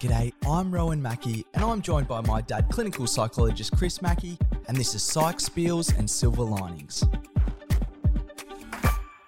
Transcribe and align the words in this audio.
G'day, 0.00 0.32
I'm 0.48 0.70
Rowan 0.70 1.02
Mackey, 1.02 1.44
and 1.54 1.64
I'm 1.64 1.82
joined 1.82 2.06
by 2.06 2.20
my 2.20 2.40
dad, 2.40 2.68
clinical 2.70 3.08
psychologist 3.08 3.76
Chris 3.76 4.00
Mackey, 4.00 4.38
and 4.68 4.76
this 4.76 4.94
is 4.94 5.02
Psych 5.02 5.38
Spiels 5.38 5.98
and 5.98 6.08
Silver 6.08 6.44
Linings. 6.44 7.02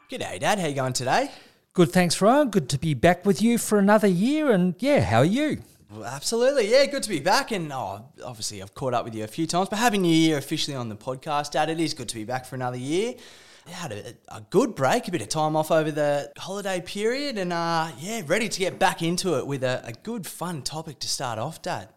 G'day, 0.08 0.38
Dad. 0.38 0.60
How 0.60 0.68
you 0.68 0.76
going 0.76 0.92
today? 0.92 1.32
Good, 1.72 1.90
thanks, 1.90 2.20
Rowan. 2.20 2.50
Good 2.50 2.68
to 2.68 2.78
be 2.78 2.94
back 2.94 3.26
with 3.26 3.42
you 3.42 3.58
for 3.58 3.80
another 3.80 4.06
year. 4.06 4.52
And 4.52 4.76
yeah, 4.78 5.00
how 5.00 5.18
are 5.18 5.24
you? 5.24 5.60
Well, 5.90 6.04
absolutely, 6.04 6.71
yeah, 6.71 6.87
good 6.87 7.02
to 7.02 7.10
be 7.10 7.18
back. 7.18 7.50
And 7.50 7.72
oh, 7.72 8.04
obviously, 8.24 8.62
I've 8.62 8.72
caught 8.72 8.94
up 8.94 9.04
with 9.04 9.16
you 9.16 9.24
a 9.24 9.28
few 9.28 9.48
times, 9.48 9.68
but 9.68 9.80
having 9.80 10.02
New 10.02 10.14
Year 10.14 10.38
officially 10.38 10.76
on 10.76 10.88
the 10.88 10.94
podcast, 10.94 11.50
Dad, 11.50 11.68
it 11.68 11.80
is 11.80 11.94
good 11.94 12.08
to 12.10 12.14
be 12.14 12.22
back 12.22 12.46
for 12.46 12.54
another 12.54 12.76
year. 12.78 13.14
Had 13.71 13.92
a, 13.92 14.14
a, 14.28 14.40
good 14.50 14.74
break, 14.74 15.08
a 15.08 15.10
bit 15.10 15.22
of 15.22 15.28
time 15.28 15.56
off 15.56 15.71
over 15.71 15.90
the 15.90 16.30
holiday 16.38 16.80
period, 16.80 17.38
and 17.38 17.52
uh, 17.52 17.88
yeah, 17.98 18.23
ready 18.27 18.48
to 18.48 18.59
get 18.59 18.78
back 18.78 19.02
into 19.02 19.38
it 19.38 19.46
with 19.46 19.62
a, 19.64 19.82
a 19.84 19.92
good, 19.92 20.27
fun 20.27 20.62
topic 20.62 20.98
to 21.00 21.09
start 21.09 21.38
off, 21.38 21.62
Dad. 21.62 21.88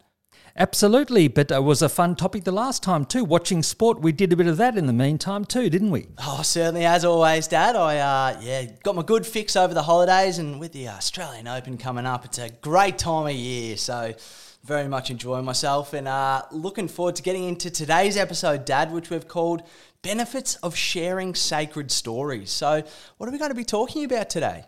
Absolutely, 0.55 1.27
but 1.27 1.49
it 1.49 1.63
was 1.63 1.81
a 1.81 1.89
fun 1.89 2.15
topic 2.15 2.43
the 2.43 2.51
last 2.51 2.83
time 2.83 3.05
too. 3.05 3.25
Watching 3.25 3.63
sport, 3.63 4.01
we 4.01 4.11
did 4.11 4.31
a 4.31 4.35
bit 4.35 4.45
of 4.45 4.57
that 4.57 4.77
in 4.77 4.85
the 4.85 4.93
meantime 4.93 5.45
too, 5.45 5.69
didn't 5.69 5.89
we? 5.89 6.07
Oh, 6.19 6.41
certainly, 6.43 6.85
as 6.85 7.03
always, 7.03 7.47
Dad. 7.47 7.75
I 7.75 7.97
uh, 7.97 8.39
yeah 8.41 8.65
got 8.83 8.95
my 8.95 9.01
good 9.01 9.25
fix 9.25 9.55
over 9.55 9.73
the 9.73 9.83
holidays, 9.83 10.37
and 10.37 10.59
with 10.59 10.71
the 10.71 10.89
Australian 10.89 11.47
Open 11.47 11.77
coming 11.77 12.05
up, 12.05 12.23
it's 12.23 12.37
a 12.37 12.49
great 12.49 12.99
time 12.99 13.25
of 13.25 13.33
year. 13.33 13.77
So 13.77 14.13
very 14.63 14.87
much 14.87 15.09
enjoying 15.09 15.43
myself 15.43 15.93
and 15.93 16.07
uh, 16.07 16.41
looking 16.51 16.87
forward 16.87 17.15
to 17.15 17.23
getting 17.23 17.43
into 17.43 17.69
today's 17.69 18.15
episode, 18.15 18.63
Dad, 18.63 18.93
which 18.93 19.09
we've 19.09 19.27
called 19.27 19.63
Benefits 20.03 20.55
of 20.57 20.75
Sharing 20.75 21.33
Sacred 21.33 21.89
Stories. 21.89 22.51
So, 22.51 22.83
what 23.17 23.29
are 23.29 23.31
we 23.31 23.37
going 23.37 23.51
to 23.51 23.55
be 23.55 23.63
talking 23.63 24.03
about 24.03 24.29
today? 24.29 24.65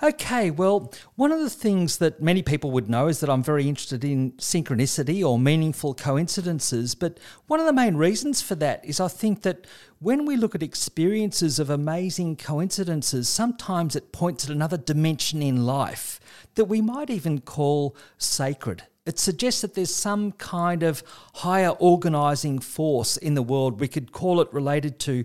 Okay, 0.00 0.52
well, 0.52 0.94
one 1.16 1.32
of 1.32 1.40
the 1.40 1.50
things 1.50 1.98
that 1.98 2.22
many 2.22 2.40
people 2.40 2.70
would 2.70 2.88
know 2.88 3.08
is 3.08 3.18
that 3.18 3.28
I'm 3.28 3.42
very 3.42 3.68
interested 3.68 4.04
in 4.04 4.30
synchronicity 4.34 5.28
or 5.28 5.40
meaningful 5.40 5.92
coincidences. 5.92 6.94
But 6.94 7.18
one 7.48 7.58
of 7.58 7.66
the 7.66 7.72
main 7.72 7.96
reasons 7.96 8.40
for 8.40 8.54
that 8.54 8.84
is 8.84 9.00
I 9.00 9.08
think 9.08 9.42
that 9.42 9.66
when 9.98 10.24
we 10.24 10.36
look 10.36 10.54
at 10.54 10.62
experiences 10.62 11.58
of 11.58 11.68
amazing 11.68 12.36
coincidences, 12.36 13.28
sometimes 13.28 13.96
it 13.96 14.12
points 14.12 14.44
at 14.44 14.50
another 14.50 14.78
dimension 14.78 15.42
in 15.42 15.66
life 15.66 16.20
that 16.54 16.66
we 16.66 16.80
might 16.80 17.10
even 17.10 17.40
call 17.40 17.96
sacred. 18.18 18.84
It 19.06 19.18
suggests 19.18 19.62
that 19.62 19.74
there's 19.74 19.94
some 19.94 20.32
kind 20.32 20.82
of 20.82 21.02
higher 21.34 21.70
organizing 21.70 22.58
force 22.58 23.16
in 23.16 23.34
the 23.34 23.42
world. 23.42 23.80
We 23.80 23.88
could 23.88 24.12
call 24.12 24.40
it 24.40 24.52
related 24.52 24.98
to 25.00 25.24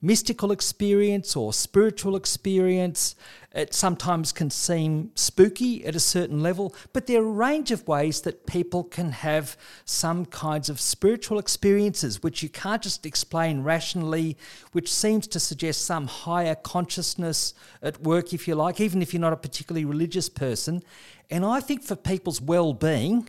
mystical 0.00 0.50
experience 0.50 1.36
or 1.36 1.52
spiritual 1.52 2.16
experience. 2.16 3.14
It 3.54 3.74
sometimes 3.74 4.32
can 4.32 4.50
seem 4.50 5.10
spooky 5.14 5.84
at 5.84 5.94
a 5.94 6.00
certain 6.00 6.42
level, 6.42 6.74
but 6.92 7.06
there 7.06 7.22
are 7.22 7.26
a 7.26 7.30
range 7.30 7.70
of 7.70 7.86
ways 7.86 8.22
that 8.22 8.46
people 8.46 8.84
can 8.84 9.12
have 9.12 9.56
some 9.84 10.24
kinds 10.26 10.70
of 10.70 10.80
spiritual 10.80 11.38
experiences 11.38 12.22
which 12.22 12.42
you 12.42 12.48
can't 12.48 12.82
just 12.82 13.04
explain 13.04 13.62
rationally, 13.62 14.36
which 14.72 14.92
seems 14.92 15.26
to 15.28 15.40
suggest 15.40 15.84
some 15.84 16.06
higher 16.06 16.54
consciousness 16.54 17.52
at 17.82 18.02
work, 18.02 18.32
if 18.32 18.48
you 18.48 18.54
like, 18.54 18.80
even 18.80 19.02
if 19.02 19.12
you're 19.12 19.20
not 19.20 19.32
a 19.32 19.36
particularly 19.36 19.84
religious 19.84 20.28
person. 20.28 20.82
And 21.30 21.44
I 21.44 21.60
think 21.60 21.82
for 21.82 21.96
people's 21.96 22.40
well 22.40 22.72
being, 22.72 23.28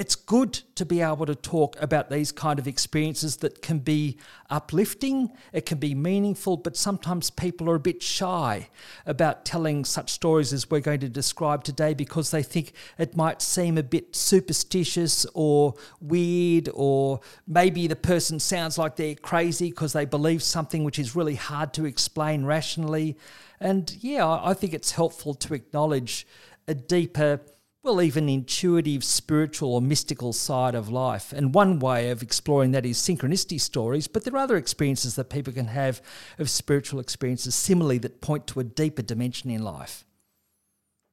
it's 0.00 0.14
good 0.14 0.54
to 0.76 0.86
be 0.86 1.02
able 1.02 1.26
to 1.26 1.34
talk 1.34 1.76
about 1.78 2.08
these 2.08 2.32
kind 2.32 2.58
of 2.58 2.66
experiences 2.66 3.36
that 3.36 3.60
can 3.60 3.78
be 3.78 4.16
uplifting, 4.48 5.30
it 5.52 5.66
can 5.66 5.76
be 5.76 5.94
meaningful, 5.94 6.56
but 6.56 6.74
sometimes 6.74 7.28
people 7.28 7.68
are 7.68 7.74
a 7.74 7.80
bit 7.80 8.02
shy 8.02 8.70
about 9.04 9.44
telling 9.44 9.84
such 9.84 10.10
stories 10.10 10.54
as 10.54 10.70
we're 10.70 10.80
going 10.80 11.00
to 11.00 11.08
describe 11.10 11.62
today 11.62 11.92
because 11.92 12.30
they 12.30 12.42
think 12.42 12.72
it 12.96 13.14
might 13.14 13.42
seem 13.42 13.76
a 13.76 13.82
bit 13.82 14.16
superstitious 14.16 15.26
or 15.34 15.74
weird, 16.00 16.70
or 16.72 17.20
maybe 17.46 17.86
the 17.86 17.94
person 17.94 18.40
sounds 18.40 18.78
like 18.78 18.96
they're 18.96 19.14
crazy 19.14 19.68
because 19.68 19.92
they 19.92 20.06
believe 20.06 20.42
something 20.42 20.82
which 20.82 20.98
is 20.98 21.14
really 21.14 21.34
hard 21.34 21.74
to 21.74 21.84
explain 21.84 22.46
rationally. 22.46 23.18
And 23.60 23.94
yeah, 24.00 24.26
I 24.26 24.54
think 24.54 24.72
it's 24.72 24.92
helpful 24.92 25.34
to 25.34 25.52
acknowledge 25.52 26.26
a 26.66 26.72
deeper 26.72 27.42
well, 27.82 28.02
even 28.02 28.28
intuitive, 28.28 29.02
spiritual, 29.02 29.72
or 29.72 29.80
mystical 29.80 30.32
side 30.32 30.74
of 30.74 30.90
life. 30.90 31.32
And 31.32 31.54
one 31.54 31.78
way 31.78 32.10
of 32.10 32.22
exploring 32.22 32.72
that 32.72 32.84
is 32.84 32.98
synchronicity 32.98 33.60
stories, 33.60 34.06
but 34.06 34.24
there 34.24 34.34
are 34.34 34.38
other 34.38 34.58
experiences 34.58 35.14
that 35.14 35.30
people 35.30 35.52
can 35.52 35.66
have 35.66 36.02
of 36.38 36.50
spiritual 36.50 37.00
experiences 37.00 37.54
similarly 37.54 37.98
that 37.98 38.20
point 38.20 38.46
to 38.48 38.60
a 38.60 38.64
deeper 38.64 39.02
dimension 39.02 39.50
in 39.50 39.62
life. 39.62 40.04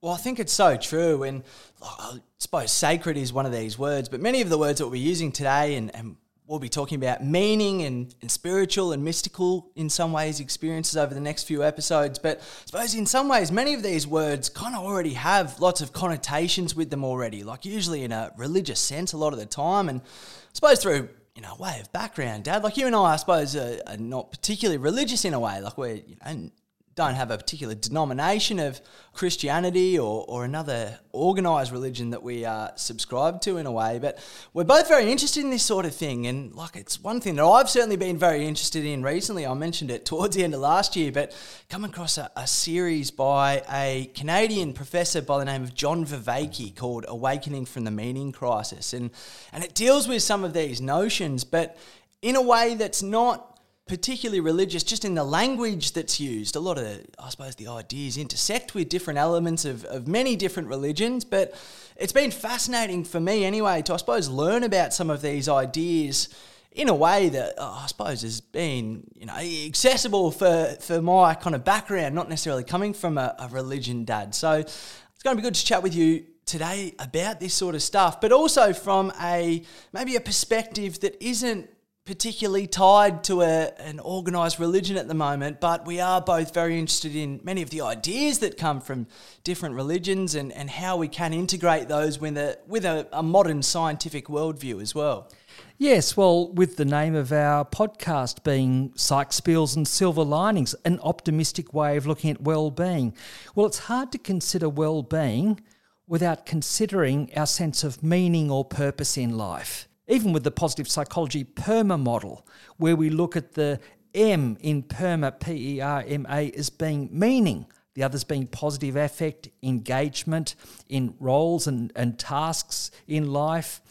Well, 0.02 0.14
I 0.14 0.18
think 0.18 0.40
it's 0.40 0.54
so 0.54 0.76
true. 0.76 1.24
And 1.24 1.44
I 1.82 2.20
suppose 2.38 2.72
sacred 2.72 3.18
is 3.18 3.32
one 3.32 3.46
of 3.46 3.52
these 3.52 3.80
words, 3.80 4.10
but 4.10 4.20
many 4.20 4.42
of 4.42 4.50
the 4.50 4.58
words 4.58 4.80
that 4.80 4.88
we're 4.90 4.96
using 4.96 5.32
today 5.32 5.76
and, 5.76 5.96
and 5.96 6.18
we'll 6.48 6.60
be 6.60 6.70
talking 6.70 6.98
about 6.98 7.24
meaning 7.24 7.84
and, 7.84 8.16
and 8.22 8.32
spiritual 8.32 8.94
and 8.94 9.04
mystical 9.04 9.70
in 9.76 9.90
some 9.90 10.14
ways 10.14 10.40
experiences 10.40 10.96
over 10.96 11.14
the 11.14 11.20
next 11.20 11.44
few 11.44 11.64
episodes. 11.64 12.18
But 12.18 12.40
I 12.40 12.66
suppose 12.66 12.96
in 12.96 13.06
some 13.06 13.28
ways, 13.28 13.52
many 13.52 13.74
of 13.74 13.84
these 13.84 14.08
words 14.08 14.48
kind 14.48 14.76
of 14.76 14.84
already 14.84 15.14
have 15.14 15.60
lots 15.60 15.82
of 15.82 15.92
connotations 15.92 16.74
with 16.74 16.90
them 16.90 17.04
already, 17.04 17.44
like 17.44 17.66
usually 17.66 18.04
in 18.04 18.12
a 18.12 18.32
religious 18.38 18.80
sense 18.80 19.14
a 19.14 19.18
lot 19.18 19.34
of 19.34 19.40
the 19.40 19.46
time. 19.46 19.90
And 19.90 20.02
I 20.02 20.54
suppose 20.54 20.82
through 20.82 21.10
you 21.36 21.44
know, 21.44 21.56
way 21.60 21.80
of 21.80 21.92
background, 21.92 22.46
Dad. 22.46 22.64
Like 22.64 22.78
you 22.78 22.88
and 22.88 22.96
I, 22.96 23.14
I 23.14 23.16
suppose, 23.18 23.56
are, 23.56 23.78
are 23.86 23.98
not 23.98 24.32
particularly 24.32 24.80
religious 24.80 25.24
in 25.24 25.36
a 25.36 25.40
way. 25.40 25.62
Like 25.62 25.78
we're, 25.78 25.98
you 25.98 26.16
know, 26.26 26.50
don't 26.98 27.14
have 27.14 27.30
a 27.30 27.38
particular 27.38 27.76
denomination 27.76 28.58
of 28.58 28.82
Christianity 29.14 30.00
or, 30.00 30.26
or 30.28 30.44
another 30.44 31.00
organized 31.12 31.72
religion 31.72 32.10
that 32.10 32.24
we 32.24 32.44
uh, 32.44 32.70
subscribe 32.76 33.40
to 33.42 33.58
in 33.58 33.68
a 33.68 33.72
way, 33.72 34.00
but 34.00 34.18
we're 34.52 34.64
both 34.64 34.88
very 34.88 35.12
interested 35.12 35.44
in 35.44 35.52
this 35.52 35.62
sort 35.62 35.86
of 35.86 35.94
thing. 35.94 36.26
And 36.26 36.56
like, 36.56 36.76
it's 36.76 37.00
one 37.00 37.22
thing 37.22 37.36
that 37.36 37.46
I've 37.46 37.70
certainly 37.70 37.98
been 37.98 38.18
very 38.18 38.48
interested 38.48 38.84
in 38.84 39.04
recently. 39.04 39.46
I 39.46 39.54
mentioned 39.54 39.92
it 39.92 40.06
towards 40.06 40.36
the 40.36 40.44
end 40.44 40.56
of 40.56 40.60
last 40.60 40.96
year, 40.96 41.12
but 41.12 41.36
come 41.70 41.86
across 41.86 42.18
a, 42.18 42.32
a 42.36 42.48
series 42.48 43.12
by 43.12 43.62
a 43.72 44.10
Canadian 44.16 44.74
professor 44.74 45.22
by 45.22 45.38
the 45.38 45.46
name 45.46 45.62
of 45.62 45.76
John 45.76 46.04
Vervaeke 46.04 46.76
called 46.76 47.06
Awakening 47.08 47.68
from 47.68 47.84
the 47.84 47.92
Meaning 47.92 48.32
Crisis. 48.32 48.94
And, 48.94 49.12
and 49.54 49.64
it 49.64 49.76
deals 49.76 50.08
with 50.08 50.24
some 50.24 50.44
of 50.44 50.54
these 50.54 50.82
notions, 50.82 51.44
but 51.44 51.78
in 52.24 52.36
a 52.36 52.42
way 52.42 52.74
that's 52.74 53.04
not 53.04 53.57
particularly 53.88 54.40
religious, 54.40 54.84
just 54.84 55.06
in 55.06 55.16
the 55.16 55.24
language 55.24 55.94
that's 55.94 56.20
used. 56.20 56.56
A 56.56 56.60
lot 56.60 56.78
of, 56.78 57.06
I 57.20 57.30
suppose, 57.30 57.56
the 57.56 57.68
ideas 57.68 58.18
intersect 58.18 58.76
with 58.76 58.90
different 58.90 59.20
elements 59.20 59.66
of, 59.66 59.86
of 59.86 60.08
many 60.08 60.36
different 60.36 60.70
religions, 60.70 61.24
but 61.24 61.54
it's 61.96 62.14
been 62.14 62.32
fascinating 62.32 63.04
for 63.04 63.20
me 63.20 63.46
anyway 63.46 63.82
to, 63.84 63.94
I 63.94 63.98
suppose, 63.98 64.30
learn 64.30 64.64
about 64.64 64.94
some 64.94 65.10
of 65.10 65.22
these 65.22 65.50
ideas 65.50 66.30
in 66.72 66.90
a 66.90 66.94
way 66.94 67.30
that 67.30 67.56
oh, 67.58 67.82
I 67.84 67.88
suppose 67.88 68.22
has 68.22 68.40
been, 68.40 69.04
you 69.16 69.26
know, 69.26 69.36
accessible 69.36 70.32
for, 70.32 70.76
for 70.80 71.02
my 71.02 71.34
kind 71.34 71.56
of 71.56 71.64
background, 71.64 72.14
not 72.14 72.30
necessarily 72.30 72.64
coming 72.64 72.94
from 72.94 73.18
a, 73.18 73.36
a 73.40 73.48
religion, 73.50 74.06
Dad. 74.06 74.36
So 74.36 74.52
it's 74.54 75.24
going 75.24 75.36
to 75.36 75.42
be 75.42 75.46
good 75.46 75.56
to 75.56 75.66
chat 75.66 75.82
with 75.82 75.96
you 75.96 76.26
today 76.46 76.94
about 77.00 77.40
this 77.40 77.54
sort 77.54 77.76
of 77.76 77.82
stuff, 77.82 78.22
but 78.22 78.32
also 78.32 78.74
from 78.74 79.12
a 79.22 79.64
maybe 79.92 80.16
a 80.16 80.22
perspective 80.22 81.00
that 81.02 81.22
isn't 81.24 81.70
particularly 82.08 82.66
tied 82.66 83.22
to 83.26 83.42
a, 83.42 83.74
an 83.80 84.00
organised 84.00 84.60
religion 84.60 84.96
at 84.96 85.10
the 85.10 85.14
moment, 85.14 85.60
but 85.60 85.86
we 85.86 86.00
are 86.00 86.22
both 86.22 86.54
very 86.54 86.80
interested 86.80 87.14
in 87.14 87.42
many 87.44 87.62
of 87.62 87.70
the 87.70 87.82
ideas 87.82 88.40
that 88.40 88.58
come 88.58 88.80
from 88.80 89.06
different 89.44 89.76
religions 89.76 90.34
and, 90.34 90.54
and 90.54 90.70
how 90.70 90.96
we 90.96 91.10
can 91.10 91.34
integrate 91.34 91.90
those 91.90 92.18
with 92.18 92.38
a, 92.38 92.58
with 92.66 92.86
a, 92.86 93.06
a 93.12 93.22
modern 93.22 93.62
scientific 93.62 94.28
worldview 94.28 94.82
as 94.82 94.96
well. 94.96 95.30
Yes, 95.78 96.16
well, 96.16 96.50
with 96.54 96.78
the 96.78 96.86
name 96.86 97.14
of 97.14 97.34
our 97.34 97.66
podcast 97.66 98.42
being 98.42 98.94
Psych 98.96 99.32
Spiels 99.32 99.76
and 99.76 99.86
Silver 99.86 100.24
Linings, 100.24 100.76
an 100.86 101.02
optimistic 101.04 101.74
way 101.74 101.98
of 101.98 102.08
looking 102.08 102.32
at 102.32 102.42
well-being. 102.42 103.14
Well, 103.54 103.66
it's 103.66 103.80
hard 103.80 104.14
to 104.14 104.18
consider 104.18 104.70
well-being 104.70 105.60
without 106.08 106.46
considering 106.46 107.32
our 107.36 107.46
sense 107.46 107.84
of 107.84 108.02
meaning 108.02 108.50
or 108.50 108.64
purpose 108.64 109.18
in 109.18 109.38
life 109.38 109.90
even 110.08 110.34
with 110.34 110.44
the 110.44 110.52
positive 110.52 110.88
psychology 110.88 111.44
PERMA 111.44 111.98
model, 111.98 112.48
where 112.78 112.96
we 112.96 113.10
look 113.10 113.36
at 113.36 113.54
the 113.54 113.80
M 114.14 114.58
in 114.62 114.84
PERMA, 114.84 115.40
P 115.40 115.76
E 115.76 115.82
R 115.82 116.04
M 116.08 116.26
A, 116.30 116.52
as 116.52 116.70
being 116.70 117.10
meaning, 117.12 117.68
the 117.94 118.04
others 118.04 118.24
being 118.24 118.48
positive 118.48 118.96
affect, 118.96 119.50
engagement 119.62 120.56
in 120.88 121.16
roles 121.20 121.68
and, 121.68 121.92
and 121.96 122.18
tasks 122.18 122.92
in 123.08 123.32
life. 123.32 123.82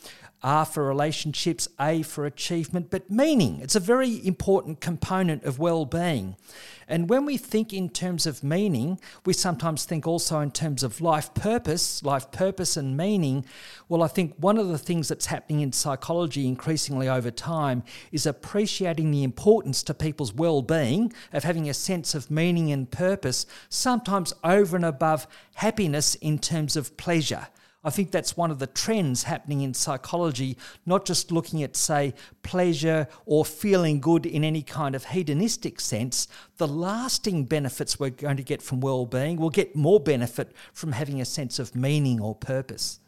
R 0.47 0.65
for 0.65 0.85
relationships, 0.85 1.67
A 1.81 2.03
for 2.03 2.25
achievement, 2.25 2.89
but 2.89 3.11
meaning. 3.11 3.59
It's 3.61 3.75
a 3.75 3.81
very 3.81 4.25
important 4.25 4.81
component 4.81 5.43
of 5.43 5.59
well 5.59 5.85
being. 5.85 6.37
And 6.87 7.11
when 7.11 7.25
we 7.25 7.37
think 7.37 7.73
in 7.73 7.89
terms 7.89 8.27
of 8.27 8.45
meaning, 8.45 9.01
we 9.25 9.33
sometimes 9.33 9.85
think 9.85 10.07
also 10.07 10.39
in 10.39 10.53
terms 10.53 10.85
of 10.85 11.01
life 11.01 11.35
purpose, 11.35 12.01
life 12.05 12.31
purpose 12.31 12.77
and 12.77 12.97
meaning. 12.97 13.45
Well, 13.89 14.05
I 14.05 14.07
think 14.07 14.37
one 14.37 14.57
of 14.57 14.69
the 14.69 14.79
things 14.79 15.09
that's 15.09 15.27
happening 15.27 15.63
in 15.63 15.73
psychology 15.73 16.47
increasingly 16.47 17.09
over 17.09 17.33
time 17.33 17.83
is 18.13 18.25
appreciating 18.25 19.11
the 19.11 19.25
importance 19.25 19.83
to 19.83 19.95
people's 19.95 20.33
well 20.33 20.63
being 20.63 21.13
of 21.33 21.43
having 21.43 21.69
a 21.69 21.75
sense 21.75 22.15
of 22.15 22.31
meaning 22.31 22.71
and 22.71 22.89
purpose, 22.89 23.47
sometimes 23.69 24.33
over 24.45 24.77
and 24.77 24.85
above 24.85 25.27
happiness 25.55 26.15
in 26.15 26.39
terms 26.39 26.77
of 26.77 26.97
pleasure 26.97 27.49
I 27.85 27.91
think 27.91 28.11
that's 28.11 28.37
one 28.37 28.51
of 28.51 28.59
the 28.59 28.67
trends 28.67 29.25
happening 29.25 29.61
in 29.61 29.73
psychology, 29.73 30.57
not 30.85 31.05
just 31.05 31.31
looking 31.31 31.63
at, 31.63 31.77
say, 31.77 32.15
pleasure 32.43 33.07
or 33.27 33.45
feeling 33.45 34.01
good 34.01 34.27
in 34.27 34.43
any 34.43 34.63
kind 34.63 34.95
of 34.95 35.05
hedonistic 35.05 35.81
sense. 35.81 36.27
The 36.57 36.67
lasting 36.67 37.45
benefits 37.45 38.01
we're 38.01 38.11
going 38.11 38.39
to 38.39 38.43
get 38.43 38.61
from 38.61 38.81
well 38.81 39.07
being 39.07 39.37
will 39.37 39.51
get 39.51 39.77
more 39.77 40.01
benefit 40.01 40.53
from 40.73 40.93
having 40.93 41.21
a 41.21 41.25
sense 41.25 41.59
of 41.59 41.77
meaning 41.77 42.21
or 42.21 42.35
purpose. 42.35 42.99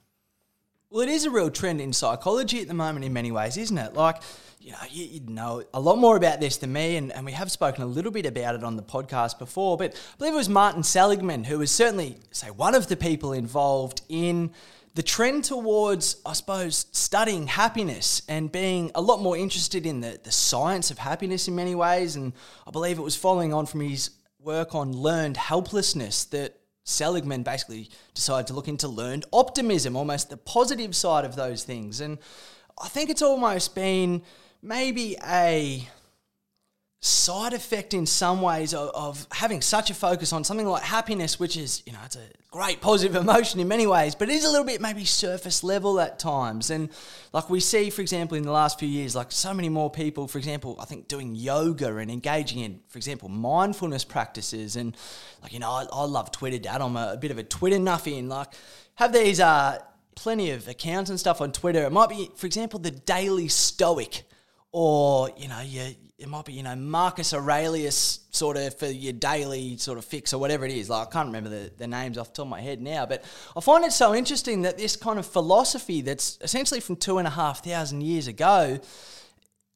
Well, 0.90 1.02
it 1.02 1.10
is 1.10 1.26
a 1.26 1.30
real 1.30 1.50
trend 1.50 1.82
in 1.82 1.92
psychology 1.92 2.62
at 2.62 2.66
the 2.66 2.72
moment 2.72 3.04
in 3.04 3.12
many 3.12 3.30
ways, 3.30 3.58
isn't 3.58 3.76
it? 3.76 3.92
Like, 3.92 4.22
you 4.58 4.72
know, 4.72 4.78
you, 4.88 5.04
you, 5.04 5.20
know 5.20 5.62
a 5.74 5.80
lot 5.80 5.98
more 5.98 6.16
about 6.16 6.40
this 6.40 6.56
than 6.56 6.72
me, 6.72 6.96
and, 6.96 7.12
and 7.12 7.26
we 7.26 7.32
have 7.32 7.50
spoken 7.50 7.82
a 7.82 7.86
little 7.86 8.10
bit 8.10 8.24
about 8.24 8.54
it 8.54 8.64
on 8.64 8.76
the 8.76 8.82
podcast 8.82 9.38
before, 9.38 9.76
but 9.76 9.94
I 9.94 10.16
believe 10.16 10.32
it 10.32 10.36
was 10.38 10.48
Martin 10.48 10.82
Seligman 10.82 11.44
who 11.44 11.58
was 11.58 11.70
certainly, 11.70 12.16
say, 12.30 12.46
one 12.46 12.74
of 12.74 12.86
the 12.86 12.96
people 12.96 13.34
involved 13.34 14.00
in 14.08 14.50
the 14.94 15.02
trend 15.02 15.44
towards, 15.44 16.22
I 16.24 16.32
suppose, 16.32 16.86
studying 16.92 17.48
happiness 17.48 18.22
and 18.26 18.50
being 18.50 18.90
a 18.94 19.02
lot 19.02 19.20
more 19.20 19.36
interested 19.36 19.84
in 19.84 20.00
the, 20.00 20.18
the 20.24 20.32
science 20.32 20.90
of 20.90 20.96
happiness 20.96 21.48
in 21.48 21.54
many 21.54 21.74
ways. 21.74 22.16
And 22.16 22.32
I 22.66 22.70
believe 22.70 22.98
it 22.98 23.02
was 23.02 23.14
following 23.14 23.52
on 23.52 23.66
from 23.66 23.80
his 23.80 24.08
work 24.40 24.74
on 24.74 24.92
learned 24.92 25.36
helplessness 25.36 26.24
that 26.26 26.57
Seligman 26.88 27.42
basically 27.42 27.90
decided 28.14 28.46
to 28.46 28.54
look 28.54 28.66
into 28.66 28.88
learned 28.88 29.26
optimism, 29.30 29.94
almost 29.94 30.30
the 30.30 30.38
positive 30.38 30.96
side 30.96 31.26
of 31.26 31.36
those 31.36 31.62
things. 31.62 32.00
And 32.00 32.18
I 32.82 32.88
think 32.88 33.10
it's 33.10 33.20
almost 33.20 33.74
been 33.74 34.22
maybe 34.62 35.16
a 35.22 35.86
side 37.00 37.52
effect 37.52 37.94
in 37.94 38.06
some 38.06 38.42
ways 38.42 38.74
of, 38.74 38.90
of, 38.92 39.26
having 39.30 39.62
such 39.62 39.88
a 39.88 39.94
focus 39.94 40.32
on 40.32 40.42
something 40.42 40.66
like 40.66 40.82
happiness, 40.82 41.38
which 41.38 41.56
is, 41.56 41.82
you 41.86 41.92
know, 41.92 41.98
it's 42.04 42.16
a 42.16 42.26
great 42.50 42.80
positive 42.80 43.14
emotion 43.14 43.60
in 43.60 43.68
many 43.68 43.86
ways, 43.86 44.16
but 44.16 44.28
it 44.28 44.34
is 44.34 44.44
a 44.44 44.50
little 44.50 44.66
bit 44.66 44.80
maybe 44.80 45.04
surface 45.04 45.62
level 45.62 46.00
at 46.00 46.18
times. 46.18 46.70
And 46.70 46.88
like 47.32 47.48
we 47.48 47.60
see, 47.60 47.90
for 47.90 48.02
example, 48.02 48.36
in 48.36 48.42
the 48.42 48.50
last 48.50 48.80
few 48.80 48.88
years, 48.88 49.14
like 49.14 49.30
so 49.30 49.54
many 49.54 49.68
more 49.68 49.90
people, 49.90 50.26
for 50.26 50.38
example, 50.38 50.76
I 50.80 50.86
think 50.86 51.06
doing 51.06 51.36
yoga 51.36 51.96
and 51.98 52.10
engaging 52.10 52.60
in, 52.60 52.80
for 52.88 52.98
example, 52.98 53.28
mindfulness 53.28 54.04
practices. 54.04 54.74
And 54.74 54.96
like, 55.40 55.52
you 55.52 55.60
know, 55.60 55.70
I, 55.70 55.86
I 55.92 56.04
love 56.04 56.32
Twitter, 56.32 56.58
Dad. 56.58 56.80
I'm 56.80 56.96
a, 56.96 57.12
a 57.12 57.16
bit 57.16 57.30
of 57.30 57.38
a 57.38 57.44
Twitter 57.44 57.76
nuffy 57.76 58.18
and 58.18 58.28
like 58.28 58.48
have 58.96 59.12
these, 59.12 59.38
uh, 59.38 59.78
plenty 60.16 60.50
of 60.50 60.66
accounts 60.66 61.10
and 61.10 61.20
stuff 61.20 61.40
on 61.40 61.52
Twitter. 61.52 61.84
It 61.84 61.92
might 61.92 62.08
be, 62.08 62.28
for 62.34 62.46
example, 62.46 62.80
the 62.80 62.90
Daily 62.90 63.46
Stoic 63.46 64.24
or, 64.72 65.30
you 65.36 65.48
know, 65.48 65.60
your, 65.60 65.86
it 66.18 66.28
might 66.28 66.44
be, 66.44 66.52
you 66.52 66.62
know, 66.62 66.74
Marcus 66.76 67.32
Aurelius 67.32 68.20
sort 68.30 68.56
of 68.56 68.78
for 68.78 68.86
your 68.86 69.12
daily 69.12 69.76
sort 69.76 69.98
of 69.98 70.04
fix 70.04 70.32
or 70.32 70.38
whatever 70.38 70.66
it 70.66 70.72
is. 70.72 70.90
Like, 70.90 71.08
I 71.08 71.10
can't 71.10 71.26
remember 71.26 71.48
the, 71.48 71.70
the 71.76 71.86
names 71.86 72.18
off 72.18 72.28
the 72.28 72.36
top 72.38 72.46
of 72.46 72.50
my 72.50 72.60
head 72.60 72.82
now, 72.82 73.06
but 73.06 73.24
I 73.56 73.60
find 73.60 73.84
it 73.84 73.92
so 73.92 74.14
interesting 74.14 74.62
that 74.62 74.76
this 74.76 74.96
kind 74.96 75.18
of 75.18 75.26
philosophy 75.26 76.00
that's 76.02 76.38
essentially 76.40 76.80
from 76.80 76.96
two 76.96 77.18
and 77.18 77.26
a 77.26 77.30
half 77.30 77.64
thousand 77.64 78.02
years 78.02 78.26
ago, 78.26 78.80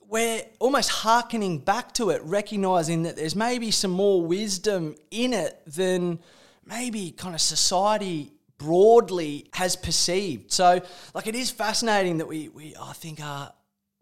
we're 0.09 0.43
almost 0.59 0.91
hearkening 0.91 1.59
back 1.59 1.93
to 1.95 2.11
it, 2.11 2.21
recognizing 2.25 3.05
that 3.05 3.17
there's 3.17 3.37
maybe 3.37 3.71
some 3.71 3.93
more 3.93 4.21
wisdom 4.21 4.95
in 5.11 5.33
it 5.33 5.63
than 5.67 6.19
maybe 6.67 7.13
kind 7.13 7.35
of 7.35 7.41
society 7.41 8.33
broadly 8.59 9.49
has 9.55 9.75
perceived. 9.75 10.53
So, 10.53 10.83
like, 11.15 11.27
it 11.27 11.35
is 11.35 11.51
fascinating 11.51 12.19
that 12.19 12.29
we, 12.29 12.49
we 12.49 12.75
I 12.79 12.93
think, 12.93 13.21
are 13.23 13.53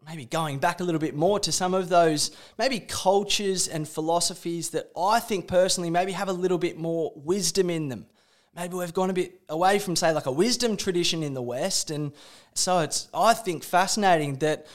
maybe 0.07 0.25
going 0.25 0.57
back 0.59 0.79
a 0.79 0.83
little 0.83 0.99
bit 0.99 1.15
more 1.15 1.39
to 1.39 1.51
some 1.51 1.73
of 1.73 1.89
those 1.89 2.31
maybe 2.57 2.79
cultures 2.79 3.67
and 3.67 3.87
philosophies 3.87 4.71
that 4.71 4.91
I 4.97 5.19
think 5.19 5.47
personally 5.47 5.89
maybe 5.89 6.11
have 6.13 6.29
a 6.29 6.33
little 6.33 6.57
bit 6.57 6.77
more 6.77 7.13
wisdom 7.15 7.69
in 7.69 7.89
them. 7.89 8.07
Maybe 8.55 8.75
we've 8.75 8.93
gone 8.93 9.09
a 9.09 9.13
bit 9.13 9.39
away 9.47 9.79
from, 9.79 9.95
say, 9.95 10.11
like 10.11 10.25
a 10.25 10.31
wisdom 10.31 10.75
tradition 10.75 11.23
in 11.23 11.33
the 11.33 11.41
West. 11.41 11.89
And 11.89 12.11
so 12.53 12.79
it's, 12.79 13.07
I 13.13 13.33
think, 13.33 13.63
fascinating 13.63 14.37
that 14.37 14.67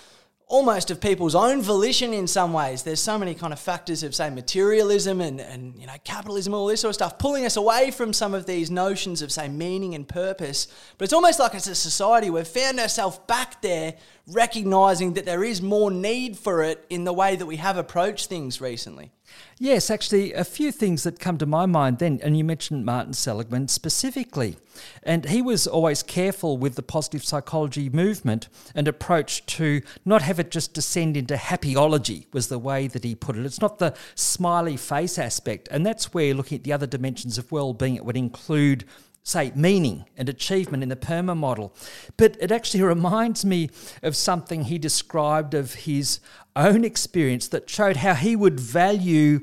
almost 0.49 0.93
of 0.93 1.01
people's 1.01 1.35
own 1.35 1.61
volition 1.61 2.13
in 2.13 2.27
some 2.27 2.53
ways. 2.53 2.85
There's 2.85 3.03
so 3.03 3.19
many 3.19 3.35
kind 3.35 3.53
of 3.53 3.59
factors 3.59 4.03
of 4.03 4.15
say 4.15 4.31
materialism 4.31 5.21
and, 5.21 5.41
and 5.41 5.79
you 5.79 5.87
know 5.87 5.95
capitalism, 6.05 6.55
all 6.55 6.67
this 6.67 6.81
sort 6.81 6.91
of 6.91 6.95
stuff, 6.95 7.19
pulling 7.19 7.45
us 7.45 7.57
away 7.57 7.91
from 7.91 8.13
some 8.13 8.33
of 8.33 8.47
these 8.47 8.71
notions 8.71 9.23
of 9.23 9.33
say 9.33 9.49
meaning 9.49 9.95
and 9.95 10.07
purpose. 10.07 10.69
But 10.99 11.05
it's 11.07 11.13
almost 11.13 11.41
like 11.41 11.55
as 11.55 11.67
a 11.67 11.75
society 11.75 12.31
we've 12.31 12.47
found 12.47 12.79
ourselves 12.79 13.19
back 13.27 13.61
there 13.61 13.95
recognizing 14.29 15.13
that 15.15 15.25
there 15.25 15.45
is 15.45 15.63
more 15.63 15.91
need 15.91 16.37
for 16.37 16.63
it 16.63 16.85
in 16.91 17.05
the 17.05 17.13
way 17.13 17.37
that 17.37 17.47
we 17.47 17.57
have 17.57 17.77
approached 17.77 18.29
things 18.29 18.61
recently. 18.61 19.13
Yes, 19.59 19.91
actually, 19.91 20.33
a 20.33 20.45
few 20.45 20.73
things 20.73 21.03
that 21.03 21.19
come 21.19 21.39
to 21.39 21.47
my 21.47 21.67
mind 21.67 21.99
then, 21.99 22.21
and 22.23 22.37
you 22.37 22.45
mentioned 22.45 22.85
Martin 22.85 23.13
Seligman 23.13 23.69
specifically. 23.69 24.57
And 25.03 25.27
he 25.27 25.41
was 25.43 25.67
always 25.67 26.03
careful 26.03 26.59
with 26.59 26.75
the 26.75 26.83
positive 26.83 27.25
psychology 27.25 27.89
movement 27.89 28.49
and 28.75 28.87
approach 28.87 29.47
to 29.47 29.83
not 30.05 30.23
have 30.23 30.39
it 30.39 30.51
just 30.51 30.75
descend 30.75 31.17
into 31.17 31.37
happyology, 31.37 32.27
was 32.33 32.49
the 32.49 32.59
way 32.59 32.87
that 32.89 33.05
he 33.05 33.15
put 33.15 33.37
it. 33.37 33.47
It's 33.47 33.61
not 33.61 33.79
the 33.79 33.95
smiley 34.15 34.77
face 34.77 35.19
aspect. 35.19 35.69
And 35.71 35.87
that's 35.87 36.13
where 36.13 36.35
looking 36.35 36.59
at 36.59 36.65
the 36.65 36.73
other 36.73 36.87
dimensions 36.87 37.39
of 37.39 37.51
well 37.53 37.73
being, 37.73 37.97
it 37.97 38.05
would 38.05 38.17
include 38.17 38.85
say, 39.27 39.53
meaning 39.57 40.05
and 40.17 40.29
achievement 40.29 40.85
in 40.85 40.89
the 40.89 40.97
PERMA 40.97 41.35
model. 41.37 41.75
But 42.17 42.37
it 42.41 42.53
actually 42.53 42.83
reminds 42.95 43.45
me 43.45 43.71
of 44.03 44.15
something 44.15 44.65
he 44.65 44.79
described 44.79 45.53
of 45.53 45.75
his 45.75 46.21
own 46.55 46.85
experience 46.85 47.49
that 47.49 47.69
showed 47.69 47.99
how 47.99 48.15
he 48.15 48.37
would 48.37 48.61
value 48.61 49.41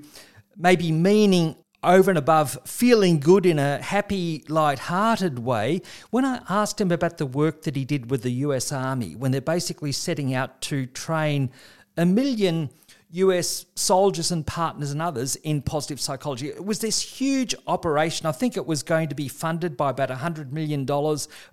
maybe 0.55 0.91
meaning 0.91 1.57
over 1.83 2.09
and 2.09 2.17
above 2.17 2.57
feeling 2.65 3.19
good 3.19 3.45
in 3.45 3.59
a 3.59 3.81
happy, 3.81 4.45
light-hearted 4.47 5.39
way, 5.39 5.81
when 6.11 6.23
I 6.23 6.41
asked 6.47 6.79
him 6.79 6.91
about 6.91 7.17
the 7.17 7.25
work 7.25 7.63
that 7.63 7.75
he 7.75 7.83
did 7.83 8.09
with 8.09 8.23
the 8.23 8.31
US 8.31 8.71
Army, 8.71 9.17
when 9.17 9.31
they're 9.31 9.41
basically 9.41 9.91
setting 9.91 10.33
out 10.33 10.61
to 10.61 10.85
train 10.85 11.51
a 11.97 12.05
million 12.05 12.69
US 13.13 13.67
soldiers 13.75 14.31
and 14.31 14.45
partners 14.45 14.89
and 14.89 14.99
others 14.99 15.35
in 15.37 15.61
positive 15.61 16.01
psychology. 16.01 16.49
It 16.49 16.65
was 16.65 16.79
this 16.79 16.99
huge 16.99 17.53
operation. 17.67 18.25
I 18.25 18.31
think 18.31 18.57
it 18.57 18.65
was 18.65 18.81
going 18.81 19.09
to 19.09 19.15
be 19.15 19.27
funded 19.27 19.77
by 19.77 19.91
about 19.91 20.09
$100 20.09 20.51
million 20.51 20.87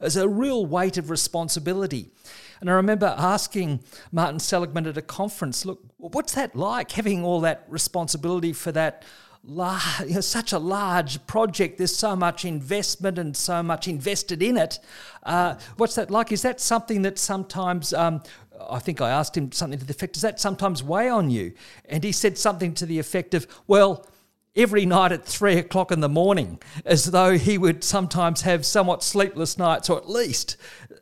as 0.01 0.17
a 0.17 0.27
real 0.27 0.65
weight 0.65 0.97
of 0.97 1.11
responsibility. 1.11 2.11
And 2.63 2.71
I 2.71 2.75
remember 2.75 3.15
asking 3.17 3.81
Martin 4.11 4.39
Seligman 4.39 4.87
at 4.87 4.97
a 4.97 5.03
conference, 5.03 5.67
look, 5.67 5.83
what's 5.99 6.33
that 6.33 6.57
like, 6.57 6.93
having 6.93 7.25
all 7.25 7.43
that 7.43 7.67
responsibility 7.69 8.55
for 8.55 8.73
that? 8.73 9.05
Large, 9.43 9.83
you 10.07 10.15
know, 10.15 10.21
such 10.21 10.53
a 10.53 10.59
large 10.59 11.27
project. 11.27 11.79
There's 11.79 11.97
so 11.97 12.15
much 12.15 12.45
investment 12.45 13.19
and 13.19 13.35
so 13.35 13.63
much 13.63 13.89
invested 13.89 14.43
in 14.43 14.59
it. 14.59 14.79
Uh, 15.23 15.55
what's 15.79 15.95
that 15.95 16.11
like? 16.11 16.31
Is 16.31 16.43
that 16.43 16.61
something 16.61 17.01
that 17.03 17.19
sometimes 17.19 17.95
um, 17.95 18.23
I 18.69 18.79
think 18.79 19.01
I 19.01 19.11
asked 19.11 19.37
him 19.37 19.53
something 19.53 19.79
to 19.79 19.85
the 19.85 19.93
effect, 19.93 20.15
does 20.15 20.23
that 20.23 20.41
sometimes 20.41 20.83
weigh 20.83 21.09
on 21.09 21.31
you? 21.31 21.53
And 21.87 22.05
he 22.05 22.13
said 22.13 22.37
something 22.37 22.75
to 22.75 22.87
the 22.87 22.99
effect 22.99 23.35
of, 23.35 23.47
well, 23.67 24.07
every 24.57 24.85
night 24.85 25.13
at 25.13 25.25
three 25.25 25.57
o'clock 25.57 25.93
in 25.93 26.01
the 26.01 26.09
morning, 26.09 26.59
as 26.85 27.07
though 27.07 27.39
he 27.39 27.57
would 27.57 27.85
sometimes 27.85 28.43
have 28.43 28.67
somewhat 28.67 29.03
sleepless 29.03 29.57
nights, 29.57 29.89
or 29.89 29.97
at 29.97 30.11
least 30.11 30.57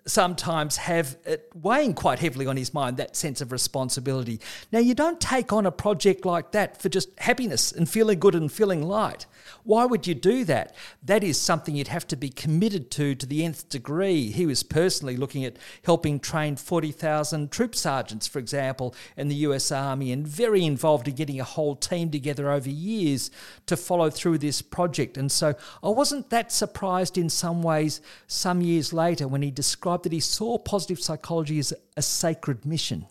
sometimes 0.08 0.76
have 0.76 1.16
it 1.24 1.50
weighing 1.54 1.94
quite 1.94 2.18
heavily 2.18 2.46
on 2.46 2.56
his 2.56 2.72
mind, 2.72 2.96
that 2.96 3.14
sense 3.14 3.40
of 3.40 3.52
responsibility. 3.52 4.40
Now, 4.72 4.78
you 4.78 4.94
don't 4.94 5.20
take 5.20 5.52
on 5.52 5.66
a 5.66 5.70
project 5.70 6.24
like 6.24 6.52
that 6.52 6.80
for 6.80 6.88
just 6.88 7.10
happiness 7.18 7.72
and 7.72 7.88
feeling 7.88 8.18
good 8.18 8.34
and 8.34 8.50
feeling 8.50 8.82
light. 8.82 9.26
Why 9.64 9.84
would 9.84 10.06
you 10.06 10.14
do 10.14 10.44
that? 10.44 10.74
That 11.02 11.22
is 11.22 11.40
something 11.40 11.76
you'd 11.76 11.88
have 11.88 12.06
to 12.08 12.16
be 12.16 12.30
committed 12.30 12.90
to 12.92 13.14
to 13.14 13.26
the 13.26 13.44
nth 13.44 13.68
degree. 13.68 14.30
He 14.30 14.46
was 14.46 14.62
personally 14.62 15.16
looking 15.16 15.44
at 15.44 15.56
helping 15.84 16.20
train 16.20 16.56
40,000 16.56 17.50
troop 17.50 17.74
sergeants, 17.74 18.26
for 18.26 18.38
example, 18.38 18.94
in 19.16 19.28
the 19.28 19.34
US 19.36 19.70
Army, 19.70 20.12
and 20.12 20.26
very 20.26 20.64
involved 20.64 21.08
in 21.08 21.14
getting 21.14 21.40
a 21.40 21.44
whole 21.44 21.76
team 21.76 22.10
together 22.10 22.50
over 22.50 22.70
years 22.70 23.30
to 23.66 23.76
follow 23.76 24.10
through 24.10 24.38
this 24.38 24.62
project. 24.62 25.16
And 25.16 25.30
so 25.30 25.54
I 25.82 25.88
wasn't 25.88 26.30
that 26.30 26.50
surprised 26.52 27.18
in 27.18 27.28
some 27.28 27.62
ways 27.62 28.00
some 28.26 28.60
years 28.60 28.92
later 28.92 29.28
when 29.28 29.42
he 29.42 29.50
described 29.50 29.97
that 30.02 30.12
he 30.12 30.20
saw 30.20 30.58
positive 30.58 31.00
psychology 31.00 31.58
as 31.58 31.72
a 31.96 32.02
sacred 32.02 32.64
mission. 32.64 33.06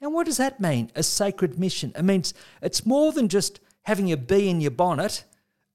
Now, 0.00 0.10
what 0.10 0.26
does 0.26 0.36
that 0.36 0.60
mean, 0.60 0.90
a 0.94 1.02
sacred 1.02 1.58
mission? 1.58 1.92
It 1.96 2.02
means 2.02 2.34
it's 2.60 2.84
more 2.84 3.12
than 3.12 3.28
just 3.28 3.60
having 3.82 4.12
a 4.12 4.16
bee 4.16 4.48
in 4.48 4.60
your 4.60 4.70
bonnet. 4.70 5.24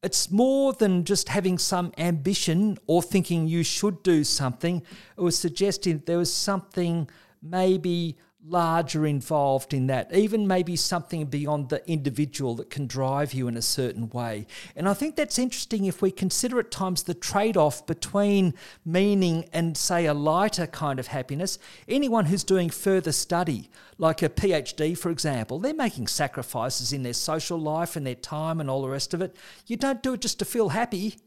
It's 0.03 0.31
more 0.31 0.73
than 0.73 1.05
just 1.05 1.29
having 1.29 1.57
some 1.57 1.91
ambition 1.97 2.77
or 2.87 3.01
thinking 3.01 3.47
you 3.47 3.63
should 3.63 4.03
do 4.03 4.23
something. 4.23 4.83
It 5.17 5.21
was 5.21 5.37
suggesting 5.37 6.03
there 6.05 6.17
was 6.17 6.33
something 6.33 7.09
maybe 7.41 8.17
larger 8.43 9.05
involved 9.05 9.73
in 9.73 9.87
that, 9.87 10.13
even 10.13 10.47
maybe 10.47 10.75
something 10.75 11.25
beyond 11.25 11.69
the 11.69 11.87
individual 11.89 12.55
that 12.55 12.69
can 12.69 12.87
drive 12.87 13.33
you 13.33 13.47
in 13.47 13.55
a 13.55 13.61
certain 13.61 14.09
way. 14.09 14.47
And 14.75 14.89
I 14.89 14.93
think 14.93 15.15
that's 15.15 15.37
interesting 15.37 15.85
if 15.85 16.01
we 16.01 16.11
consider 16.11 16.59
at 16.59 16.71
times 16.71 17.03
the 17.03 17.13
trade 17.13 17.55
off 17.55 17.85
between 17.85 18.53
meaning 18.85 19.45
and, 19.53 19.77
say, 19.77 20.05
a 20.05 20.13
lighter 20.13 20.67
kind 20.67 20.99
of 20.99 21.07
happiness. 21.07 21.59
Anyone 21.87 22.25
who's 22.25 22.43
doing 22.43 22.69
further 22.69 23.11
study, 23.11 23.69
like 23.97 24.21
a 24.23 24.29
PhD, 24.29 24.97
for 24.97 25.11
example, 25.11 25.59
they're 25.59 25.73
making 25.73 26.07
sacrifices 26.07 26.91
in 26.91 27.03
their 27.03 27.13
social 27.13 27.59
life 27.59 27.95
and 27.95 28.07
their 28.07 28.15
time 28.15 28.59
and 28.59 28.69
all 28.69 28.81
the 28.81 28.89
rest 28.89 29.13
of 29.13 29.21
it. 29.21 29.35
You 29.67 29.77
don't 29.77 30.01
do 30.01 30.13
it 30.13 30.21
just 30.21 30.39
to 30.39 30.45
feel 30.45 30.69
happy. 30.69 31.17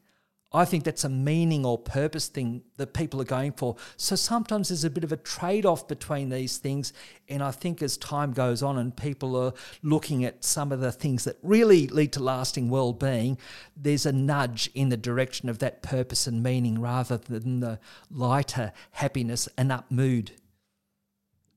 I 0.55 0.65
think 0.65 0.85
that's 0.85 1.03
a 1.03 1.09
meaning 1.09 1.67
or 1.67 1.77
purpose 1.77 2.29
thing 2.29 2.63
that 2.77 2.95
people 2.95 3.21
are 3.21 3.25
going 3.25 3.51
for. 3.53 3.75
So 3.97 4.15
sometimes 4.15 4.69
there's 4.69 4.85
a 4.85 4.91
bit 4.91 5.03
of 5.03 5.11
a 5.11 5.17
trade 5.17 5.67
off 5.67 5.89
between 5.89 6.29
these 6.29 6.59
things. 6.59 6.93
And 7.29 7.43
I 7.43 7.51
think 7.51 7.83
as 7.83 7.97
time 7.97 8.33
goes 8.33 8.63
on 8.63 8.79
and 8.79 8.97
people 8.97 9.35
are 9.35 9.53
looking 9.83 10.25
at 10.25 10.45
some 10.45 10.71
of 10.71 10.79
the 10.79 10.93
things 10.93 11.25
that 11.25 11.39
really 11.43 11.89
lead 11.89 12.13
to 12.13 12.23
lasting 12.23 12.71
well 12.71 12.93
being, 12.93 13.37
there's 13.77 14.07
a 14.07 14.13
nudge 14.13 14.71
in 14.75 14.91
the 14.91 14.97
direction 14.97 15.49
of 15.49 15.59
that 15.59 15.83
purpose 15.83 16.29
and 16.29 16.41
meaning 16.41 16.81
rather 16.81 17.17
than 17.17 17.59
the 17.59 17.81
lighter 18.09 18.73
happiness 18.93 19.49
and 19.59 19.73
up 19.73 19.91
mood. 19.91 20.31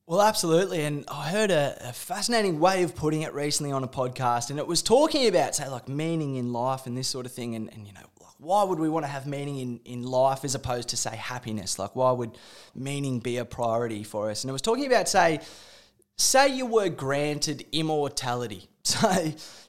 Well, 0.07 0.21
absolutely. 0.21 0.85
And 0.85 1.03
I 1.07 1.29
heard 1.29 1.51
a, 1.51 1.77
a, 1.89 1.93
fascinating 1.93 2.61
way 2.61 2.81
of 2.83 2.95
putting 2.95 3.23
it 3.23 3.33
recently 3.33 3.73
on 3.73 3.83
a 3.83 3.89
podcast, 3.89 4.49
and 4.49 4.57
it 4.57 4.65
was 4.65 4.81
talking 4.81 5.27
about, 5.27 5.53
say, 5.53 5.67
like 5.67 5.89
meaning 5.89 6.37
in 6.37 6.53
life 6.53 6.85
and 6.85 6.97
this 6.97 7.09
sort 7.09 7.25
of 7.25 7.33
thing. 7.33 7.55
And, 7.55 7.69
and 7.73 7.85
you 7.85 7.91
know, 7.91 8.07
why 8.39 8.63
would 8.63 8.79
we 8.79 8.89
want 8.89 9.05
to 9.05 9.11
have 9.11 9.25
meaning 9.25 9.57
in, 9.57 9.79
in 9.85 10.03
life 10.03 10.45
as 10.45 10.55
opposed 10.55 10.89
to 10.89 10.97
say 10.97 11.15
happiness? 11.15 11.79
Like 11.79 11.95
why 11.95 12.11
would 12.11 12.37
meaning 12.75 13.19
be 13.19 13.37
a 13.37 13.45
priority 13.45 14.03
for 14.03 14.29
us? 14.29 14.43
And 14.43 14.49
it 14.49 14.53
was 14.53 14.61
talking 14.61 14.85
about 14.85 15.09
say 15.09 15.39
say 16.17 16.47
you 16.47 16.65
were 16.65 16.89
granted 16.89 17.65
immortality. 17.71 18.69
So, 18.87 19.11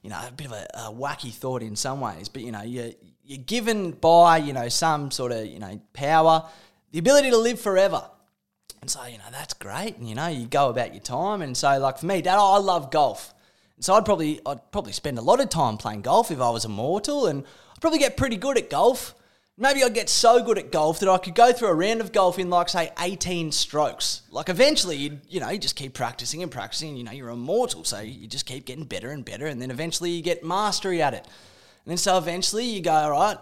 you 0.05 0.11
know, 0.11 0.21
a 0.29 0.31
bit 0.31 0.47
of 0.47 0.53
a, 0.53 0.65
a 0.75 0.93
wacky 0.93 1.33
thought 1.33 1.61
in 1.61 1.75
some 1.75 2.01
ways, 2.01 2.29
but 2.29 2.43
you 2.43 2.53
know, 2.53 2.63
you're, 2.63 2.93
you're 3.25 3.43
given 3.43 3.91
by, 3.91 4.37
you 4.37 4.53
know, 4.53 4.69
some 4.69 5.11
sort 5.11 5.33
of, 5.33 5.45
you 5.45 5.59
know, 5.59 5.81
power, 5.93 6.45
the 6.93 7.01
ability 7.01 7.31
to 7.31 7.37
live 7.37 7.61
forever. 7.61 8.09
And 8.81 8.89
so, 8.89 9.05
you 9.07 9.19
know, 9.19 9.25
that's 9.33 9.55
great. 9.55 9.97
And, 9.97 10.09
you 10.09 10.15
know, 10.15 10.29
you 10.29 10.47
go 10.47 10.69
about 10.69 10.95
your 10.95 11.03
time. 11.03 11.43
And 11.43 11.57
so, 11.57 11.81
like 11.81 11.99
for 11.99 12.07
me, 12.07 12.23
Dad, 12.23 12.39
I 12.39 12.59
love 12.59 12.93
golf. 12.93 13.35
So 13.81 13.95
I'd 13.95 14.05
probably 14.05 14.41
I'd 14.47 14.71
probably 14.73 14.93
spend 14.93 15.19
a 15.19 15.23
lot 15.23 15.41
of 15.41 15.49
time 15.49 15.77
playing 15.77 16.03
golf 16.03 16.31
if 16.31 16.41
I 16.41 16.51
was 16.51 16.65
immortal. 16.65 17.27
And 17.27 17.45
I'd 17.79 17.81
probably 17.81 18.01
get 18.01 18.17
pretty 18.17 18.37
good 18.37 18.59
at 18.59 18.71
golf. 18.71 19.15
Maybe 19.57 19.85
I'd 19.85 19.95
get 19.95 20.09
so 20.09 20.43
good 20.43 20.59
at 20.59 20.73
golf 20.73 20.99
that 20.99 21.09
I 21.09 21.17
could 21.17 21.37
go 21.37 21.53
through 21.53 21.69
a 21.69 21.75
round 21.75 22.01
of 22.01 22.11
golf 22.11 22.37
in 22.41 22.51
like 22.51 22.69
say 22.69 22.91
18 22.99 23.53
strokes. 23.53 24.23
Like 24.33 24.49
eventually 24.49 24.97
you 24.97 25.21
you 25.29 25.39
know, 25.39 25.49
you 25.49 25.61
just 25.61 25.77
keep 25.77 25.95
practicing 25.95 26.43
and 26.43 26.51
practicing, 26.51 26.97
you 26.97 27.05
know, 27.05 27.13
you're 27.13 27.29
immortal, 27.29 27.85
so 27.85 28.01
you 28.01 28.27
just 28.27 28.47
keep 28.47 28.67
getting 28.67 28.83
better 28.83 29.11
and 29.11 29.25
better 29.25 29.47
and 29.47 29.63
then 29.63 29.71
eventually 29.71 30.11
you 30.11 30.23
get 30.23 30.43
mastery 30.43 31.01
at 31.01 31.15
it. 31.15 31.25
And 31.85 31.93
then 31.93 31.99
so 31.99 32.19
eventually 32.19 32.65
you 32.65 32.83
go, 32.83 32.91
all 32.91 33.11
right, 33.13 33.39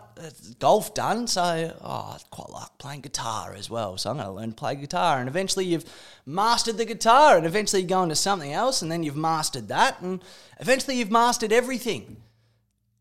golf 0.59 0.93
done. 0.93 1.26
So 1.26 1.75
oh, 1.81 1.90
I 2.14 2.19
quite 2.31 2.50
like 2.50 2.76
playing 2.76 3.00
guitar 3.00 3.55
as 3.55 3.71
well. 3.71 3.97
So 3.97 4.11
I'm 4.11 4.19
going 4.19 4.28
to 4.28 4.35
learn 4.35 4.50
to 4.50 4.55
play 4.55 4.76
guitar. 4.76 5.19
And 5.19 5.31
eventually 5.31 5.64
you've 5.64 5.87
mastered 6.26 6.76
the 6.76 6.85
guitar. 6.85 7.38
And 7.38 7.47
eventually 7.47 7.81
you 7.81 7.88
go 7.88 8.02
into 8.02 8.14
something 8.14 8.52
else. 8.52 8.83
And 8.83 8.93
then 8.93 9.02
you've 9.02 9.16
mastered 9.16 9.69
that. 9.69 10.02
And 10.02 10.23
eventually 10.61 10.99
you've 10.99 11.11
mastered 11.11 11.52
everything. 11.52 12.19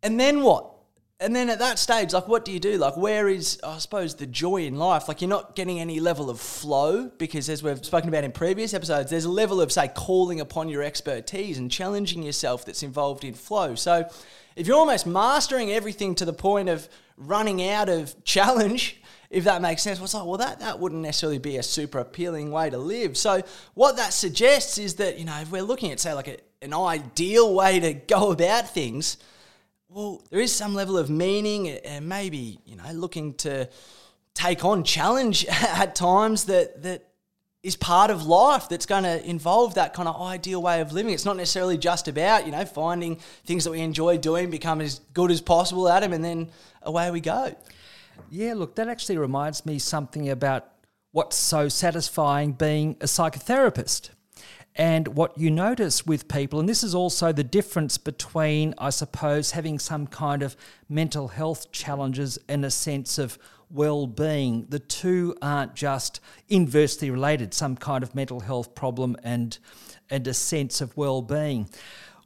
And 0.02 0.20
then 0.20 0.42
what? 0.42 0.75
And 1.22 1.34
then 1.34 1.50
at 1.50 1.60
that 1.60 1.80
stage, 1.80 2.12
like, 2.12 2.28
what 2.28 2.44
do 2.44 2.52
you 2.52 2.60
do? 2.60 2.78
Like, 2.78 2.98
where 2.98 3.30
is, 3.30 3.58
I 3.64 3.78
suppose, 3.78 4.16
the 4.16 4.26
joy 4.26 4.66
in 4.66 4.76
life? 4.76 5.08
Like, 5.08 5.22
you're 5.22 5.30
not 5.30 5.56
getting 5.56 5.80
any 5.80 6.02
level 6.02 6.30
of 6.30 6.42
flow 6.42 7.10
because, 7.18 7.48
as 7.48 7.64
we've 7.64 7.86
spoken 7.86 8.10
about 8.10 8.26
in 8.26 8.34
previous 8.34 8.74
episodes, 8.74 9.12
there's 9.12 9.24
a 9.24 9.32
level 9.32 9.62
of, 9.62 9.72
say, 9.72 9.88
calling 9.88 10.42
upon 10.42 10.68
your 10.68 10.84
expertise 10.84 11.58
and 11.58 11.72
challenging 11.72 12.22
yourself 12.22 12.66
that's 12.66 12.84
involved 12.84 13.24
in 13.24 13.34
flow. 13.34 13.76
So, 13.76 14.10
if 14.58 14.68
you're 14.68 14.76
almost 14.76 15.08
mastering 15.08 15.72
everything 15.72 16.16
to 16.16 16.26
the 16.26 16.34
point 16.34 16.68
of 16.68 16.90
running 17.16 17.66
out 17.66 17.88
of 17.88 18.22
challenge, 18.26 19.02
if 19.30 19.46
that 19.46 19.62
makes 19.62 19.84
sense, 19.84 20.00
well, 20.00 20.10
like, 20.14 20.28
well, 20.28 20.38
that, 20.38 20.60
that 20.60 20.80
wouldn't 20.80 21.02
necessarily 21.02 21.40
be 21.40 21.56
a 21.56 21.64
super 21.64 22.00
appealing 22.00 22.52
way 22.52 22.70
to 22.70 22.78
live. 22.78 23.16
So, 23.16 23.42
what 23.74 23.96
that 23.96 24.12
suggests 24.12 24.78
is 24.78 24.96
that, 24.96 25.18
you 25.18 25.24
know, 25.24 25.40
if 25.40 25.50
we're 25.50 25.62
looking 25.62 25.94
at, 25.94 26.02
say, 26.02 26.12
like 26.14 26.28
a, 26.28 26.38
an 26.62 26.74
ideal 26.74 27.56
way 27.56 27.80
to 27.80 27.94
go 27.94 28.34
about 28.34 28.70
things, 28.70 29.16
well, 29.90 30.22
there 30.30 30.40
is 30.40 30.52
some 30.52 30.74
level 30.74 30.98
of 30.98 31.10
meaning 31.10 31.70
and 31.70 32.08
maybe, 32.10 32.60
you 32.66 32.76
know, 32.76 32.92
looking 32.94 33.34
to 33.36 33.70
take 34.34 34.66
on 34.66 34.84
challenge 34.84 35.46
at 35.50 35.96
times 35.96 36.46
that, 36.46 36.84
that 36.84 37.08
is 37.64 37.76
part 37.76 38.12
of 38.12 38.26
life 38.26 38.70
that's 38.70 38.86
going 38.86 39.04
to 39.04 39.28
involve 39.28 39.74
that 39.74 39.94
kind 39.94 40.08
of 40.08 40.22
ideal 40.22 40.62
way 40.62 40.82
of 40.82 40.92
living. 40.92 41.14
It's 41.14 41.26
not 41.26 41.38
necessarily 41.38 41.78
just 41.78 42.08
about, 42.08 42.46
you 42.46 42.52
know, 42.52 42.66
finding 42.66 43.16
things 43.46 43.64
that 43.64 43.72
we 43.72 43.82
enjoy 43.82 44.18
doing, 44.18 44.52
become 44.52 44.82
as 44.82 45.00
good 45.14 45.32
as 45.32 45.42
possible 45.42 45.90
at 45.90 46.02
them, 46.02 46.14
and 46.14 46.24
then 46.24 46.52
away 46.84 47.10
we 47.10 47.22
go. 47.22 47.56
Yeah, 48.30 48.54
look, 48.54 48.76
that 48.76 48.88
actually 48.88 49.18
reminds 49.18 49.66
me 49.66 49.80
something 49.80 50.30
about 50.30 50.70
what's 51.12 51.36
so 51.36 51.70
satisfying 51.70 52.52
being 52.52 52.98
a 53.02 53.06
psychotherapist. 53.06 54.10
And 54.76 55.10
what 55.10 55.38
you 55.38 55.50
notice 55.50 56.06
with 56.06 56.28
people, 56.28 56.60
and 56.60 56.68
this 56.68 56.84
is 56.84 56.94
also 56.94 57.32
the 57.32 57.46
difference 57.46 57.98
between, 57.98 58.74
I 58.78 58.90
suppose, 58.90 59.52
having 59.52 59.80
some 59.80 60.06
kind 60.06 60.44
of 60.44 60.58
mental 60.90 61.30
health 61.30 61.72
challenges 61.72 62.38
and 62.50 62.66
a 62.66 62.72
sense 62.72 63.18
of 63.18 63.40
well 63.70 64.06
being. 64.06 64.66
The 64.68 64.80
two 64.80 65.36
aren't 65.42 65.76
just 65.76 66.20
inversely 66.50 67.10
related, 67.10 67.54
some 67.54 67.78
kind 67.78 68.04
of 68.04 68.16
mental 68.16 68.42
health 68.42 68.76
problem 68.76 69.16
and, 69.24 69.58
and 70.10 70.28
a 70.28 70.34
sense 70.34 70.82
of 70.82 70.96
well 70.98 71.22
being. 71.22 71.70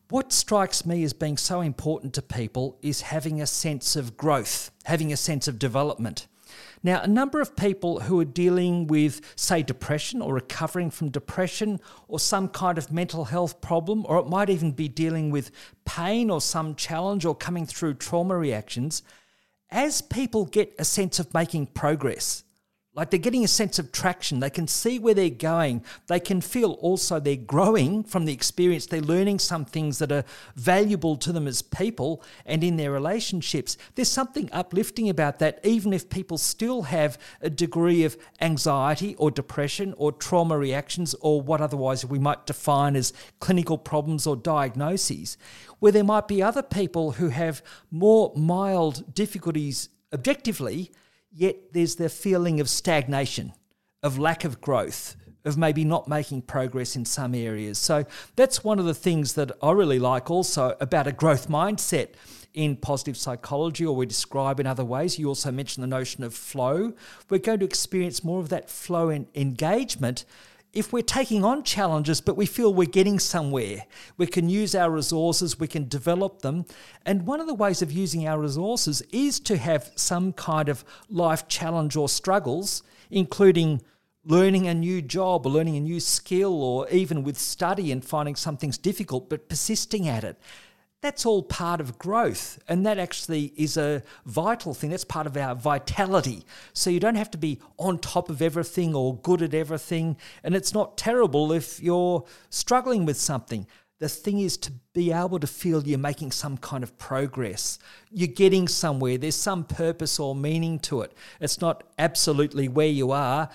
What 0.10 0.34
strikes 0.34 0.88
me 0.88 1.04
as 1.04 1.14
being 1.14 1.38
so 1.38 1.62
important 1.62 2.16
to 2.16 2.24
people 2.24 2.80
is 2.82 3.02
having 3.02 3.40
a 3.42 3.48
sense 3.48 3.96
of 3.96 4.18
growth, 4.18 4.72
having 4.86 5.14
a 5.14 5.18
sense 5.18 5.48
of 5.48 5.60
development. 5.60 6.26
Now, 6.82 7.02
a 7.02 7.08
number 7.08 7.42
of 7.42 7.58
people 7.58 8.02
who 8.02 8.20
are 8.22 8.26
dealing 8.26 8.88
with, 8.88 9.22
say, 9.36 9.64
depression 9.64 10.22
or 10.22 10.34
recovering 10.34 10.90
from 10.90 11.10
depression 11.10 11.82
or 12.08 12.20
some 12.20 12.48
kind 12.48 12.78
of 12.78 12.92
mental 12.92 13.26
health 13.26 13.60
problem, 13.60 14.06
or 14.08 14.18
it 14.20 14.28
might 14.28 14.50
even 14.50 14.72
be 14.72 14.88
dealing 14.88 15.30
with 15.30 15.52
pain 15.84 16.30
or 16.30 16.40
some 16.40 16.76
challenge 16.76 17.26
or 17.26 17.36
coming 17.36 17.66
through 17.66 17.96
trauma 17.96 18.38
reactions, 18.38 19.04
as 19.70 20.02
people 20.02 20.46
get 20.46 20.74
a 20.80 20.86
sense 20.86 21.20
of 21.20 21.34
making 21.34 21.68
progress, 21.68 22.44
like 23.00 23.12
they're 23.12 23.18
getting 23.18 23.46
a 23.46 23.48
sense 23.48 23.80
of 23.80 23.94
traction. 23.94 24.42
They 24.42 24.50
can 24.50 24.68
see 24.68 25.00
where 25.00 25.14
they're 25.14 25.30
going. 25.30 25.86
They 26.08 26.20
can 26.20 26.42
feel 26.42 26.74
also 26.82 27.18
they're 27.18 27.38
growing 27.38 28.04
from 28.04 28.26
the 28.26 28.34
experience. 28.34 28.88
They're 28.88 29.00
learning 29.00 29.40
some 29.40 29.64
things 29.64 30.00
that 30.00 30.12
are 30.12 30.26
valuable 30.58 31.16
to 31.16 31.32
them 31.32 31.48
as 31.48 31.62
people 31.62 32.22
and 32.46 32.62
in 32.62 32.76
their 32.76 32.92
relationships. 32.92 33.78
There's 33.96 34.10
something 34.10 34.50
uplifting 34.52 35.08
about 35.08 35.40
that, 35.40 35.62
even 35.64 35.94
if 35.94 36.10
people 36.10 36.38
still 36.38 36.82
have 36.82 37.18
a 37.40 37.50
degree 37.50 38.04
of 38.04 38.18
anxiety 38.42 39.16
or 39.16 39.32
depression 39.32 39.94
or 39.96 40.12
trauma 40.12 40.58
reactions 40.58 41.16
or 41.22 41.42
what 41.42 41.62
otherwise 41.62 42.04
we 42.04 42.20
might 42.20 42.46
define 42.46 42.98
as 42.98 43.14
clinical 43.40 43.78
problems 43.78 44.28
or 44.28 44.36
diagnoses, 44.36 45.38
where 45.80 45.94
there 45.94 46.04
might 46.04 46.28
be 46.28 46.44
other 46.44 46.64
people 46.64 47.12
who 47.12 47.30
have 47.30 47.64
more 47.90 48.34
mild 48.36 49.16
difficulties 49.16 49.88
objectively 50.12 50.92
yet 51.32 51.74
there's 51.74 51.96
the 51.96 52.10
feeling 52.10 52.60
of 52.60 52.70
stagnation, 52.70 53.54
of 54.04 54.18
lack 54.18 54.44
of 54.44 54.62
growth, 54.62 55.16
of 55.46 55.58
maybe 55.58 55.84
not 55.86 56.08
making 56.08 56.42
progress 56.42 56.96
in 56.96 57.06
some 57.06 57.34
areas. 57.34 57.78
So 57.78 58.06
that's 58.36 58.64
one 58.64 58.80
of 58.80 58.86
the 58.86 58.94
things 58.94 59.34
that 59.34 59.52
I 59.62 59.72
really 59.72 60.00
like 60.00 60.30
also 60.30 60.76
about 60.82 61.08
a 61.08 61.12
growth 61.12 61.48
mindset 61.50 62.10
in 62.54 62.76
positive 62.76 63.16
psychology, 63.16 63.86
or 63.86 63.96
we 63.96 64.06
describe 64.06 64.60
in 64.60 64.68
other 64.68 64.84
ways. 64.84 65.20
You 65.20 65.28
also 65.28 65.52
mentioned 65.52 65.84
the 65.84 65.88
notion 65.88 66.24
of 66.24 66.34
flow. 66.34 66.94
We're 67.30 67.38
going 67.40 67.60
to 67.60 67.66
experience 67.66 68.24
more 68.24 68.40
of 68.40 68.50
that 68.50 68.70
flow 68.70 69.10
and 69.10 69.28
engagement 69.36 70.26
if 70.72 70.94
we're 70.94 71.02
taking 71.02 71.44
on 71.44 71.64
challenges, 71.64 72.22
but 72.22 72.38
we 72.38 72.46
feel 72.46 72.74
we're 72.74 72.88
getting 72.88 73.20
somewhere, 73.20 73.86
we 74.18 74.28
can 74.28 74.50
use 74.50 74.76
our 74.76 74.92
resources, 74.92 75.60
we 75.60 75.68
can 75.68 75.88
develop 75.88 76.42
them. 76.42 76.66
And 77.06 77.26
one 77.26 77.40
of 77.40 77.48
the 77.48 77.54
ways 77.54 77.82
of 77.82 77.92
using 77.92 78.28
our 78.28 78.40
resources 78.40 79.02
is 79.12 79.40
to 79.42 79.58
have 79.58 79.92
some 79.96 80.34
kind 80.34 80.70
of 80.70 80.84
life 81.10 81.48
challenge 81.48 81.96
or 81.96 82.08
struggles, 82.08 82.84
including 83.10 83.82
learning 84.26 84.68
a 84.68 84.74
new 84.74 85.02
job 85.02 85.46
or 85.46 85.52
learning 85.52 85.78
a 85.78 85.82
new 85.82 86.00
skill, 86.00 86.62
or 86.62 86.88
even 86.90 87.24
with 87.24 87.38
study 87.38 87.92
and 87.92 88.06
finding 88.06 88.36
something's 88.36 88.78
difficult, 88.78 89.30
but 89.30 89.50
persisting 89.50 90.08
at 90.08 90.24
it 90.24 90.38
that's 91.02 91.26
all 91.26 91.44
part 91.44 91.80
of 91.80 91.98
growth. 91.98 92.60
And 92.68 92.86
that 92.86 92.98
actually 92.98 93.54
is 93.56 93.78
a 93.78 94.04
vital 94.26 94.74
thing. 94.74 94.90
That's 94.90 95.06
part 95.06 95.28
of 95.28 95.38
our 95.38 95.56
vitality. 95.56 96.46
So 96.74 96.90
you 96.90 97.00
don't 97.00 97.16
have 97.16 97.32
to 97.32 97.38
be 97.38 97.60
on 97.78 98.00
top 98.00 98.30
of 98.30 98.42
everything 98.42 98.94
or 98.94 99.18
good 99.18 99.42
at 99.42 99.54
everything. 99.54 100.18
And 100.44 100.56
it's 100.56 100.74
not 100.74 100.98
terrible 100.98 101.52
if 101.54 101.82
you're 101.82 102.26
struggling 102.50 103.06
with 103.06 103.18
something. 103.18 103.66
The 104.00 104.10
thing 104.10 104.40
is 104.40 104.58
to 104.58 104.74
be 104.94 105.12
able 105.12 105.40
to 105.40 105.48
feel 105.48 105.84
you're 105.84 106.00
making 106.00 106.32
some 106.32 106.58
kind 106.58 106.84
of 106.84 106.98
progress. 106.98 107.80
You're 108.10 108.28
getting 108.28 108.68
somewhere. 108.68 109.18
There's 109.18 109.36
some 109.36 109.66
purpose 109.66 110.20
or 110.20 110.36
meaning 110.36 110.80
to 110.80 111.02
it. 111.02 111.14
It's 111.40 111.62
not 111.62 111.84
absolutely 111.98 112.68
where 112.68 112.88
you 112.88 113.12
are, 113.12 113.50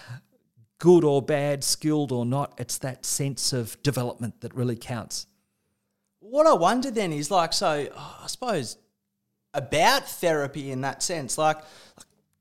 good 0.79 1.03
or 1.03 1.23
bad, 1.23 1.65
skilled 1.65 2.13
or 2.13 2.27
not. 2.27 2.55
It's 2.59 2.79
that 2.79 3.07
sense 3.07 3.55
of 3.55 3.83
development 3.83 4.41
that 4.41 4.55
really 4.55 4.77
counts 4.77 5.27
what 6.35 6.49
I 6.49 6.53
wonder 6.53 6.91
then 6.91 7.13
is 7.13 7.31
like, 7.31 7.53
so 7.53 7.87
oh, 7.97 8.19
I 8.25 8.27
suppose 8.27 8.77
about 9.55 10.09
therapy 10.09 10.73
in 10.73 10.81
that 10.81 11.01
sense, 11.01 11.39
like 11.39 11.59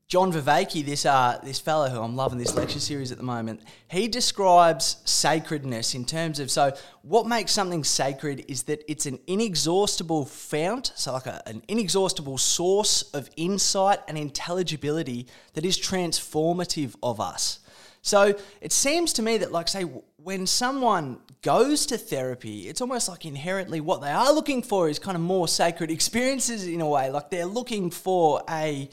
John 0.08 0.32
Vervaeke, 0.32 0.84
this 0.84 1.06
uh, 1.06 1.38
this 1.44 1.60
fellow 1.60 1.88
who 1.88 2.00
I'm 2.00 2.16
loving 2.16 2.40
this 2.40 2.56
lecture 2.56 2.80
series 2.80 3.12
at 3.12 3.18
the 3.18 3.24
moment, 3.24 3.60
he 3.86 4.08
describes 4.08 4.96
sacredness 5.04 5.94
in 5.94 6.04
terms 6.04 6.40
of 6.40 6.50
so 6.50 6.76
what 7.02 7.28
makes 7.28 7.52
something 7.52 7.84
sacred 7.84 8.44
is 8.48 8.64
that 8.64 8.82
it's 8.90 9.06
an 9.06 9.20
inexhaustible 9.28 10.24
fount, 10.24 10.90
so 10.96 11.12
like 11.12 11.26
a, 11.26 11.40
an 11.46 11.62
inexhaustible 11.68 12.36
source 12.36 13.02
of 13.12 13.30
insight 13.36 14.00
and 14.08 14.18
intelligibility 14.18 15.28
that 15.52 15.64
is 15.64 15.78
transformative 15.78 16.96
of 17.00 17.20
us. 17.20 17.60
So 18.04 18.34
it 18.60 18.70
seems 18.70 19.14
to 19.14 19.22
me 19.22 19.38
that, 19.38 19.50
like, 19.50 19.66
say, 19.66 19.84
when 20.24 20.46
someone 20.46 21.18
goes 21.42 21.84
to 21.84 21.98
therapy, 21.98 22.66
it's 22.66 22.80
almost 22.80 23.10
like 23.10 23.26
inherently 23.26 23.78
what 23.78 24.00
they 24.00 24.10
are 24.10 24.32
looking 24.32 24.62
for 24.62 24.88
is 24.88 24.98
kind 24.98 25.16
of 25.16 25.20
more 25.20 25.46
sacred 25.46 25.90
experiences 25.98 26.66
in 26.66 26.80
a 26.80 26.88
way. 26.88 27.10
Like 27.10 27.28
they're 27.28 27.44
looking 27.44 27.90
for 27.90 28.42
a 28.48 28.88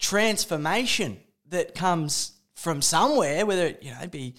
transformation 0.00 1.20
that 1.50 1.76
comes 1.76 2.32
from 2.56 2.82
somewhere, 2.82 3.46
whether 3.46 3.68
it 3.68 3.82
you 3.82 3.92
know 3.92 4.06
be 4.08 4.34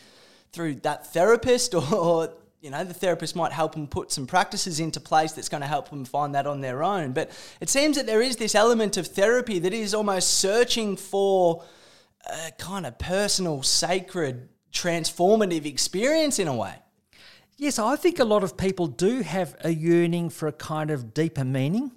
through 0.52 0.76
that 0.76 1.14
therapist 1.14 1.74
or, 1.74 1.84
or 1.96 2.34
you 2.60 2.70
know 2.70 2.84
the 2.84 2.94
therapist 2.94 3.38
might 3.38 3.54
help 3.54 3.74
them 3.74 3.88
put 3.88 4.12
some 4.12 4.28
practices 4.28 4.82
into 4.82 5.00
place 5.00 5.32
that's 5.32 5.50
going 5.50 5.62
to 5.62 5.68
help 5.68 5.90
them 5.90 6.04
find 6.04 6.36
that 6.36 6.46
on 6.46 6.60
their 6.60 6.84
own. 6.84 7.14
But 7.14 7.32
it 7.62 7.70
seems 7.70 7.96
that 7.96 8.06
there 8.06 8.22
is 8.22 8.36
this 8.36 8.54
element 8.54 8.98
of 8.98 9.08
therapy 9.08 9.60
that 9.60 9.74
is 9.74 9.94
almost 9.94 10.40
searching 10.40 10.98
for 10.98 11.64
a 12.26 12.52
kind 12.58 12.86
of 12.86 13.00
personal, 13.00 13.64
sacred, 13.64 14.50
transformative 14.74 15.66
experience 15.66 16.40
in 16.40 16.48
a 16.48 16.56
way. 16.56 16.76
Yes, 17.58 17.80
I 17.80 17.96
think 17.96 18.20
a 18.20 18.26
lot 18.26 18.44
of 18.44 18.58
people 18.58 18.88
do 18.88 19.22
have 19.22 19.56
a 19.64 19.70
yearning 19.70 20.30
for 20.30 20.48
a 20.48 20.52
kind 20.52 20.90
of 20.90 21.14
deeper 21.14 21.46
meaning. 21.46 21.92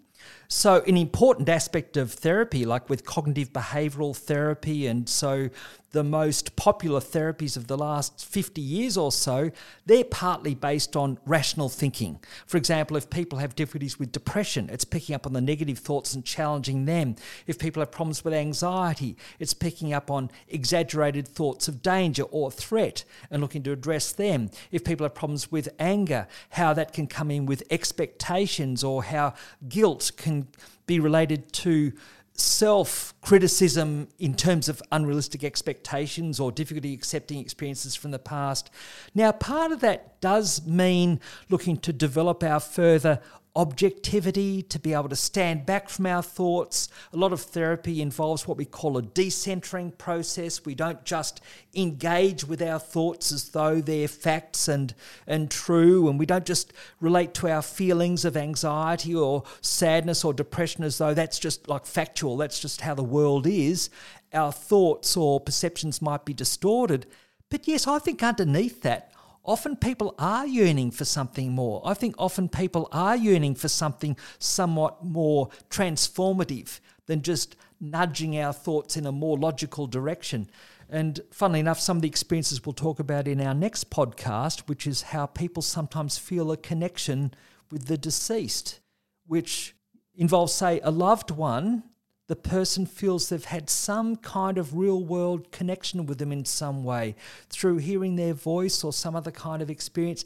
So, 0.49 0.83
an 0.87 0.97
important 0.97 1.49
aspect 1.49 1.97
of 1.97 2.13
therapy, 2.13 2.65
like 2.65 2.89
with 2.89 3.05
cognitive 3.05 3.53
behavioral 3.53 4.15
therapy, 4.15 4.87
and 4.87 5.09
so 5.09 5.51
the 5.97 6.05
most 6.05 6.57
popular 6.57 7.01
therapies 7.01 7.57
of 7.57 7.69
the 7.69 7.79
last 7.79 8.23
50 8.23 8.61
years 8.61 8.99
or 8.99 9.11
so, 9.11 9.51
they're 9.87 10.05
partly 10.05 10.55
based 10.55 10.95
on 10.95 11.19
rational 11.25 11.71
thinking. 11.71 12.21
For 12.47 12.59
example, 12.59 12.99
if 12.99 13.09
people 13.09 13.39
have 13.39 13.57
difficulties 13.57 13.99
with 13.99 14.13
depression, 14.13 14.69
it's 14.71 14.85
picking 14.85 15.15
up 15.15 15.25
on 15.25 15.33
the 15.33 15.41
negative 15.41 15.79
thoughts 15.79 16.13
and 16.13 16.23
challenging 16.23 16.85
them. 16.85 17.17
If 17.47 17.59
people 17.59 17.81
have 17.81 17.91
problems 17.91 18.23
with 18.23 18.35
anxiety, 18.35 19.17
it's 19.39 19.55
picking 19.55 19.95
up 19.95 20.11
on 20.11 20.31
exaggerated 20.49 21.27
thoughts 21.27 21.67
of 21.67 21.81
danger 21.81 22.25
or 22.25 22.51
threat 22.51 23.05
and 23.31 23.41
looking 23.41 23.63
to 23.63 23.73
address 23.73 24.13
them. 24.13 24.51
If 24.71 24.85
people 24.85 25.07
have 25.07 25.15
problems 25.15 25.51
with 25.51 25.71
anger, 25.79 26.29
how 26.51 26.75
that 26.75 26.93
can 26.93 27.07
come 27.07 27.31
in 27.31 27.47
with 27.47 27.63
expectations 27.71 28.85
or 28.85 29.03
how 29.05 29.33
guilt 29.67 30.13
can 30.19 30.49
be 30.87 31.01
related 31.01 31.53
to 31.53 31.93
self 32.41 33.15
criticism 33.21 34.09
in 34.19 34.35
terms 34.35 34.69
of 34.69 34.83
unrealistic 34.93 35.45
expectations 35.45 36.39
or 36.39 36.53
difficulty 36.53 36.93
accepting 36.95 37.39
experiences 37.39 37.95
from 37.95 38.11
the 38.11 38.19
past. 38.19 38.71
Now, 39.15 39.33
part 39.33 39.73
of 39.73 39.81
that 39.81 40.21
does 40.21 40.67
mean 40.67 41.21
looking 41.49 41.77
to 41.79 41.93
develop 41.93 42.43
our 42.43 42.61
further 42.61 43.21
objectivity, 43.57 44.63
to 44.63 44.79
be 44.79 44.93
able 44.93 45.09
to 45.09 45.17
stand 45.17 45.65
back 45.67 45.89
from 45.89 46.07
our 46.07 46.23
thoughts. 46.23 46.89
A 47.13 47.17
lot 47.17 47.33
of 47.33 47.41
therapy 47.41 48.03
involves 48.03 48.47
what 48.47 48.59
we 48.59 48.67
call 48.67 48.99
a 48.99 49.03
decentering 49.03 49.97
process. 49.97 50.65
We 50.65 50.75
don't 50.75 51.05
just 51.05 51.41
engage 51.75 52.45
with 52.45 52.61
our 52.61 52.79
thoughts 52.79 53.33
as 53.33 53.49
though 53.49 53.81
they're 53.81 54.09
facts 54.09 54.69
and, 54.69 54.95
and 55.27 55.51
true, 55.51 56.09
and 56.09 56.19
we 56.19 56.27
don't 56.27 56.45
just 56.45 56.75
relate 57.01 57.33
to 57.35 57.51
our 57.51 57.63
feelings 57.63 58.25
of 58.27 58.37
anxiety 58.37 59.15
or 59.15 59.43
sadness 59.63 60.25
or 60.25 60.35
depression 60.35 60.85
as 60.85 60.99
though 60.99 61.15
that's 61.15 61.39
just 61.39 61.67
like 61.67 61.87
factual, 61.87 62.37
that's 62.37 62.61
just 62.61 62.83
how 62.83 62.95
the 62.95 63.03
world 63.03 63.47
is. 63.47 63.89
Our 64.35 64.53
thoughts 64.53 65.17
or 65.17 65.41
perceptions 65.41 66.03
might 66.03 66.27
be 66.27 66.35
distorted. 66.35 67.07
But 67.49 67.67
yes, 67.67 67.87
I 67.87 68.01
think 68.01 68.23
underneath 68.23 68.83
that, 68.83 69.13
often 69.47 69.77
people 69.77 70.15
are 70.19 70.47
yearning 70.47 70.91
for 70.91 71.05
something 71.05 71.53
more. 71.53 71.81
I 71.85 71.95
think 71.95 72.15
often 72.19 72.49
people 72.49 72.89
are 72.93 73.17
yearning 73.17 73.55
for 73.55 73.69
something 73.69 74.17
somewhat 74.39 75.05
more 75.05 75.49
transformative 75.71 76.81
than 77.07 77.23
just 77.23 77.57
nudging 77.81 78.39
our 78.39 78.53
thoughts 78.53 78.97
in 78.97 79.07
a 79.07 79.13
more 79.13 79.39
logical 79.39 79.87
direction. 79.87 80.51
And 80.89 81.21
funnily 81.31 81.61
enough, 81.61 81.81
some 81.81 81.99
of 81.99 82.03
the 82.03 82.09
experiences 82.09 82.65
we'll 82.65 82.73
talk 82.73 82.99
about 82.99 83.27
in 83.27 83.41
our 83.41 83.55
next 83.55 83.91
podcast, 83.91 84.69
which 84.69 84.87
is 84.87 85.03
how 85.03 85.27
people 85.27 85.63
sometimes 85.63 86.19
feel 86.19 86.53
a 86.53 86.57
connection 86.57 87.33
with 87.71 87.87
the 87.87 87.99
deceased, 87.99 88.81
which 89.27 89.75
involves, 90.15 90.53
say, 90.53 90.81
a 90.83 90.91
loved 90.91 91.31
one 91.31 91.85
the 92.29 92.37
person 92.37 92.87
feels 92.87 93.29
they've 93.29 93.45
had 93.45 93.71
some 93.71 94.17
kind 94.17 94.59
of 94.59 94.77
real 94.77 95.03
world 95.03 95.53
connection 95.53 96.07
with 96.07 96.19
them 96.19 96.33
in 96.33 96.45
some 96.45 96.83
way 96.83 97.15
through 97.49 97.77
hearing 97.77 98.17
their 98.17 98.35
voice 98.35 98.83
or 98.83 98.93
some 98.93 99.15
other 99.15 99.31
kind 99.31 99.63
of 99.63 99.71
experience. 99.71 100.25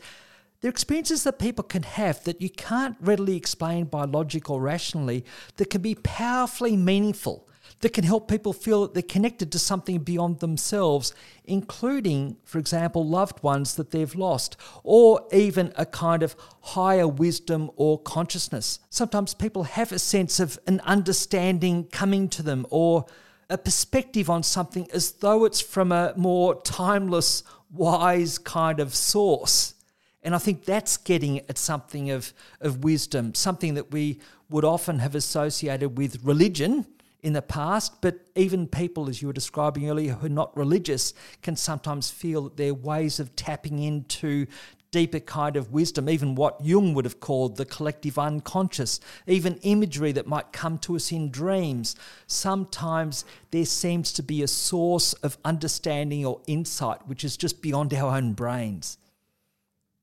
They're 0.60 0.70
experiences 0.70 1.24
that 1.24 1.38
people 1.38 1.64
can 1.64 1.82
have 1.82 2.24
that 2.24 2.40
you 2.40 2.50
can't 2.50 2.96
readily 3.00 3.36
explain 3.36 3.84
by 3.84 4.04
logic 4.04 4.48
or 4.48 4.60
rationally 4.60 5.24
that 5.56 5.70
can 5.70 5.82
be 5.82 5.94
powerfully 5.94 6.76
meaningful 6.76 7.46
that 7.80 7.94
can 7.94 8.04
help 8.04 8.28
people 8.28 8.52
feel 8.52 8.82
that 8.82 8.94
they're 8.94 9.02
connected 9.02 9.50
to 9.52 9.58
something 9.58 9.98
beyond 9.98 10.40
themselves, 10.40 11.14
including, 11.44 12.36
for 12.44 12.58
example, 12.58 13.06
loved 13.06 13.42
ones 13.42 13.74
that 13.76 13.90
they've 13.90 14.14
lost, 14.14 14.56
or 14.84 15.26
even 15.32 15.72
a 15.76 15.86
kind 15.86 16.22
of 16.22 16.36
higher 16.60 17.08
wisdom 17.08 17.70
or 17.76 17.98
consciousness. 17.98 18.80
Sometimes 18.90 19.32
people 19.32 19.64
have 19.64 19.92
a 19.92 19.98
sense 19.98 20.40
of 20.40 20.58
an 20.66 20.80
understanding 20.80 21.84
coming 21.84 22.28
to 22.28 22.42
them 22.42 22.66
or 22.70 23.06
a 23.48 23.56
perspective 23.56 24.28
on 24.28 24.42
something 24.42 24.86
as 24.92 25.12
though 25.12 25.44
it's 25.44 25.60
from 25.60 25.90
a 25.90 26.12
more 26.16 26.60
timeless, 26.62 27.42
wise 27.72 28.38
kind 28.38 28.78
of 28.78 28.94
source. 28.94 29.74
And 30.22 30.34
I 30.34 30.38
think 30.38 30.66
that's 30.66 30.98
getting 30.98 31.38
at 31.48 31.56
something 31.56 32.10
of, 32.10 32.34
of 32.60 32.84
wisdom, 32.84 33.34
something 33.34 33.74
that 33.74 33.90
we 33.90 34.20
would 34.50 34.64
often 34.64 34.98
have 34.98 35.14
associated 35.14 35.96
with 35.96 36.22
religion 36.22 36.84
in 37.22 37.32
the 37.32 37.42
past, 37.42 38.00
but 38.00 38.20
even 38.34 38.66
people, 38.66 39.08
as 39.08 39.20
you 39.20 39.28
were 39.28 39.34
describing 39.34 39.88
earlier, 39.88 40.14
who 40.14 40.26
are 40.26 40.30
not 40.30 40.56
religious, 40.56 41.12
can 41.42 41.56
sometimes 41.56 42.10
feel 42.10 42.42
that 42.44 42.56
their 42.56 42.74
ways 42.74 43.20
of 43.20 43.34
tapping 43.36 43.78
into 43.78 44.46
deeper 44.90 45.20
kind 45.20 45.56
of 45.56 45.72
wisdom, 45.72 46.08
even 46.08 46.34
what 46.34 46.64
Jung 46.64 46.94
would 46.94 47.04
have 47.04 47.20
called 47.20 47.56
the 47.56 47.64
collective 47.64 48.18
unconscious, 48.18 49.00
even 49.26 49.56
imagery 49.62 50.12
that 50.12 50.26
might 50.26 50.52
come 50.52 50.78
to 50.78 50.96
us 50.96 51.12
in 51.12 51.30
dreams. 51.30 51.94
Sometimes 52.26 53.24
there 53.50 53.64
seems 53.64 54.12
to 54.14 54.22
be 54.22 54.42
a 54.42 54.48
source 54.48 55.12
of 55.14 55.38
understanding 55.44 56.26
or 56.26 56.40
insight 56.46 57.06
which 57.06 57.24
is 57.24 57.36
just 57.36 57.62
beyond 57.62 57.94
our 57.94 58.16
own 58.16 58.32
brains. 58.32 58.98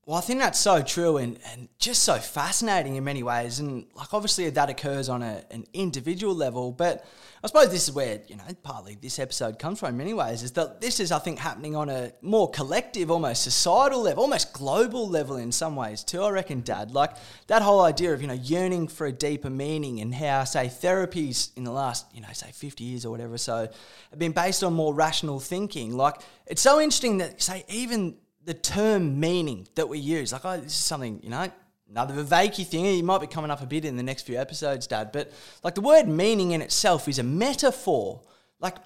Well, 0.07 0.17
I 0.17 0.21
think 0.21 0.39
that's 0.39 0.57
so 0.57 0.81
true 0.81 1.17
and, 1.17 1.37
and 1.51 1.67
just 1.79 2.03
so 2.03 2.15
fascinating 2.15 2.95
in 2.95 3.03
many 3.03 3.23
ways. 3.23 3.59
And 3.59 3.87
like 3.93 4.13
obviously 4.13 4.49
that 4.49 4.69
occurs 4.69 5.09
on 5.09 5.21
a, 5.21 5.43
an 5.51 5.65
individual 5.73 6.33
level, 6.33 6.71
but 6.71 7.05
I 7.43 7.47
suppose 7.47 7.71
this 7.71 7.89
is 7.89 7.93
where, 7.93 8.21
you 8.29 8.37
know, 8.37 8.45
partly 8.63 8.95
this 8.95 9.19
episode 9.19 9.59
comes 9.59 9.81
from 9.81 9.89
in 9.89 9.97
many 9.97 10.13
ways, 10.13 10.43
is 10.43 10.53
that 10.53 10.79
this 10.79 11.01
is, 11.01 11.11
I 11.11 11.19
think, 11.19 11.39
happening 11.39 11.75
on 11.75 11.89
a 11.89 12.13
more 12.21 12.49
collective, 12.49 13.11
almost 13.11 13.43
societal 13.43 14.01
level, 14.01 14.23
almost 14.23 14.53
global 14.53 15.09
level 15.09 15.35
in 15.35 15.51
some 15.51 15.75
ways 15.75 16.05
too, 16.05 16.23
I 16.23 16.29
reckon, 16.29 16.61
Dad. 16.61 16.91
Like 16.91 17.11
that 17.47 17.61
whole 17.61 17.81
idea 17.81 18.13
of, 18.13 18.21
you 18.21 18.29
know, 18.29 18.33
yearning 18.33 18.87
for 18.87 19.07
a 19.07 19.11
deeper 19.11 19.49
meaning 19.49 19.99
and 19.99 20.15
how, 20.15 20.45
say, 20.45 20.67
therapies 20.67 21.49
in 21.57 21.65
the 21.65 21.71
last, 21.73 22.05
you 22.13 22.21
know, 22.21 22.31
say 22.31 22.51
50 22.53 22.81
years 22.81 23.03
or 23.03 23.11
whatever 23.11 23.37
so 23.37 23.67
have 24.11 24.19
been 24.19 24.31
based 24.31 24.63
on 24.63 24.71
more 24.71 24.93
rational 24.93 25.41
thinking. 25.41 25.97
Like 25.97 26.21
it's 26.45 26.61
so 26.61 26.79
interesting 26.79 27.17
that, 27.17 27.41
say, 27.41 27.65
even 27.67 28.15
the 28.47 28.53
term 28.53 29.19
meaning 29.19 29.67
that 29.75 29.89
we 29.89 29.99
use. 29.99 30.31
Like, 30.31 30.45
oh, 30.45 30.55
this 30.55 30.67
is 30.67 30.73
something, 30.73 31.19
you 31.21 31.29
know, 31.29 31.51
another 31.89 32.23
Vervaeke 32.23 32.65
thing. 32.65 32.85
It 32.85 33.03
might 33.03 33.19
be 33.19 33.27
coming 33.27 33.51
up 33.51 33.61
a 33.61 33.65
bit 33.65 33.83
in 33.83 33.97
the 33.97 34.03
next 34.03 34.23
few 34.23 34.39
episodes, 34.39 34.87
Dad. 34.87 35.11
But 35.11 35.33
like 35.65 35.75
the 35.75 35.81
word 35.81 36.07
meaning 36.07 36.51
in 36.51 36.61
itself 36.61 37.09
is 37.09 37.19
a 37.19 37.23
metaphor. 37.23 38.21
Like 38.61 38.77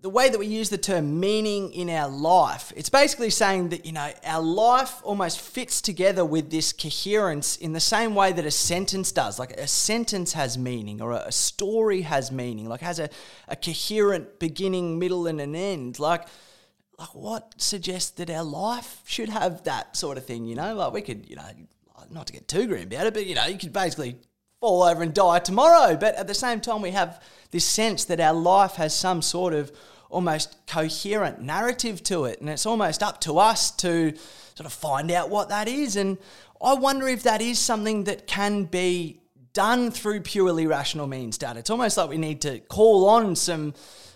the 0.00 0.08
way 0.08 0.30
that 0.30 0.38
we 0.38 0.46
use 0.46 0.70
the 0.70 0.78
term 0.78 1.20
meaning 1.20 1.70
in 1.74 1.90
our 1.90 2.08
life, 2.08 2.72
it's 2.74 2.88
basically 2.88 3.28
saying 3.28 3.68
that, 3.68 3.84
you 3.84 3.92
know, 3.92 4.10
our 4.24 4.40
life 4.40 5.02
almost 5.04 5.38
fits 5.38 5.82
together 5.82 6.24
with 6.24 6.50
this 6.50 6.72
coherence 6.72 7.58
in 7.58 7.74
the 7.74 7.80
same 7.80 8.14
way 8.14 8.32
that 8.32 8.46
a 8.46 8.50
sentence 8.50 9.12
does. 9.12 9.38
Like 9.38 9.52
a 9.52 9.66
sentence 9.66 10.32
has 10.32 10.56
meaning 10.56 11.02
or 11.02 11.12
a 11.12 11.30
story 11.30 12.00
has 12.00 12.32
meaning, 12.32 12.70
like 12.70 12.80
has 12.80 12.98
a, 12.98 13.10
a 13.48 13.56
coherent 13.56 14.38
beginning, 14.38 14.98
middle, 14.98 15.26
and 15.26 15.42
an 15.42 15.54
end. 15.54 15.98
Like, 15.98 16.26
like 17.00 17.14
what 17.14 17.54
suggests 17.56 18.10
that 18.10 18.28
our 18.28 18.44
life 18.44 19.00
should 19.06 19.30
have 19.30 19.64
that 19.64 19.96
sort 19.96 20.18
of 20.18 20.26
thing, 20.26 20.44
you 20.44 20.54
know? 20.54 20.74
Like 20.74 20.92
we 20.92 21.00
could, 21.00 21.28
you 21.28 21.36
know, 21.36 21.48
not 22.10 22.26
to 22.26 22.32
get 22.32 22.46
too 22.46 22.66
grim 22.66 22.88
about 22.88 23.06
it, 23.06 23.14
but 23.14 23.24
you 23.24 23.34
know, 23.34 23.46
you 23.46 23.56
could 23.56 23.72
basically 23.72 24.16
fall 24.60 24.82
over 24.82 25.02
and 25.02 25.14
die 25.14 25.38
tomorrow. 25.38 25.96
But 25.96 26.14
at 26.16 26.26
the 26.26 26.34
same 26.34 26.60
time, 26.60 26.82
we 26.82 26.90
have 26.90 27.22
this 27.52 27.64
sense 27.64 28.04
that 28.04 28.20
our 28.20 28.34
life 28.34 28.74
has 28.74 28.94
some 28.94 29.22
sort 29.22 29.54
of 29.54 29.72
almost 30.10 30.58
coherent 30.66 31.40
narrative 31.40 32.02
to 32.02 32.26
it. 32.26 32.40
And 32.40 32.50
it's 32.50 32.66
almost 32.66 33.02
up 33.02 33.20
to 33.22 33.38
us 33.38 33.70
to 33.76 34.14
sort 34.54 34.66
of 34.66 34.72
find 34.72 35.10
out 35.10 35.30
what 35.30 35.48
that 35.48 35.68
is. 35.68 35.96
And 35.96 36.18
I 36.60 36.74
wonder 36.74 37.08
if 37.08 37.22
that 37.22 37.40
is 37.40 37.58
something 37.58 38.04
that 38.04 38.26
can 38.26 38.64
be 38.64 39.22
done 39.54 39.90
through 39.90 40.20
purely 40.20 40.66
rational 40.66 41.06
means, 41.06 41.38
Dad. 41.38 41.56
It's 41.56 41.70
almost 41.70 41.96
like 41.96 42.10
we 42.10 42.18
need 42.18 42.42
to 42.42 42.60
call 42.60 43.08
on 43.08 43.34
some 43.36 43.72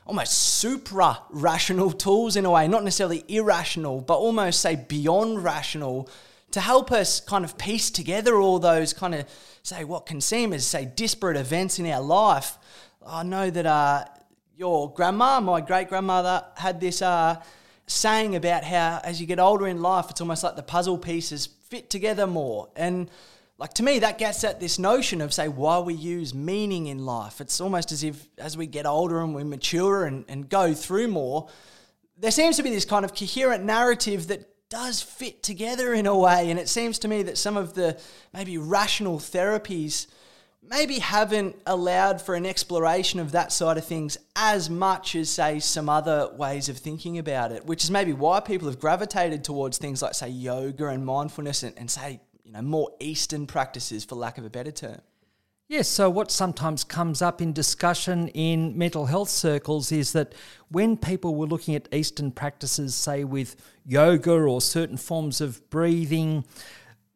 almost 0.06 0.32
supra 0.32 1.18
rational 1.30 1.90
tools 1.90 2.36
in 2.36 2.44
a 2.44 2.50
way, 2.50 2.68
not 2.68 2.84
necessarily 2.84 3.24
irrational, 3.28 4.00
but 4.00 4.18
almost 4.18 4.60
say 4.60 4.76
beyond 4.76 5.42
rational 5.42 6.08
to 6.50 6.60
help 6.60 6.92
us 6.92 7.20
kind 7.20 7.44
of 7.44 7.58
piece 7.58 7.90
together 7.90 8.36
all 8.36 8.58
those 8.58 8.92
kind 8.92 9.14
of 9.14 9.26
say 9.62 9.82
what 9.82 10.06
can 10.06 10.20
seem 10.20 10.52
as 10.52 10.66
say 10.66 10.84
disparate 10.84 11.36
events 11.36 11.78
in 11.78 11.86
our 11.86 12.02
life. 12.02 12.58
I 13.04 13.22
know 13.22 13.50
that 13.50 13.66
uh, 13.66 14.04
your 14.56 14.92
grandma, 14.92 15.40
my 15.40 15.60
great 15.60 15.88
grandmother, 15.88 16.44
had 16.56 16.80
this 16.80 17.02
uh, 17.02 17.42
saying 17.86 18.36
about 18.36 18.62
how 18.64 19.00
as 19.02 19.20
you 19.20 19.26
get 19.26 19.38
older 19.38 19.66
in 19.66 19.82
life, 19.82 20.06
it's 20.10 20.20
almost 20.20 20.44
like 20.44 20.56
the 20.56 20.62
puzzle 20.62 20.98
pieces 20.98 21.46
fit 21.46 21.90
together 21.90 22.26
more. 22.26 22.68
And 22.76 23.10
like 23.56 23.74
to 23.74 23.82
me, 23.82 24.00
that 24.00 24.18
gets 24.18 24.42
at 24.42 24.58
this 24.58 24.78
notion 24.78 25.20
of 25.20 25.32
say 25.32 25.48
why 25.48 25.78
we 25.78 25.94
use 25.94 26.34
meaning 26.34 26.86
in 26.88 27.04
life. 27.06 27.40
It's 27.40 27.60
almost 27.60 27.92
as 27.92 28.02
if 28.02 28.26
as 28.36 28.56
we 28.56 28.66
get 28.66 28.86
older 28.86 29.20
and 29.20 29.34
we 29.34 29.44
mature 29.44 30.04
and, 30.04 30.24
and 30.28 30.48
go 30.48 30.74
through 30.74 31.08
more, 31.08 31.48
there 32.18 32.32
seems 32.32 32.56
to 32.56 32.62
be 32.62 32.70
this 32.70 32.84
kind 32.84 33.04
of 33.04 33.14
coherent 33.14 33.64
narrative 33.64 34.28
that 34.28 34.48
does 34.70 35.00
fit 35.00 35.42
together 35.42 35.94
in 35.94 36.06
a 36.06 36.18
way. 36.18 36.50
And 36.50 36.58
it 36.58 36.68
seems 36.68 36.98
to 37.00 37.08
me 37.08 37.22
that 37.24 37.38
some 37.38 37.56
of 37.56 37.74
the 37.74 38.00
maybe 38.32 38.58
rational 38.58 39.18
therapies 39.18 40.08
maybe 40.68 40.98
haven't 40.98 41.54
allowed 41.66 42.20
for 42.20 42.34
an 42.34 42.46
exploration 42.46 43.20
of 43.20 43.32
that 43.32 43.52
side 43.52 43.76
of 43.76 43.84
things 43.84 44.16
as 44.34 44.70
much 44.70 45.14
as, 45.14 45.30
say, 45.30 45.60
some 45.60 45.88
other 45.88 46.30
ways 46.36 46.68
of 46.68 46.78
thinking 46.78 47.18
about 47.18 47.52
it, 47.52 47.66
which 47.66 47.84
is 47.84 47.90
maybe 47.90 48.12
why 48.12 48.40
people 48.40 48.66
have 48.66 48.80
gravitated 48.80 49.44
towards 49.44 49.78
things 49.78 50.00
like, 50.02 50.14
say, 50.14 50.28
yoga 50.28 50.88
and 50.88 51.04
mindfulness 51.04 51.62
and, 51.62 51.78
and 51.78 51.90
say, 51.90 52.18
you 52.44 52.52
know, 52.52 52.62
more 52.62 52.90
Eastern 53.00 53.46
practices, 53.46 54.04
for 54.04 54.14
lack 54.14 54.38
of 54.38 54.44
a 54.44 54.50
better 54.50 54.70
term. 54.70 55.00
Yes, 55.66 55.88
so 55.88 56.11
what 56.11 56.30
sometimes 56.30 56.85
comes 56.85 57.22
up 57.22 57.40
in 57.40 57.54
discussion 57.54 58.28
in 58.28 58.76
mental 58.76 59.07
health 59.07 59.30
circles 59.30 59.90
is 59.90 60.12
that 60.12 60.35
when 60.68 60.98
people 60.98 61.35
were 61.35 61.46
looking 61.46 61.74
at 61.74 61.88
Eastern 61.92 62.30
practices, 62.30 62.94
say 62.94 63.24
with 63.24 63.57
yoga 63.87 64.33
or 64.33 64.61
certain 64.61 64.98
forms 64.98 65.40
of 65.40 65.68
breathing, 65.70 66.44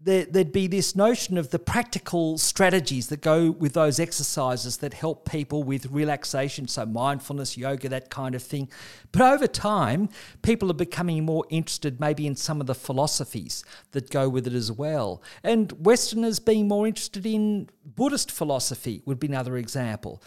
there, 0.08 0.26
would 0.32 0.52
be 0.52 0.66
this 0.66 0.96
notion 0.96 1.36
of 1.36 1.50
the 1.50 1.58
practical 1.58 2.38
strategies 2.38 3.08
that 3.08 3.20
go 3.20 3.50
with 3.50 3.74
those 3.74 4.00
exercises 4.00 4.78
that 4.78 4.94
help 4.94 5.28
people 5.28 5.62
with 5.62 5.86
relaxation, 5.86 6.66
so 6.66 6.86
mindfulness, 6.86 7.58
yoga, 7.58 7.90
that 7.90 8.08
kind 8.08 8.34
of 8.34 8.42
thing. 8.42 8.70
But 9.12 9.20
over 9.20 9.46
time, 9.46 10.08
people 10.40 10.70
are 10.70 10.74
becoming 10.74 11.24
more 11.26 11.44
interested 11.50 12.00
maybe 12.00 12.26
in 12.26 12.36
some 12.36 12.60
of 12.60 12.66
the 12.66 12.74
philosophies 12.74 13.64
that 13.92 14.10
go 14.10 14.30
with 14.30 14.46
it 14.46 14.54
as 14.54 14.72
well. 14.72 15.22
And 15.44 15.72
Westerners 15.84 16.38
being 16.38 16.68
more 16.68 16.86
interested 16.86 17.26
in 17.26 17.68
Buddhist 17.84 18.30
philosophy 18.30 19.02
would 19.04 19.20
be 19.20 19.26
another 19.26 19.58
example. 19.58 20.22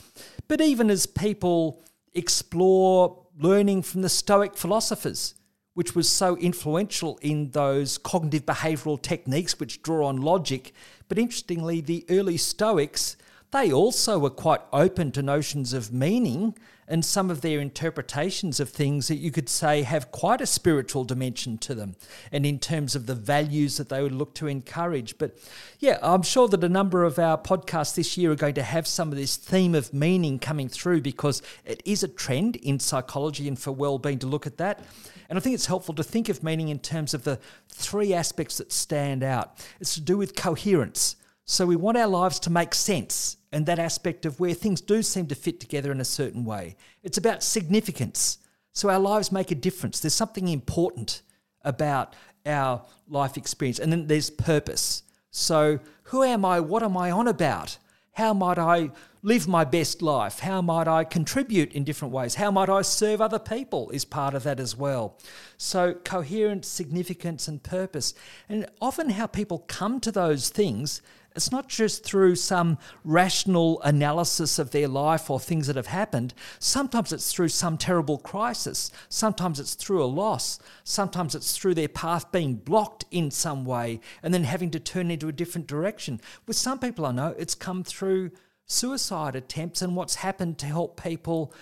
But 0.47 0.61
even 0.61 0.91
as 0.91 1.07
people 1.07 1.83
explore 2.13 3.25
learning 3.39 3.81
from 3.81 4.03
the 4.03 4.09
Stoic 4.09 4.55
philosophers, 4.55 5.33
which 5.73 5.95
was 5.95 6.09
so 6.09 6.35
influential 6.37 7.17
in 7.21 7.51
those 7.51 7.97
cognitive 7.97 8.45
behavioral 8.45 9.01
techniques 9.01 9.59
which 9.59 9.81
draw 9.81 10.07
on 10.07 10.21
logic. 10.21 10.73
But 11.07 11.17
interestingly, 11.17 11.81
the 11.81 12.05
early 12.09 12.37
Stoics, 12.37 13.15
they 13.51 13.71
also 13.71 14.19
were 14.19 14.29
quite 14.29 14.61
open 14.73 15.11
to 15.13 15.21
notions 15.21 15.73
of 15.73 15.93
meaning 15.93 16.55
and 16.91 17.05
some 17.05 17.31
of 17.31 17.39
their 17.39 17.61
interpretations 17.61 18.59
of 18.59 18.69
things 18.69 19.07
that 19.07 19.15
you 19.15 19.31
could 19.31 19.47
say 19.47 19.83
have 19.83 20.11
quite 20.11 20.41
a 20.41 20.45
spiritual 20.45 21.05
dimension 21.05 21.57
to 21.57 21.73
them 21.73 21.95
and 22.33 22.45
in 22.45 22.59
terms 22.59 22.95
of 22.95 23.05
the 23.05 23.15
values 23.15 23.77
that 23.77 23.87
they 23.87 24.03
would 24.03 24.11
look 24.11 24.35
to 24.35 24.47
encourage. 24.47 25.17
But 25.17 25.37
yeah, 25.79 25.99
I'm 26.01 26.21
sure 26.21 26.49
that 26.49 26.61
a 26.61 26.69
number 26.69 27.05
of 27.05 27.17
our 27.17 27.37
podcasts 27.37 27.95
this 27.95 28.17
year 28.17 28.33
are 28.33 28.35
going 28.35 28.55
to 28.55 28.63
have 28.63 28.85
some 28.87 29.09
of 29.09 29.17
this 29.17 29.37
theme 29.37 29.73
of 29.73 29.93
meaning 29.93 30.37
coming 30.37 30.67
through 30.67 30.99
because 30.99 31.41
it 31.65 31.81
is 31.85 32.03
a 32.03 32.09
trend 32.09 32.57
in 32.57 32.77
psychology 32.77 33.47
and 33.47 33.57
for 33.57 33.71
well-being 33.71 34.19
to 34.19 34.27
look 34.27 34.45
at 34.45 34.57
that. 34.57 34.83
And 35.31 35.37
I 35.37 35.39
think 35.39 35.53
it's 35.53 35.67
helpful 35.67 35.95
to 35.95 36.03
think 36.03 36.27
of 36.27 36.43
meaning 36.43 36.67
in 36.67 36.79
terms 36.79 37.13
of 37.13 37.23
the 37.23 37.39
three 37.69 38.13
aspects 38.13 38.57
that 38.57 38.69
stand 38.69 39.23
out. 39.23 39.65
It's 39.79 39.93
to 39.93 40.01
do 40.01 40.17
with 40.17 40.35
coherence. 40.35 41.15
So 41.45 41.65
we 41.65 41.77
want 41.77 41.97
our 41.97 42.07
lives 42.07 42.37
to 42.41 42.49
make 42.49 42.73
sense 42.73 43.37
and 43.53 43.65
that 43.65 43.79
aspect 43.79 44.25
of 44.25 44.41
where 44.41 44.53
things 44.53 44.81
do 44.81 45.01
seem 45.01 45.27
to 45.27 45.35
fit 45.35 45.61
together 45.61 45.89
in 45.89 46.01
a 46.01 46.05
certain 46.05 46.43
way. 46.43 46.75
It's 47.01 47.17
about 47.17 47.43
significance. 47.43 48.39
So 48.73 48.89
our 48.89 48.99
lives 48.99 49.31
make 49.31 49.51
a 49.51 49.55
difference. 49.55 50.01
There's 50.01 50.13
something 50.13 50.49
important 50.49 51.21
about 51.61 52.13
our 52.45 52.83
life 53.07 53.37
experience. 53.37 53.79
And 53.79 53.89
then 53.89 54.07
there's 54.07 54.29
purpose. 54.29 55.03
So 55.29 55.79
who 56.03 56.23
am 56.23 56.43
I? 56.43 56.59
What 56.59 56.83
am 56.83 56.97
I 56.97 57.09
on 57.09 57.29
about? 57.29 57.77
How 58.11 58.33
might 58.33 58.59
I 58.59 58.91
live 59.23 59.47
my 59.47 59.63
best 59.63 60.01
life? 60.01 60.39
How 60.39 60.61
might 60.61 60.87
I 60.87 61.03
contribute 61.03 61.73
in 61.73 61.83
different 61.83 62.13
ways? 62.13 62.35
How 62.35 62.51
might 62.51 62.69
I 62.69 62.81
serve 62.81 63.21
other 63.21 63.39
people 63.39 63.89
is 63.91 64.05
part 64.05 64.33
of 64.33 64.43
that 64.43 64.59
as 64.59 64.75
well. 64.75 65.17
So, 65.57 65.93
coherence, 65.93 66.67
significance, 66.67 67.47
and 67.47 67.61
purpose. 67.61 68.13
And 68.49 68.67
often, 68.81 69.11
how 69.11 69.27
people 69.27 69.59
come 69.67 69.99
to 70.01 70.11
those 70.11 70.49
things, 70.49 71.01
it's 71.35 71.51
not 71.51 71.69
just 71.69 72.03
through 72.03 72.35
some 72.35 72.77
rational 73.05 73.81
analysis 73.83 74.59
of 74.59 74.71
their 74.71 74.87
life 74.87 75.29
or 75.29 75.39
things 75.39 75.67
that 75.67 75.75
have 75.75 75.87
happened. 75.87 76.33
Sometimes 76.59 77.13
it's 77.13 77.31
through 77.31 77.49
some 77.49 77.77
terrible 77.77 78.17
crisis. 78.17 78.91
Sometimes 79.07 79.59
it's 79.59 79.75
through 79.75 80.03
a 80.03 80.05
loss. 80.05 80.59
Sometimes 80.83 81.35
it's 81.35 81.57
through 81.57 81.75
their 81.75 81.87
path 81.87 82.31
being 82.31 82.55
blocked 82.55 83.05
in 83.11 83.31
some 83.31 83.63
way 83.65 84.01
and 84.23 84.33
then 84.33 84.43
having 84.43 84.71
to 84.71 84.79
turn 84.79 85.09
into 85.09 85.29
a 85.29 85.33
different 85.33 85.67
direction. 85.67 86.19
With 86.47 86.57
some 86.57 86.79
people 86.79 87.05
I 87.05 87.11
know, 87.11 87.33
it's 87.37 87.55
come 87.55 87.83
through 87.83 88.31
suicide 88.65 89.35
attempts 89.35 89.81
and 89.81 89.95
what's 89.95 90.15
happened 90.15 90.57
to 90.59 90.65
help 90.65 91.01
people 91.01 91.53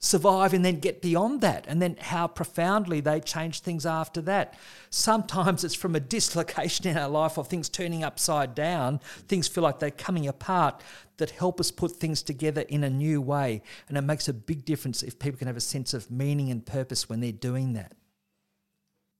survive 0.00 0.54
and 0.54 0.64
then 0.64 0.78
get 0.78 1.02
beyond 1.02 1.40
that, 1.40 1.64
and 1.66 1.82
then 1.82 1.96
how 2.00 2.26
profoundly 2.26 3.00
they 3.00 3.20
change 3.20 3.60
things 3.60 3.84
after 3.84 4.20
that. 4.22 4.54
Sometimes 4.90 5.64
it's 5.64 5.74
from 5.74 5.96
a 5.96 6.00
dislocation 6.16 6.86
in 6.86 6.96
our 6.96 7.08
life 7.08 7.36
or 7.36 7.44
things 7.44 7.68
turning 7.68 8.04
upside 8.04 8.54
down, 8.54 9.00
things 9.26 9.48
feel 9.48 9.64
like 9.64 9.80
they're 9.80 9.90
coming 9.90 10.28
apart 10.28 10.82
that 11.16 11.30
help 11.30 11.58
us 11.58 11.72
put 11.72 11.92
things 11.92 12.22
together 12.22 12.60
in 12.62 12.84
a 12.84 12.90
new 12.90 13.20
way. 13.20 13.60
And 13.88 13.98
it 13.98 14.02
makes 14.02 14.28
a 14.28 14.32
big 14.32 14.64
difference 14.64 15.02
if 15.02 15.18
people 15.18 15.38
can 15.38 15.48
have 15.48 15.56
a 15.56 15.60
sense 15.60 15.92
of 15.92 16.10
meaning 16.12 16.50
and 16.50 16.64
purpose 16.64 17.08
when 17.08 17.20
they're 17.20 17.32
doing 17.32 17.72
that. 17.72 17.92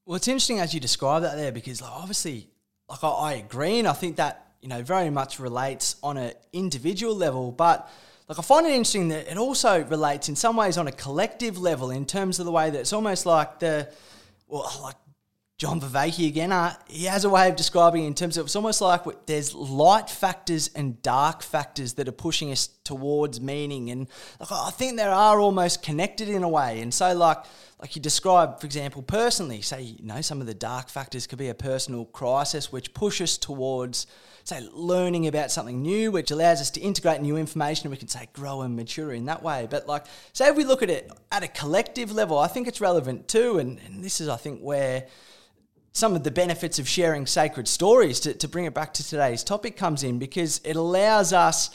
Well, 0.07 0.15
it's 0.15 0.29
interesting 0.29 0.61
as 0.61 0.73
you 0.73 0.81
describe 0.81 1.23
that 1.23 1.37
there 1.37 1.51
because 1.53 1.83
like, 1.83 1.91
obviously, 1.91 2.49
like 2.89 3.03
I, 3.03 3.09
I 3.09 3.33
agree, 3.35 3.81
and 3.81 3.89
I 3.89 3.93
think 3.93 4.17
that 4.17 4.48
you 4.61 4.69
know, 4.69 4.83
very 4.83 5.11
much 5.11 5.39
relates 5.39 5.97
on 6.03 6.17
an 6.17 6.33
individual 6.53 7.15
level, 7.15 7.53
but 7.53 7.91
like 8.29 8.39
I 8.39 8.43
find 8.43 8.67
it 8.67 8.71
interesting 8.71 9.09
that 9.09 9.31
it 9.31 9.39
also 9.39 9.85
relates 9.85 10.29
in 10.29 10.37
some 10.37 10.57
ways 10.57 10.77
on 10.77 10.87
a 10.87 10.93
collective 10.93 11.59
level 11.59 11.91
in 11.91 12.05
terms 12.05 12.39
of 12.39 12.45
the 12.45 12.53
way 12.53 12.69
that 12.71 12.79
it's 12.79 12.93
almost 12.93 13.25
like 13.25 13.59
the, 13.59 13.89
well, 14.47 14.71
like 14.83 14.97
John 15.59 15.81
Vervaeke 15.81 16.29
again, 16.29 16.53
uh, 16.53 16.73
he 16.87 17.07
has 17.07 17.25
a 17.25 17.29
way 17.29 17.49
of 17.49 17.57
describing 17.57 18.05
it 18.05 18.07
in 18.07 18.15
terms 18.15 18.37
of 18.37 18.47
it's 18.47 18.55
almost 18.55 18.81
like 18.81 19.03
there's 19.27 19.53
light 19.55 20.09
factors 20.09 20.71
and 20.73 21.03
dark 21.03 21.43
factors 21.43 21.95
that 21.95 22.07
are 22.07 22.13
pushing 22.13 22.53
us 22.53 22.69
towards 22.85 23.41
meaning, 23.41 23.91
and 23.91 24.07
like, 24.39 24.53
I 24.53 24.71
think 24.71 24.97
there 24.97 25.11
are 25.11 25.41
almost 25.41 25.83
connected 25.83 26.29
in 26.29 26.45
a 26.45 26.49
way. 26.49 26.81
And 26.81 26.95
so, 26.95 27.13
like, 27.13 27.39
like 27.81 27.97
you 27.97 28.01
describe, 28.01 28.61
for 28.61 28.67
example, 28.67 29.03
personally, 29.03 29.61
say 29.61 29.83
you 29.83 30.05
know 30.05 30.21
some 30.21 30.41
of 30.41 30.47
the 30.47 30.55
dark 30.55 30.89
factors 30.91 31.27
could 31.27 31.41
be 31.41 31.49
a 31.49 31.55
personal 31.55 32.05
crisis 32.05 32.71
which 32.71 32.95
push 32.95 33.21
us 33.21 33.37
towards 33.37 34.07
say, 34.49 34.67
learning 34.73 35.27
about 35.27 35.51
something 35.51 35.83
new, 35.83 36.11
which 36.11 36.31
allows 36.31 36.61
us 36.61 36.71
to 36.71 36.81
integrate 36.81 37.21
new 37.21 37.37
information 37.37 37.87
and 37.87 37.91
we 37.91 37.99
can 37.99 38.09
say 38.09 38.29
grow 38.33 38.63
and 38.63 38.75
mature 38.75 39.13
in 39.13 39.27
that 39.27 39.43
way. 39.43 39.69
But 39.71 39.87
like, 39.87 40.07
say 40.33 40.49
if 40.49 40.57
we 40.57 40.65
look 40.65 40.83
at 40.83 40.91
it 40.91 41.11
at 41.31 41.43
a 41.43 41.49
collective 41.49 42.11
level, 42.13 42.39
I 42.39 42.49
think 42.49 42.67
it's 42.67 42.81
relevant 42.81 43.29
too. 43.29 43.59
And, 43.59 43.79
and 43.85 44.03
this 44.03 44.21
is, 44.21 44.29
I 44.29 44.37
think, 44.37 44.61
where 44.61 45.07
some 45.93 46.17
of 46.17 46.25
the 46.25 46.31
benefits 46.31 46.79
of 46.79 46.89
sharing 46.89 47.27
sacred 47.27 47.69
stories 47.69 48.21
to, 48.21 48.35
to 48.35 48.49
bring 48.49 48.65
it 48.65 48.75
back 48.75 48.95
to 48.95 49.07
today's 49.07 49.45
topic 49.45 49.77
comes 49.77 50.03
in 50.03 50.19
because 50.19 50.61
it 50.65 50.77
allows 50.77 51.33
us 51.33 51.71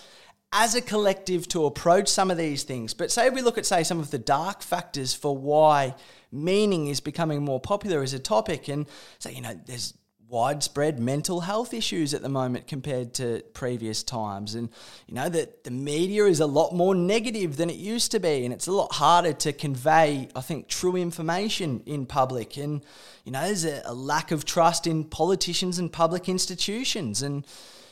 as 0.52 0.76
a 0.76 0.82
collective 0.82 1.48
to 1.50 1.66
approach 1.66 2.08
some 2.08 2.32
of 2.32 2.38
these 2.38 2.64
things. 2.64 2.94
But 2.94 3.12
say 3.12 3.30
we 3.30 3.42
look 3.42 3.58
at, 3.58 3.66
say, 3.66 3.84
some 3.84 4.00
of 4.00 4.12
the 4.12 4.20
dark 4.20 4.62
factors 4.62 5.14
for 5.14 5.38
why 5.38 5.96
meaning 6.32 6.88
is 6.88 7.00
becoming 7.00 7.44
more 7.44 7.60
popular 7.60 8.02
as 8.02 8.14
a 8.14 8.20
topic, 8.20 8.68
and 8.68 8.88
say, 9.20 9.34
you 9.34 9.42
know, 9.42 9.60
there's 9.66 9.94
widespread 10.34 11.00
mental 11.00 11.42
health 11.42 11.76
issues 11.76 12.12
at 12.12 12.24
the 12.24 12.28
moment 12.28 12.66
compared 12.66 13.14
to 13.14 13.44
previous 13.54 14.02
times. 14.02 14.56
And 14.56 14.68
you 15.08 15.14
know 15.14 15.30
that 15.30 15.64
the 15.64 15.70
media 15.70 16.26
is 16.26 16.40
a 16.40 16.48
lot 16.48 16.74
more 16.74 16.96
negative 16.96 17.56
than 17.56 17.70
it 17.70 17.76
used 17.76 18.10
to 18.14 18.20
be 18.20 18.44
and 18.44 18.52
it's 18.52 18.66
a 18.66 18.72
lot 18.72 18.94
harder 18.94 19.32
to 19.32 19.54
convey 19.54 20.28
i 20.36 20.42
think 20.42 20.68
true 20.68 20.96
information 20.96 21.84
in 21.86 22.08
public. 22.08 22.58
And 22.58 22.84
you 23.26 23.32
know 23.32 23.44
there's 23.44 23.64
a, 23.64 23.84
a 23.86 23.94
lack 23.94 24.32
of 24.32 24.44
trust 24.44 24.88
in 24.88 25.04
politicians 25.04 25.78
and 25.78 25.94
public 25.94 26.28
institutions. 26.28 27.22
And 27.22 27.46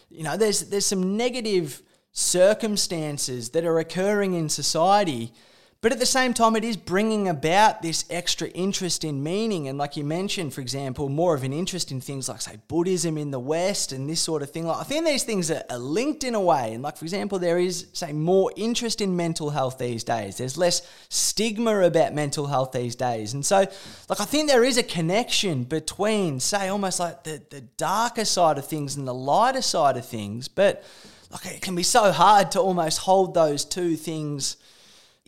you 0.10 0.24
know 0.24 0.36
there's 0.36 0.62
there's 0.72 0.88
some 0.88 1.16
negative 1.16 1.84
circumstances 2.12 3.52
that 3.52 3.66
are 3.66 3.78
occurring 3.78 4.34
in 4.34 4.50
society 4.50 5.32
But 5.82 5.92
at 5.92 5.98
the 5.98 6.06
same 6.06 6.36
time, 6.36 6.56
it 6.56 6.64
is 6.64 6.78
bringing 6.78 7.28
about 7.28 7.82
this 7.82 8.06
extra 8.08 8.50
interest 8.50 9.04
in 9.04 9.24
meaning. 9.24 9.68
And 9.68 9.80
like 9.80 9.98
you 9.98 10.04
mentioned, 10.04 10.54
for 10.54 10.62
example, 10.62 11.10
more 11.10 11.34
of 11.34 11.44
an 11.44 11.54
interest 11.54 11.92
in 11.92 12.00
things 12.00 12.30
like, 12.30 12.40
say, 12.40 12.60
Buddhism 12.68 13.18
in 13.18 13.32
the 13.32 13.40
West 13.40 13.92
and 13.92 14.08
this 14.08 14.22
sort 14.22 14.44
of 14.44 14.52
thing. 14.52 14.68
Like, 14.68 14.78
I 14.78 14.84
think 14.84 15.08
these 15.08 15.24
things 15.24 15.50
are, 15.50 15.64
are 15.72 15.80
linked 15.80 16.24
in 16.24 16.36
a 16.36 16.40
way. 16.40 16.76
And 16.76 16.84
like, 16.84 16.98
for 16.98 17.06
example, 17.06 17.40
there 17.40 17.58
is, 17.58 17.88
say, 17.94 18.14
more 18.14 18.52
interest 18.56 19.02
in 19.02 19.16
mental 19.16 19.50
health 19.50 19.80
these 19.80 20.04
days. 20.04 20.38
There's 20.38 20.56
less 20.56 20.88
stigma 21.10 21.80
about 21.80 22.14
mental 22.14 22.46
health 22.46 22.74
these 22.74 22.96
days. 22.96 23.34
And 23.34 23.44
so, 23.44 23.66
like, 24.08 24.20
I 24.20 24.26
think 24.26 24.50
there 24.50 24.64
is 24.64 24.78
a 24.78 24.84
connection 24.84 25.64
between, 25.64 26.40
say, 26.40 26.68
almost 26.68 27.00
like 27.00 27.24
the, 27.24 27.42
the 27.50 27.62
darker 27.62 28.26
side 28.26 28.60
of 28.60 28.68
things 28.68 28.98
and 28.98 29.08
the 29.08 29.16
lighter 29.16 29.64
side 29.64 29.98
of 29.98 30.06
things. 30.06 30.48
But 30.48 30.84
like, 31.32 31.48
it 31.48 31.64
can 31.64 31.74
be 31.74 31.82
so 31.82 32.12
hard 32.12 32.52
to 32.52 32.60
almost 32.60 33.00
hold 33.00 33.34
those 33.34 33.66
two 33.66 33.96
things– 33.96 34.58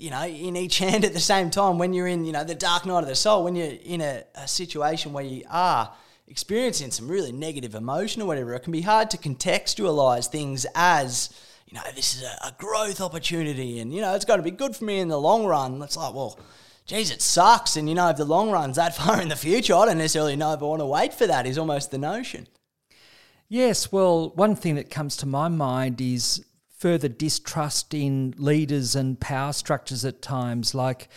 you 0.03 0.09
know, 0.09 0.25
in 0.25 0.57
each 0.57 0.79
hand 0.79 1.05
at 1.05 1.13
the 1.13 1.19
same 1.21 1.49
time 1.49 1.77
when 1.77 1.93
you're 1.93 2.07
in, 2.07 2.25
you 2.25 2.33
know, 2.33 2.43
the 2.43 2.53
dark 2.53 2.85
night 2.85 2.99
of 2.99 3.07
the 3.07 3.15
soul, 3.15 3.45
when 3.45 3.55
you're 3.55 3.77
in 3.85 4.01
a, 4.01 4.25
a 4.35 4.45
situation 4.49 5.13
where 5.13 5.23
you 5.23 5.45
are 5.49 5.93
experiencing 6.27 6.91
some 6.91 7.07
really 7.07 7.31
negative 7.31 7.73
emotion 7.73 8.21
or 8.21 8.25
whatever, 8.25 8.53
it 8.53 8.59
can 8.59 8.73
be 8.73 8.81
hard 8.81 9.09
to 9.11 9.17
contextualize 9.17 10.27
things 10.27 10.65
as, 10.75 11.29
you 11.67 11.75
know, 11.75 11.81
this 11.95 12.17
is 12.17 12.23
a, 12.23 12.47
a 12.47 12.55
growth 12.57 12.99
opportunity 12.99 13.79
and, 13.79 13.93
you 13.93 14.01
know, 14.01 14.13
it's 14.13 14.25
going 14.25 14.39
to 14.39 14.43
be 14.43 14.51
good 14.51 14.75
for 14.75 14.83
me 14.83 14.99
in 14.99 15.07
the 15.07 15.17
long 15.17 15.45
run. 15.45 15.81
It's 15.81 15.95
like, 15.95 16.13
well, 16.13 16.37
geez, 16.85 17.09
it 17.09 17.21
sucks. 17.21 17.77
And, 17.77 17.87
you 17.87 17.95
know, 17.95 18.09
if 18.09 18.17
the 18.17 18.25
long 18.25 18.51
run's 18.51 18.75
that 18.75 18.95
far 18.97 19.21
in 19.21 19.29
the 19.29 19.37
future, 19.37 19.73
I 19.73 19.85
don't 19.85 19.99
necessarily 19.99 20.35
know 20.35 20.51
if 20.51 20.61
I 20.61 20.65
want 20.65 20.81
to 20.81 20.85
wait 20.85 21.13
for 21.13 21.27
that, 21.27 21.47
is 21.47 21.57
almost 21.57 21.91
the 21.91 21.97
notion. 21.97 22.47
Yes, 23.47 23.89
well, 23.89 24.31
one 24.31 24.57
thing 24.57 24.75
that 24.75 24.89
comes 24.89 25.15
to 25.17 25.25
my 25.25 25.47
mind 25.47 26.01
is 26.01 26.43
further 26.83 27.07
distrust 27.07 27.93
in 27.93 28.33
leaders 28.37 28.93
and 28.93 29.17
power 29.17 29.53
structures 29.53 30.03
at 30.03 30.21
times, 30.21 30.75
like 30.75 31.07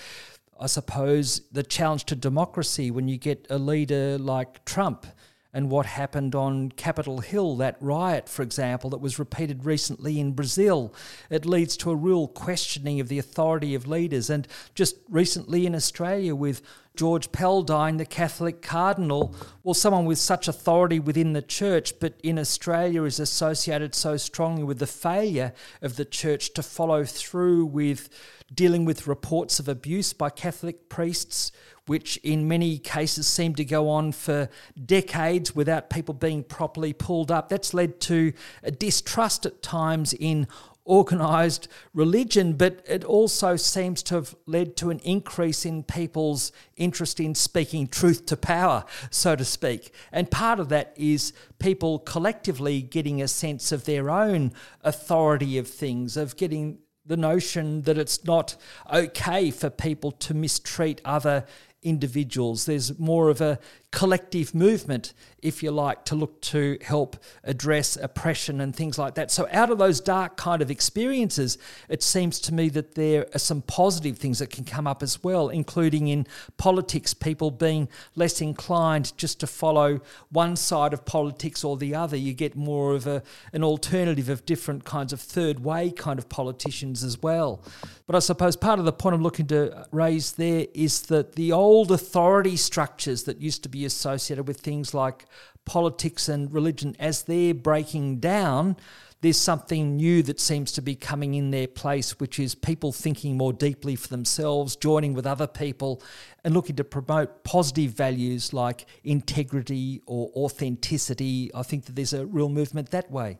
I 0.61 0.66
suppose 0.68 1.40
the 1.50 1.64
challenge 1.64 2.05
to 2.05 2.14
democracy 2.14 2.92
when 2.92 3.09
you 3.09 3.18
get 3.18 3.48
a 3.50 3.59
leader 3.59 4.16
like 4.16 4.64
Trump 4.64 5.09
and 5.56 5.70
what 5.70 5.86
happened 5.86 6.34
on 6.34 6.70
Capitol 6.72 7.20
Hill, 7.20 7.56
that 7.56 7.78
riot, 7.80 8.28
for 8.28 8.42
example, 8.42 8.90
that 8.90 8.98
was 8.98 9.18
repeated 9.18 9.64
recently 9.64 10.20
in 10.20 10.32
Brazil. 10.32 10.92
It 11.30 11.46
leads 11.46 11.78
to 11.78 11.90
a 11.90 11.96
real 11.96 12.28
questioning 12.28 13.00
of 13.00 13.08
the 13.08 13.18
authority 13.18 13.74
of 13.74 13.86
leaders. 13.86 14.28
And 14.28 14.46
just 14.74 14.96
recently 15.08 15.64
in 15.64 15.74
Australia, 15.74 16.34
with 16.34 16.60
George 16.94 17.32
Pell 17.32 17.62
dying, 17.62 17.96
the 17.96 18.04
Catholic 18.04 18.60
cardinal, 18.60 19.34
well, 19.62 19.72
someone 19.72 20.04
with 20.04 20.18
such 20.18 20.46
authority 20.46 21.00
within 21.00 21.32
the 21.32 21.40
church, 21.40 21.98
but 22.00 22.20
in 22.22 22.38
Australia 22.38 23.04
is 23.04 23.18
associated 23.18 23.94
so 23.94 24.18
strongly 24.18 24.62
with 24.62 24.78
the 24.78 24.86
failure 24.86 25.54
of 25.80 25.96
the 25.96 26.04
church 26.04 26.52
to 26.52 26.62
follow 26.62 27.06
through 27.06 27.64
with 27.64 28.10
dealing 28.54 28.84
with 28.84 29.06
reports 29.06 29.58
of 29.58 29.68
abuse 29.68 30.12
by 30.12 30.28
Catholic 30.28 30.90
priests, 30.90 31.50
which 31.87 32.16
in 32.18 32.49
many 32.49 32.79
cases 32.79 33.27
seem 33.27 33.55
to 33.55 33.64
go 33.64 33.88
on 33.88 34.12
for 34.12 34.49
decades 34.85 35.55
without 35.55 35.90
people 35.90 36.14
being 36.14 36.42
properly 36.42 36.92
pulled 36.92 37.31
up. 37.31 37.49
That's 37.49 37.72
led 37.72 38.01
to 38.03 38.33
a 38.62 38.70
distrust 38.70 39.46
at 39.46 39.62
times 39.62 40.12
in 40.12 40.49
organised 40.87 41.68
religion, 41.94 42.53
but 42.53 42.85
it 42.87 43.05
also 43.05 43.57
seems 43.57 44.03
to 44.05 44.14
have 44.14 44.35
led 44.46 44.77
to 44.77 44.90
an 44.90 45.01
increase 45.01 45.64
in 45.64 45.83
people's 45.83 46.53
interest 46.77 47.18
in 47.18 47.35
speaking 47.35 47.88
truth 47.88 48.27
to 48.27 48.37
power, 48.37 48.85
so 49.11 49.35
to 49.35 49.44
speak. 49.44 49.92
And 50.12 50.31
part 50.31 50.61
of 50.61 50.68
that 50.68 50.92
is 50.96 51.33
people 51.59 51.99
collectively 51.99 52.83
getting 52.83 53.20
a 53.20 53.29
sense 53.29 53.72
of 53.72 53.85
their 53.85 54.11
own 54.11 54.53
authority 54.83 55.59
of 55.59 55.68
things, 55.68 56.16
of 56.16 56.37
getting 56.37 56.79
the 57.05 57.16
notion 57.16 57.83
that 57.83 57.96
it's 57.96 58.25
not 58.25 58.57
okay 58.92 59.51
for 59.51 59.70
people 59.70 60.11
to 60.11 60.35
mistreat 60.35 61.01
other 61.05 61.46
individuals. 61.82 62.64
There's 62.64 62.98
more 62.98 63.28
of 63.28 63.40
a 63.40 63.58
collective 63.96 64.54
movement, 64.54 65.14
if 65.40 65.62
you 65.62 65.70
like, 65.70 66.04
to 66.04 66.14
look 66.14 66.38
to 66.42 66.76
help 66.82 67.16
address 67.44 67.96
oppression 67.96 68.61
and 68.61 68.76
things 68.76 68.98
like 68.98 69.14
that. 69.14 69.30
So, 69.30 69.48
out 69.50 69.70
of 69.70 69.78
those 69.78 70.02
dark 70.02 70.37
kind 70.37 70.61
of 70.61 70.70
experiences, 70.70 71.56
it 71.88 72.02
seems 72.02 72.38
to 72.40 72.52
me 72.52 72.68
that 72.68 72.94
there 72.94 73.24
are 73.35 73.38
some 73.38 73.62
positive 73.62 74.18
things 74.18 74.38
that 74.40 74.50
can 74.50 74.64
come 74.64 74.87
up 74.87 75.02
as 75.02 75.24
well, 75.24 75.48
including 75.48 76.09
in 76.09 76.26
politics, 76.59 77.14
people 77.14 77.50
being 77.50 77.88
less 78.14 78.42
inclined 78.42 79.16
just 79.16 79.40
to 79.40 79.46
follow 79.46 80.02
one 80.28 80.56
side 80.56 80.92
of 80.92 81.06
politics 81.06 81.64
or 81.64 81.78
the 81.78 81.94
other. 81.94 82.18
You 82.18 82.35
get 82.35 82.54
more 82.54 82.94
of 82.94 83.06
a, 83.06 83.22
an 83.54 83.64
alternative 83.64 84.28
of 84.28 84.44
different 84.44 84.85
kinds 84.85 85.14
of 85.14 85.22
third 85.22 85.61
way 85.61 85.90
kind 85.90 86.18
of 86.18 86.28
politicians 86.28 87.02
as 87.02 87.22
well. 87.22 87.62
But 88.06 88.14
I 88.14 88.18
suppose 88.18 88.56
part 88.56 88.78
of 88.78 88.85
the 88.85 88.92
point 88.92 89.14
I'm 89.14 89.22
looking 89.22 89.46
to 89.46 89.87
raise 89.90 90.32
there 90.32 90.66
is 90.74 91.02
that 91.02 91.32
the 91.32 91.50
old 91.50 91.90
authority 91.90 92.56
structures 92.56 93.22
that 93.22 93.40
used 93.40 93.62
to 93.62 93.70
be 93.70 93.86
associated 93.87 94.46
with 94.46 94.61
things 94.61 94.92
like 94.92 95.27
politics 95.64 96.29
and 96.29 96.53
religion, 96.53 96.94
as 96.99 97.22
they're 97.22 97.55
breaking 97.55 98.18
down, 98.18 98.77
there's 99.22 99.40
something 99.40 99.96
new 99.96 100.22
that 100.22 100.38
seems 100.38 100.72
to 100.72 100.83
be 100.83 100.94
coming 100.94 101.35
in 101.35 101.51
their 101.51 101.66
place, 101.66 102.20
which 102.20 102.38
is 102.38 102.55
people 102.55 102.92
thinking 102.92 103.37
more 103.37 103.53
deeply 103.53 103.96
for 103.96 104.09
themselves, 104.09 104.77
joining 104.77 105.14
with 105.14 105.27
other 105.27 105.46
people, 105.46 106.03
and 106.44 106.55
looking 106.55 106.77
to 106.77 106.85
promote 106.85 107.42
positive 107.42 107.92
values 107.92 108.53
like 108.53 108.87
integrity 109.05 110.03
or 110.07 110.31
authenticity. 110.37 111.51
I 111.55 111.62
think 111.62 111.87
that 111.87 111.96
there's 111.96 112.12
a 112.12 112.27
real 112.27 112.51
movement 112.51 112.90
that 112.90 113.11
way. 113.11 113.38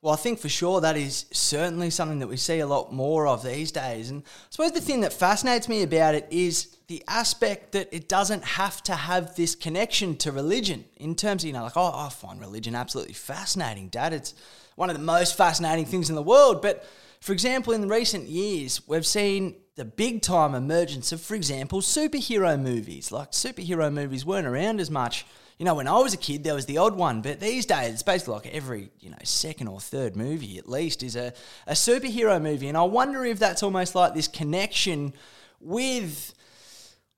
Well, 0.00 0.14
I 0.14 0.16
think 0.16 0.38
for 0.38 0.48
sure 0.48 0.80
that 0.80 0.96
is 0.96 1.26
certainly 1.32 1.90
something 1.90 2.20
that 2.20 2.28
we 2.28 2.36
see 2.36 2.60
a 2.60 2.66
lot 2.66 2.92
more 2.92 3.26
of 3.26 3.42
these 3.42 3.72
days. 3.72 4.10
And 4.10 4.22
I 4.22 4.46
suppose 4.50 4.72
the 4.72 4.80
thing 4.80 5.00
that 5.00 5.12
fascinates 5.12 5.68
me 5.68 5.82
about 5.82 6.14
it 6.14 6.28
is 6.30 6.76
the 6.86 7.02
aspect 7.08 7.72
that 7.72 7.88
it 7.92 8.08
doesn't 8.08 8.44
have 8.44 8.80
to 8.84 8.94
have 8.94 9.34
this 9.34 9.56
connection 9.56 10.16
to 10.18 10.30
religion 10.30 10.84
in 10.96 11.16
terms 11.16 11.42
of, 11.42 11.48
you 11.48 11.52
know, 11.52 11.64
like, 11.64 11.76
oh, 11.76 11.92
I 11.92 12.10
find 12.10 12.40
religion 12.40 12.76
absolutely 12.76 13.14
fascinating, 13.14 13.88
Dad. 13.88 14.12
It's 14.12 14.34
one 14.76 14.88
of 14.88 14.96
the 14.96 15.02
most 15.02 15.36
fascinating 15.36 15.84
things 15.84 16.08
in 16.08 16.14
the 16.14 16.22
world. 16.22 16.62
But 16.62 16.86
for 17.20 17.32
example, 17.32 17.72
in 17.72 17.88
recent 17.88 18.28
years, 18.28 18.86
we've 18.86 19.04
seen 19.04 19.56
the 19.74 19.84
big 19.84 20.22
time 20.22 20.54
emergence 20.54 21.10
of, 21.10 21.20
for 21.20 21.34
example, 21.34 21.80
superhero 21.80 22.60
movies. 22.60 23.10
Like, 23.10 23.32
superhero 23.32 23.92
movies 23.92 24.24
weren't 24.24 24.46
around 24.46 24.80
as 24.80 24.92
much 24.92 25.26
you 25.58 25.64
know, 25.64 25.74
when 25.74 25.88
I 25.88 25.98
was 25.98 26.14
a 26.14 26.16
kid, 26.16 26.44
there 26.44 26.54
was 26.54 26.66
the 26.66 26.78
odd 26.78 26.94
one, 26.94 27.20
but 27.20 27.40
these 27.40 27.66
days 27.66 27.92
it's 27.92 28.02
basically 28.04 28.34
like 28.34 28.46
every, 28.46 28.90
you 29.00 29.10
know, 29.10 29.16
second 29.24 29.66
or 29.66 29.80
third 29.80 30.14
movie 30.14 30.56
at 30.56 30.68
least 30.68 31.02
is 31.02 31.16
a, 31.16 31.32
a 31.66 31.72
superhero 31.72 32.40
movie. 32.40 32.68
And 32.68 32.76
I 32.76 32.84
wonder 32.84 33.24
if 33.24 33.40
that's 33.40 33.64
almost 33.64 33.96
like 33.96 34.14
this 34.14 34.28
connection 34.28 35.12
with, 35.60 36.32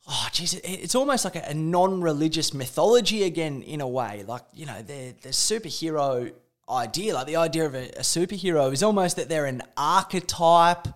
oh, 0.09 0.29
geez, 0.33 0.55
it's 0.64 0.94
almost 0.94 1.26
like 1.26 1.37
a, 1.37 1.50
a 1.50 1.55
non 1.55 2.00
religious 2.00 2.55
mythology 2.55 3.24
again, 3.24 3.61
in 3.61 3.83
a 3.83 3.88
way. 3.88 4.24
Like, 4.26 4.44
you 4.55 4.64
know, 4.64 4.81
the, 4.81 5.14
the 5.20 5.29
superhero 5.29 6.33
idea, 6.70 7.12
like 7.12 7.26
the 7.26 7.37
idea 7.37 7.66
of 7.66 7.74
a, 7.74 7.88
a 7.90 8.03
superhero 8.03 8.72
is 8.72 8.83
almost 8.83 9.16
that 9.16 9.29
they're 9.29 9.46
an 9.46 9.62
archetype. 9.76 10.88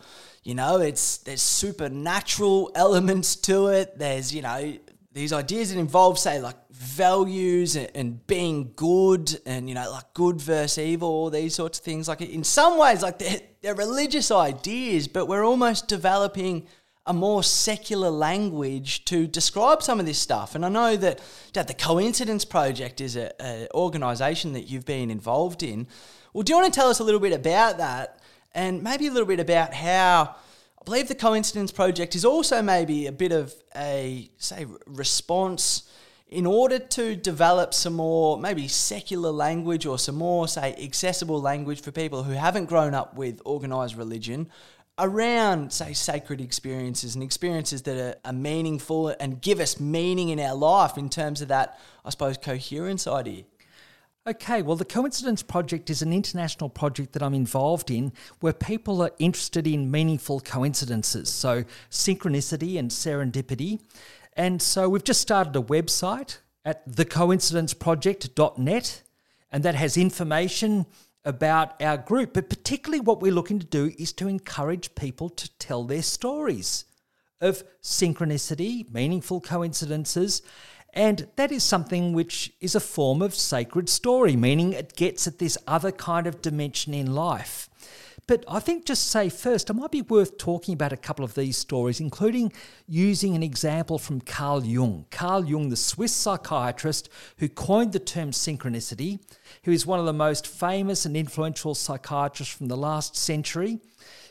You 0.45 0.55
know, 0.55 0.79
it's 0.79 1.19
there's 1.19 1.43
supernatural 1.43 2.71
elements 2.75 3.37
to 3.37 3.69
it. 3.69 3.99
There's, 3.99 4.35
you 4.35 4.41
know, 4.41 4.79
these 5.13 5.33
ideas 5.33 5.73
that 5.73 5.79
involve, 5.79 6.19
say, 6.19 6.41
like 6.41 6.57
values 6.75 7.77
and, 7.77 8.27
being 8.27 8.73
good 8.75 9.39
and, 9.47 9.69
you 9.69 9.75
know, 9.75 9.89
like 9.91 10.13
good 10.13 10.41
versus 10.41 10.79
evil, 10.79 11.09
all 11.09 11.31
these 11.31 11.55
sorts 11.55 11.79
of 11.79 11.85
things. 11.85 12.09
Like, 12.09 12.21
in 12.21 12.43
some 12.43 12.79
ways, 12.79 13.03
like 13.03 13.19
they're, 13.19 13.41
they're 13.63 13.75
religious 13.75 14.31
ideas, 14.31 15.07
but 15.07 15.27
we're 15.27 15.45
almost 15.45 15.87
developing 15.87 16.67
a 17.07 17.13
more 17.13 17.43
secular 17.43 18.11
language 18.11 19.05
to 19.05 19.27
describe 19.27 19.83
some 19.83 20.01
of 20.01 20.07
this 20.07 20.19
stuff. 20.19 20.55
And 20.55 20.65
I 20.65 20.69
know 20.69 20.97
that, 20.97 21.21
that 21.53 21.69
the 21.69 21.75
Coincidence 21.75 22.45
Project 22.45 23.01
is 23.01 23.15
an 23.17 23.69
organisation 23.75 24.53
that 24.55 24.63
you've 24.63 24.87
been 24.87 25.11
involved 25.11 25.63
in. 25.63 25.87
Well, 26.33 26.43
do 26.43 26.53
you 26.53 26.59
want 26.59 26.73
to 26.73 26.79
tell 26.79 26.89
us 26.89 26.99
a 26.99 27.05
little 27.05 27.21
bit 27.21 27.33
about 27.33 27.79
that 27.79 28.21
and 28.53 28.83
maybe 28.83 29.07
a 29.07 29.11
little 29.11 29.29
bit 29.29 29.39
about 29.39 29.75
how 29.75 30.35
I 30.81 30.85
believe 30.85 31.09
the 31.09 31.15
Coincidence 31.15 31.71
Project 31.71 32.17
is 32.17 32.25
also 32.25 32.63
maybe 32.63 33.07
a 33.07 33.13
bit 33.13 33.33
of 33.33 33.55
a, 33.77 34.31
say, 34.39 34.67
response 34.87 35.91
in 36.35 36.47
order 36.47 36.81
to 36.81 37.15
develop 37.15 37.73
some 37.73 37.95
more 37.95 38.37
maybe 38.37 38.67
secular 38.67 39.31
language 39.31 39.87
or 39.87 39.99
some 39.99 40.17
more, 40.17 40.49
say, 40.49 40.75
accessible 40.83 41.41
language 41.41 41.81
for 41.81 41.93
people 41.93 42.25
who 42.25 42.33
haven't 42.33 42.65
grown 42.65 42.93
up 42.93 43.15
with 43.15 43.41
organized 43.45 43.97
religion 43.97 44.51
around, 44.99 45.73
say, 45.73 45.93
sacred 45.93 46.41
experiences 46.41 47.15
and 47.15 47.23
experiences 47.23 47.83
that 47.83 47.97
are, 47.97 48.17
are, 48.25 48.33
meaningful 48.33 49.15
and 49.21 49.41
give 49.41 49.61
us 49.61 49.79
meaning 49.79 50.31
in 50.31 50.41
our 50.41 50.57
life 50.57 50.99
in 50.99 51.09
terms 51.09 51.41
of 51.41 51.47
that, 51.49 51.79
I 52.05 52.11
suppose, 52.11 52.37
coherence 52.37 53.07
idea. 53.07 53.45
Okay, 54.27 54.63
well, 54.63 54.77
the 54.77 54.85
Coincidence 54.85 55.43
Project 55.43 55.89
is 55.89 56.03
an 56.03 56.13
international 56.13 56.71
project 56.71 57.13
that 57.13 57.23
I'm 57.23 57.35
involved 57.35 57.91
in 57.91 58.13
where 58.41 58.55
people 58.55 59.03
are 59.03 59.11
interested 59.19 59.67
in 59.67 59.91
meaningful 59.91 60.41
coincidences, 60.41 61.29
so 61.29 61.65
synchronicity 61.91 62.79
and 62.79 62.91
serendipity. 62.91 63.81
And 64.37 64.61
so 64.61 64.89
we've 64.89 65.05
just 65.05 65.21
started 65.21 65.55
a 65.57 65.63
website 65.63 66.39
at 66.65 66.89
thecoincidenceproject.net, 66.89 69.03
and 69.53 69.63
that 69.63 69.75
has 69.75 69.97
information 69.97 70.87
about 71.25 71.81
our 71.81 71.97
group, 71.97 72.35
but 72.35 72.51
particularly 72.51 73.01
what 73.01 73.21
we're 73.21 73.33
looking 73.33 73.59
to 73.59 73.67
do 73.67 73.93
is 73.99 74.13
to 74.13 74.29
encourage 74.29 74.95
people 74.95 75.29
to 75.31 75.49
tell 75.59 75.85
their 75.85 76.03
stories 76.03 76.85
of 77.41 77.63
synchronicity, 77.83 78.93
meaningful 78.93 79.41
coincidences, 79.41 80.43
and 80.93 81.27
that 81.37 81.51
is 81.51 81.65
something 81.65 82.13
which 82.13 82.53
is 82.61 82.75
a 82.75 82.81
form 82.81 83.23
of 83.23 83.35
sacred 83.35 83.89
story, 83.89 84.37
meaning 84.37 84.73
it 84.73 84.97
gets 84.97 85.27
at 85.27 85.39
this 85.39 85.59
other 85.67 85.91
kind 85.91 86.27
of 86.27 86.41
dimension 86.41 86.95
in 86.95 87.15
life. 87.15 87.69
But 88.27 88.45
I 88.49 88.59
think 88.59 88.87
just 88.87 89.09
say 89.09 89.29
first, 89.29 89.69
it 89.69 89.75
might 89.75 89.91
be 89.91 90.01
worth 90.01 90.39
talking 90.39 90.73
about 90.73 90.95
a 90.95 90.97
couple 90.97 91.25
of 91.25 91.35
these 91.35 91.59
stories, 91.59 92.01
including 92.01 92.53
using 92.87 93.37
an 93.37 93.43
example 93.43 93.99
from 93.99 94.23
Carl 94.23 94.65
Jung. 94.65 95.05
Carl 95.11 95.45
Jung, 95.45 95.69
the 95.69 95.77
Swiss 95.77 96.13
psychiatrist 96.13 97.11
who 97.39 97.49
coined 97.49 97.93
the 97.93 97.99
term 97.99 98.31
synchronicity, 98.31 99.21
who 99.65 99.73
is 99.73 99.85
one 99.85 100.01
of 100.01 100.07
the 100.07 100.13
most 100.13 100.47
famous 100.47 101.05
and 101.05 101.17
influential 101.17 101.75
psychiatrists 101.75 102.55
from 102.55 102.69
the 102.69 102.77
last 102.77 103.15
century. 103.15 103.81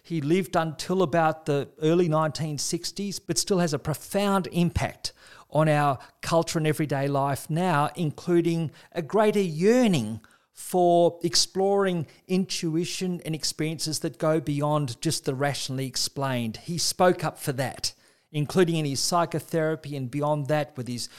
He 0.01 0.21
lived 0.21 0.55
until 0.55 1.03
about 1.03 1.45
the 1.45 1.69
early 1.81 2.09
1960s, 2.09 3.21
but 3.25 3.37
still 3.37 3.59
has 3.59 3.73
a 3.73 3.79
profound 3.79 4.47
impact 4.51 5.13
on 5.51 5.69
our 5.69 5.99
culture 6.21 6.57
and 6.57 6.67
everyday 6.67 7.07
life 7.07 7.47
now, 7.47 7.91
including 7.95 8.71
a 8.91 9.03
greater 9.03 9.39
yearning 9.39 10.19
for 10.53 11.19
exploring 11.23 12.05
intuition 12.27 13.19
and 13.25 13.33
experiences 13.33 13.99
that 13.99 14.19
go 14.19 14.39
beyond 14.39 15.01
just 15.01 15.25
the 15.25 15.33
rationally 15.33 15.87
explained. 15.87 16.57
He 16.57 16.77
spoke 16.77 17.23
up 17.23 17.39
for 17.39 17.51
that, 17.53 17.93
including 18.31 18.75
in 18.75 18.85
his 18.85 18.99
psychotherapy 18.99 19.97
and 19.97 20.09
beyond 20.09 20.47
that 20.47 20.77
with 20.77 20.87
his 20.87 21.09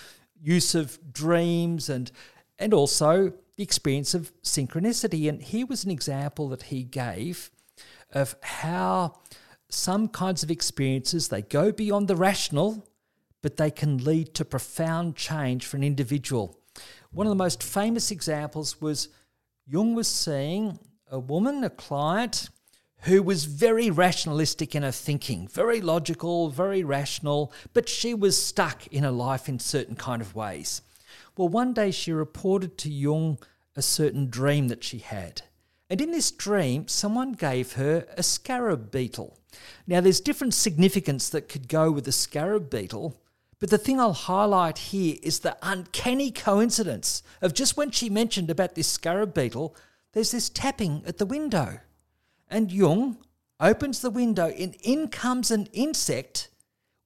use 0.40 0.74
of 0.74 0.98
dreams 1.12 1.88
and 1.88 2.10
and 2.58 2.72
also 2.72 3.32
the 3.56 3.62
experience 3.64 4.14
of 4.14 4.32
synchronicity. 4.42 5.28
And 5.28 5.42
here 5.42 5.66
was 5.66 5.84
an 5.84 5.90
example 5.90 6.48
that 6.50 6.64
he 6.64 6.84
gave 6.84 7.50
of 8.12 8.36
how 8.42 9.18
some 9.68 10.06
kinds 10.08 10.44
of 10.44 10.50
experiences 10.50 11.28
they 11.28 11.42
go 11.42 11.72
beyond 11.72 12.06
the 12.06 12.14
rational, 12.14 12.86
but 13.42 13.56
they 13.56 13.72
can 13.72 13.98
lead 13.98 14.34
to 14.34 14.44
profound 14.44 15.16
change 15.16 15.66
for 15.66 15.76
an 15.76 15.82
individual. 15.82 16.60
One 17.10 17.26
of 17.26 17.30
the 17.30 17.36
most 17.36 17.62
famous 17.62 18.10
examples 18.10 18.80
was 18.80 19.08
Jung 19.66 19.94
was 19.94 20.08
seeing 20.08 20.78
a 21.10 21.18
woman, 21.18 21.64
a 21.64 21.70
client, 21.70 22.50
who 23.04 23.22
was 23.22 23.44
very 23.44 23.90
rationalistic 23.90 24.74
in 24.74 24.82
her 24.82 24.90
thinking, 24.90 25.48
very 25.48 25.80
logical, 25.80 26.50
very 26.50 26.84
rational, 26.84 27.52
but 27.72 27.88
she 27.88 28.12
was 28.12 28.42
stuck 28.42 28.86
in 28.88 29.04
her 29.04 29.10
life 29.10 29.48
in 29.48 29.58
certain 29.58 29.96
kind 29.96 30.20
of 30.20 30.34
ways. 30.34 30.82
Well, 31.36 31.48
one 31.48 31.72
day 31.72 31.90
she 31.90 32.12
reported 32.12 32.76
to 32.78 32.90
Jung 32.90 33.38
a 33.74 33.82
certain 33.82 34.28
dream 34.28 34.68
that 34.68 34.84
she 34.84 34.98
had. 34.98 35.42
And 35.88 36.00
in 36.00 36.10
this 36.10 36.30
dream, 36.30 36.88
someone 36.88 37.32
gave 37.32 37.74
her 37.74 38.06
a 38.16 38.22
scarab 38.22 38.90
beetle. 38.90 39.38
Now, 39.86 40.00
there's 40.00 40.20
different 40.20 40.54
significance 40.54 41.28
that 41.30 41.48
could 41.48 41.68
go 41.68 41.90
with 41.90 42.04
the 42.04 42.12
scarab 42.12 42.68
beetle, 42.68 43.20
but 43.64 43.70
the 43.70 43.78
thing 43.78 43.98
I'll 43.98 44.12
highlight 44.12 44.76
here 44.76 45.16
is 45.22 45.38
the 45.38 45.56
uncanny 45.62 46.30
coincidence 46.30 47.22
of 47.40 47.54
just 47.54 47.78
when 47.78 47.90
she 47.90 48.10
mentioned 48.10 48.50
about 48.50 48.74
this 48.74 48.86
scarab 48.86 49.32
beetle, 49.32 49.74
there's 50.12 50.32
this 50.32 50.50
tapping 50.50 51.02
at 51.06 51.16
the 51.16 51.24
window. 51.24 51.78
And 52.50 52.70
Jung 52.70 53.16
opens 53.58 54.02
the 54.02 54.10
window, 54.10 54.48
and 54.48 54.76
in 54.82 55.08
comes 55.08 55.50
an 55.50 55.70
insect, 55.72 56.50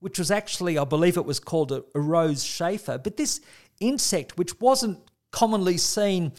which 0.00 0.18
was 0.18 0.32
actually, 0.32 0.76
I 0.76 0.82
believe 0.82 1.16
it 1.16 1.24
was 1.24 1.38
called 1.38 1.70
a, 1.70 1.84
a 1.94 2.00
rose 2.00 2.42
chafer. 2.42 2.98
But 2.98 3.18
this 3.18 3.40
insect, 3.78 4.36
which 4.36 4.60
wasn't 4.60 4.98
commonly 5.30 5.76
seen 5.76 6.32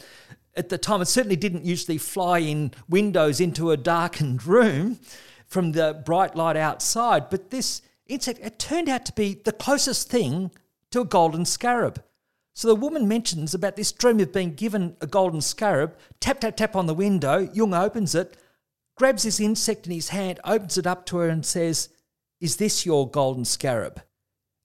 at 0.54 0.68
the 0.68 0.78
time, 0.78 1.02
it 1.02 1.06
certainly 1.06 1.38
didn't 1.38 1.64
usually 1.64 1.98
fly 1.98 2.40
in 2.40 2.74
windows 2.90 3.40
into 3.40 3.72
a 3.72 3.78
darkened 3.78 4.46
room 4.46 5.00
from 5.48 5.72
the 5.72 6.02
bright 6.06 6.36
light 6.36 6.58
outside, 6.58 7.30
but 7.30 7.52
this 7.52 7.84
insect, 8.10 8.40
it 8.42 8.60
turned 8.60 8.90
out 8.90 9.06
to 9.06 9.14
be 9.14 9.36
the 9.36 9.52
closest 9.52 10.10
thing 10.10 10.52
to 10.92 11.02
a 11.02 11.06
golden 11.06 11.46
scarab. 11.46 12.04
So 12.54 12.68
the 12.68 12.76
woman 12.76 13.08
mentions 13.08 13.54
about 13.54 13.76
this 13.76 13.92
dream 13.92 14.20
of 14.20 14.34
being 14.34 14.54
given 14.54 14.98
a 15.00 15.08
golden 15.08 15.42
scarab, 15.42 15.96
tap, 16.20 16.42
tap, 16.42 16.58
tap 16.58 16.76
on 16.76 16.88
the 16.88 16.94
window. 16.94 17.50
Jung 17.54 17.74
opens 17.74 18.16
it, 18.16 18.36
grabs 18.98 19.24
this 19.24 19.40
insect 19.40 19.86
in 19.86 19.94
his 19.94 20.10
hand, 20.10 20.40
opens 20.44 20.78
it 20.78 20.86
up 20.86 21.06
to 21.06 21.18
her, 21.18 21.30
and 21.30 21.46
says, 21.46 21.90
Is 22.42 22.58
this 22.58 22.86
your 22.86 23.10
golden 23.10 23.46
scarab? 23.46 24.02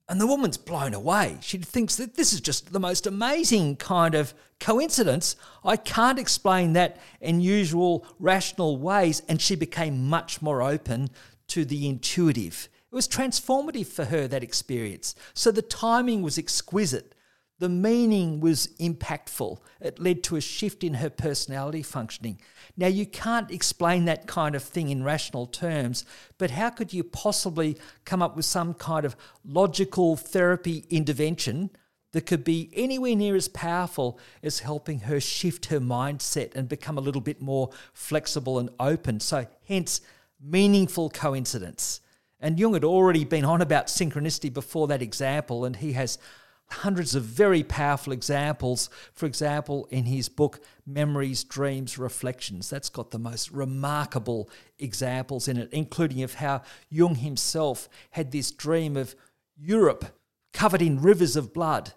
And 0.08 0.20
the 0.20 0.26
woman's 0.26 0.58
blown 0.58 0.92
away. 0.92 1.38
She 1.40 1.58
thinks 1.58 1.96
that 1.96 2.14
this 2.14 2.32
is 2.32 2.40
just 2.40 2.72
the 2.72 2.80
most 2.80 3.06
amazing 3.06 3.76
kind 3.76 4.14
of 4.14 4.34
coincidence. 4.60 5.36
I 5.64 5.76
can't 5.76 6.18
explain 6.18 6.74
that 6.74 6.98
in 7.20 7.40
usual 7.40 8.04
rational 8.18 8.76
ways. 8.76 9.22
And 9.28 9.40
she 9.40 9.54
became 9.54 10.08
much 10.08 10.42
more 10.42 10.60
open 10.60 11.08
to 11.48 11.64
the 11.64 11.88
intuitive. 11.88 12.68
It 12.94 13.02
was 13.02 13.08
transformative 13.08 13.88
for 13.88 14.04
her, 14.04 14.28
that 14.28 14.44
experience. 14.44 15.16
So 15.32 15.50
the 15.50 15.62
timing 15.62 16.22
was 16.22 16.38
exquisite. 16.38 17.16
The 17.58 17.68
meaning 17.68 18.38
was 18.38 18.68
impactful. 18.78 19.58
It 19.80 19.98
led 19.98 20.22
to 20.22 20.36
a 20.36 20.40
shift 20.40 20.84
in 20.84 20.94
her 20.94 21.10
personality 21.10 21.82
functioning. 21.82 22.38
Now, 22.76 22.86
you 22.86 23.04
can't 23.04 23.50
explain 23.50 24.04
that 24.04 24.28
kind 24.28 24.54
of 24.54 24.62
thing 24.62 24.90
in 24.90 25.02
rational 25.02 25.46
terms, 25.46 26.04
but 26.38 26.52
how 26.52 26.70
could 26.70 26.92
you 26.92 27.02
possibly 27.02 27.76
come 28.04 28.22
up 28.22 28.36
with 28.36 28.44
some 28.44 28.74
kind 28.74 29.04
of 29.04 29.16
logical 29.44 30.14
therapy 30.14 30.84
intervention 30.88 31.70
that 32.12 32.26
could 32.26 32.44
be 32.44 32.70
anywhere 32.74 33.16
near 33.16 33.34
as 33.34 33.48
powerful 33.48 34.20
as 34.40 34.60
helping 34.60 35.00
her 35.00 35.18
shift 35.18 35.66
her 35.66 35.80
mindset 35.80 36.54
and 36.54 36.68
become 36.68 36.96
a 36.96 37.00
little 37.00 37.20
bit 37.20 37.42
more 37.42 37.70
flexible 37.92 38.60
and 38.60 38.70
open? 38.78 39.18
So, 39.18 39.48
hence, 39.66 40.00
meaningful 40.40 41.10
coincidence. 41.10 42.00
And 42.44 42.60
Jung 42.60 42.74
had 42.74 42.84
already 42.84 43.24
been 43.24 43.46
on 43.46 43.62
about 43.62 43.86
synchronicity 43.86 44.52
before 44.52 44.86
that 44.88 45.00
example, 45.00 45.64
and 45.64 45.76
he 45.76 45.94
has 45.94 46.18
hundreds 46.68 47.14
of 47.14 47.22
very 47.22 47.62
powerful 47.62 48.12
examples. 48.12 48.90
For 49.14 49.24
example, 49.24 49.88
in 49.90 50.04
his 50.04 50.28
book, 50.28 50.60
Memories, 50.86 51.42
Dreams, 51.42 51.96
Reflections, 51.96 52.68
that's 52.68 52.90
got 52.90 53.12
the 53.12 53.18
most 53.18 53.50
remarkable 53.50 54.50
examples 54.78 55.48
in 55.48 55.56
it, 55.56 55.72
including 55.72 56.22
of 56.22 56.34
how 56.34 56.60
Jung 56.90 57.14
himself 57.14 57.88
had 58.10 58.30
this 58.30 58.50
dream 58.50 58.94
of 58.98 59.16
Europe 59.56 60.04
covered 60.52 60.82
in 60.82 61.00
rivers 61.00 61.36
of 61.36 61.54
blood 61.54 61.94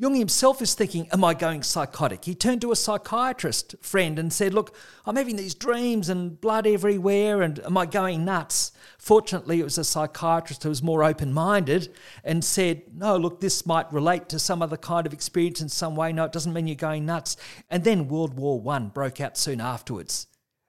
Jung 0.00 0.14
himself 0.14 0.62
is 0.62 0.72
thinking, 0.72 1.06
Am 1.12 1.22
I 1.22 1.34
going 1.34 1.62
psychotic? 1.62 2.24
He 2.24 2.34
turned 2.34 2.62
to 2.62 2.72
a 2.72 2.76
psychiatrist 2.76 3.74
friend 3.82 4.18
and 4.18 4.32
said, 4.32 4.54
Look, 4.54 4.74
I'm 5.04 5.16
having 5.16 5.36
these 5.36 5.54
dreams 5.54 6.08
and 6.08 6.40
blood 6.40 6.66
everywhere, 6.66 7.42
and 7.42 7.58
am 7.58 7.76
I 7.76 7.84
going 7.84 8.24
nuts? 8.24 8.72
Fortunately, 8.96 9.60
it 9.60 9.64
was 9.64 9.76
a 9.76 9.84
psychiatrist 9.84 10.62
who 10.62 10.70
was 10.70 10.82
more 10.82 11.04
open 11.04 11.34
minded 11.34 11.92
and 12.24 12.42
said, 12.42 12.80
No, 12.94 13.18
look, 13.18 13.42
this 13.42 13.66
might 13.66 13.92
relate 13.92 14.30
to 14.30 14.38
some 14.38 14.62
other 14.62 14.78
kind 14.78 15.06
of 15.06 15.12
experience 15.12 15.60
in 15.60 15.68
some 15.68 15.94
way. 15.94 16.14
No, 16.14 16.24
it 16.24 16.32
doesn't 16.32 16.54
mean 16.54 16.66
you're 16.66 16.76
going 16.76 17.04
nuts. 17.04 17.36
And 17.68 17.84
then 17.84 18.08
World 18.08 18.32
War 18.32 18.62
I 18.72 18.78
broke 18.78 19.20
out 19.20 19.36
soon 19.36 19.60
afterwards. 19.60 20.28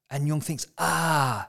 And 0.10 0.28
Jung 0.28 0.42
thinks, 0.42 0.68
Ah, 0.78 1.48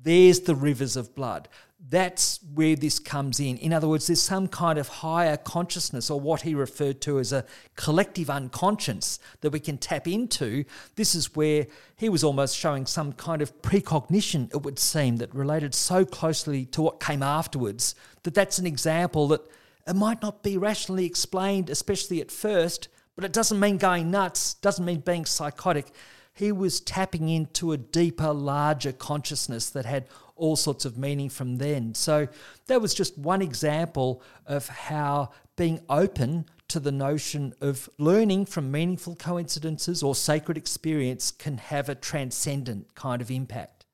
there's 0.00 0.38
the 0.38 0.54
rivers 0.54 0.94
of 0.94 1.16
blood 1.16 1.48
that's 1.88 2.40
where 2.54 2.76
this 2.76 2.98
comes 2.98 3.38
in. 3.38 3.58
In 3.58 3.72
other 3.72 3.86
words, 3.86 4.06
there's 4.06 4.22
some 4.22 4.48
kind 4.48 4.78
of 4.78 4.88
higher 4.88 5.36
consciousness, 5.36 6.10
or 6.10 6.18
what 6.18 6.42
he 6.42 6.54
referred 6.54 7.00
to 7.02 7.18
as 7.18 7.32
a 7.32 7.44
collective 7.76 8.30
unconscious 8.30 9.18
that 9.42 9.50
we 9.50 9.60
can 9.60 9.76
tap 9.76 10.08
into. 10.08 10.64
This 10.96 11.14
is 11.14 11.36
where 11.36 11.66
he 11.96 12.08
was 12.08 12.24
almost 12.24 12.56
showing 12.56 12.86
some 12.86 13.12
kind 13.12 13.42
of 13.42 13.60
precognition, 13.60 14.48
it 14.54 14.62
would 14.62 14.78
seem, 14.78 15.16
that 15.18 15.34
related 15.34 15.74
so 15.74 16.04
closely 16.04 16.64
to 16.66 16.82
what 16.82 17.00
came 17.00 17.22
afterwards 17.22 17.94
that 18.22 18.34
that's 18.34 18.58
an 18.58 18.66
example 18.66 19.28
that 19.28 19.42
it 19.86 19.94
might 19.94 20.22
not 20.22 20.42
be 20.42 20.56
rationally 20.56 21.04
explained, 21.04 21.68
especially 21.68 22.20
at 22.22 22.30
first, 22.30 22.88
but 23.14 23.24
it 23.24 23.32
doesn't 23.32 23.60
mean 23.60 23.76
going 23.76 24.10
nuts, 24.10 24.54
doesn't 24.54 24.84
mean 24.84 25.00
being 25.00 25.26
psychotic 25.26 25.92
he 26.34 26.50
was 26.50 26.80
tapping 26.80 27.28
into 27.28 27.70
a 27.70 27.76
deeper, 27.76 28.32
larger 28.32 28.92
consciousness 28.92 29.70
that 29.70 29.84
had 29.84 30.08
all 30.36 30.56
sorts 30.56 30.84
of 30.84 30.98
meaning 30.98 31.28
from 31.28 31.56
then. 31.56 31.94
So 31.94 32.28
that 32.66 32.80
was 32.80 32.94
just 32.94 33.16
one 33.16 33.42
example 33.42 34.22
of 34.46 34.68
how 34.68 35.30
being 35.56 35.80
open 35.88 36.46
to 36.68 36.80
the 36.80 36.92
notion 36.92 37.54
of 37.60 37.88
learning 37.98 38.46
from 38.46 38.70
meaningful 38.70 39.14
coincidences 39.16 40.02
or 40.02 40.14
sacred 40.14 40.56
experience 40.56 41.30
can 41.30 41.58
have 41.58 41.88
a 41.88 41.94
transcendent 41.94 42.94
kind 42.94 43.22
of 43.22 43.30
impact. 43.30 43.84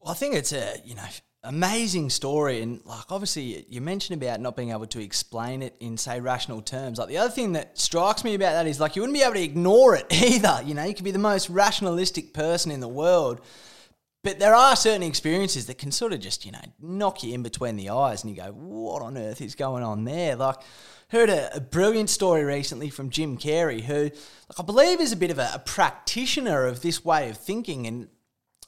Well, 0.00 0.12
I 0.12 0.14
think 0.14 0.34
it's 0.34 0.52
a, 0.52 0.80
you 0.84 0.94
know, 0.94 1.04
amazing 1.44 2.08
story 2.08 2.62
and 2.62 2.80
like 2.84 3.10
obviously 3.10 3.66
you 3.68 3.80
mentioned 3.80 4.22
about 4.22 4.40
not 4.40 4.56
being 4.56 4.70
able 4.70 4.86
to 4.86 5.02
explain 5.02 5.60
it 5.60 5.74
in 5.80 5.96
say 5.96 6.20
rational 6.20 6.62
terms 6.62 7.00
like 7.00 7.08
the 7.08 7.18
other 7.18 7.32
thing 7.32 7.52
that 7.54 7.76
strikes 7.76 8.22
me 8.22 8.34
about 8.34 8.52
that 8.52 8.64
is 8.64 8.78
like 8.78 8.94
you 8.94 9.02
wouldn't 9.02 9.18
be 9.18 9.24
able 9.24 9.34
to 9.34 9.42
ignore 9.42 9.96
it 9.96 10.06
either 10.22 10.60
you 10.64 10.72
know 10.72 10.84
you 10.84 10.94
could 10.94 11.04
be 11.04 11.10
the 11.10 11.18
most 11.18 11.50
rationalistic 11.50 12.32
person 12.32 12.70
in 12.70 12.78
the 12.78 12.86
world 12.86 13.40
But 14.22 14.38
there 14.38 14.54
are 14.54 14.76
certain 14.76 15.02
experiences 15.02 15.66
that 15.66 15.78
can 15.78 15.90
sort 15.90 16.12
of 16.12 16.20
just, 16.20 16.46
you 16.46 16.52
know, 16.52 16.60
knock 16.80 17.24
you 17.24 17.34
in 17.34 17.42
between 17.42 17.76
the 17.76 17.90
eyes 17.90 18.22
and 18.22 18.30
you 18.34 18.40
go, 18.40 18.52
what 18.52 19.02
on 19.02 19.18
earth 19.18 19.40
is 19.40 19.56
going 19.56 19.82
on 19.82 20.04
there? 20.04 20.36
Like, 20.36 20.56
heard 21.08 21.28
a, 21.28 21.56
a 21.56 21.60
brilliant 21.60 22.08
story 22.08 22.44
recently 22.44 22.88
from 22.88 23.10
Jim 23.10 23.36
Carrey, 23.36 23.82
who, 23.82 24.04
like, 24.04 24.60
I 24.60 24.62
believe 24.62 25.00
is 25.00 25.10
a 25.10 25.16
bit 25.16 25.32
of 25.32 25.38
a, 25.38 25.50
a 25.54 25.58
practitioner 25.58 26.66
of 26.66 26.82
this 26.82 27.04
way 27.04 27.30
of 27.30 27.36
thinking 27.36 27.86
and, 27.88 28.08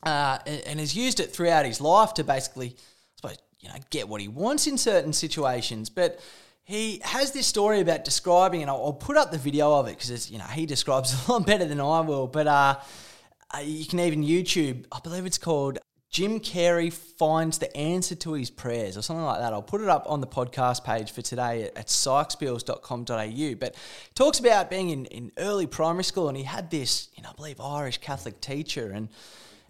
uh, 0.02 0.38
and, 0.44 0.80
has 0.80 0.96
used 0.96 1.20
it 1.20 1.32
throughout 1.32 1.64
his 1.64 1.80
life 1.80 2.14
to 2.14 2.24
basically, 2.24 2.70
I 2.70 3.16
suppose, 3.16 3.38
you 3.60 3.68
know, 3.68 3.76
get 3.90 4.08
what 4.08 4.20
he 4.20 4.26
wants 4.26 4.66
in 4.66 4.76
certain 4.76 5.12
situations. 5.12 5.88
But 5.88 6.18
he 6.64 7.00
has 7.04 7.30
this 7.30 7.46
story 7.46 7.78
about 7.80 8.04
describing, 8.04 8.62
and 8.62 8.70
I'll, 8.70 8.86
I'll 8.86 8.92
put 8.92 9.16
up 9.16 9.30
the 9.30 9.38
video 9.38 9.72
of 9.78 9.86
it 9.86 9.98
because, 9.98 10.30
you 10.32 10.38
know, 10.38 10.44
he 10.46 10.66
describes 10.66 11.14
a 11.28 11.32
lot 11.32 11.46
better 11.46 11.64
than 11.64 11.80
I 11.80 12.00
will. 12.00 12.26
But, 12.26 12.48
uh, 12.48 12.80
uh, 13.54 13.60
you 13.60 13.86
can 13.86 14.00
even 14.00 14.24
YouTube, 14.24 14.84
I 14.90 15.00
believe 15.00 15.26
it's 15.26 15.38
called 15.38 15.78
Jim 16.10 16.38
Carrey 16.38 16.92
finds 16.92 17.58
the 17.58 17.76
answer 17.76 18.14
to 18.14 18.34
his 18.34 18.48
prayers 18.48 18.96
or 18.96 19.02
something 19.02 19.24
like 19.24 19.40
that. 19.40 19.52
I'll 19.52 19.62
put 19.62 19.80
it 19.80 19.88
up 19.88 20.04
on 20.08 20.20
the 20.20 20.28
podcast 20.28 20.84
page 20.84 21.10
for 21.10 21.22
today 21.22 21.64
at, 21.64 21.76
at 21.76 21.86
sykesbills.com.au. 21.88 23.54
But 23.56 23.74
talks 24.14 24.38
about 24.38 24.70
being 24.70 24.90
in, 24.90 25.06
in 25.06 25.32
early 25.38 25.66
primary 25.66 26.04
school 26.04 26.28
and 26.28 26.36
he 26.36 26.44
had 26.44 26.70
this, 26.70 27.08
you 27.16 27.22
know, 27.22 27.30
I 27.30 27.32
believe 27.32 27.60
Irish 27.60 27.98
Catholic 27.98 28.40
teacher 28.40 28.92
and 28.92 29.08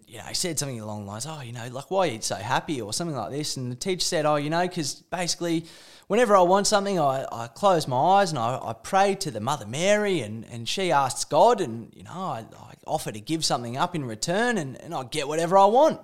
you 0.07 0.19
know, 0.19 0.25
he 0.25 0.35
said 0.35 0.59
something 0.59 0.79
along 0.79 1.05
the 1.05 1.11
lines, 1.11 1.25
oh, 1.27 1.41
you 1.41 1.51
know, 1.51 1.67
like, 1.71 1.89
why 1.89 2.07
are 2.07 2.11
you 2.11 2.21
so 2.21 2.35
happy 2.35 2.79
or 2.79 2.93
something 2.93 3.15
like 3.15 3.31
this? 3.31 3.57
And 3.57 3.71
the 3.71 3.75
teacher 3.75 4.05
said, 4.05 4.27
oh, 4.27 4.35
you 4.35 4.51
know, 4.51 4.67
because 4.67 4.93
basically 4.93 5.65
whenever 6.07 6.35
I 6.35 6.41
want 6.41 6.67
something, 6.67 6.99
I, 6.99 7.25
I 7.31 7.47
close 7.47 7.87
my 7.87 7.97
eyes 7.97 8.29
and 8.29 8.37
I, 8.37 8.59
I 8.61 8.73
pray 8.73 9.15
to 9.15 9.31
the 9.31 9.39
Mother 9.39 9.65
Mary 9.65 10.21
and, 10.21 10.45
and 10.51 10.69
she 10.69 10.91
asks 10.91 11.25
God 11.25 11.59
and, 11.59 11.91
you 11.95 12.03
know, 12.03 12.11
I, 12.11 12.45
I 12.55 12.73
offer 12.85 13.11
to 13.11 13.19
give 13.19 13.43
something 13.43 13.77
up 13.77 13.95
in 13.95 14.05
return 14.05 14.57
and, 14.57 14.79
and 14.81 14.93
I 14.93 15.03
get 15.03 15.27
whatever 15.27 15.57
I 15.57 15.65
want. 15.65 15.99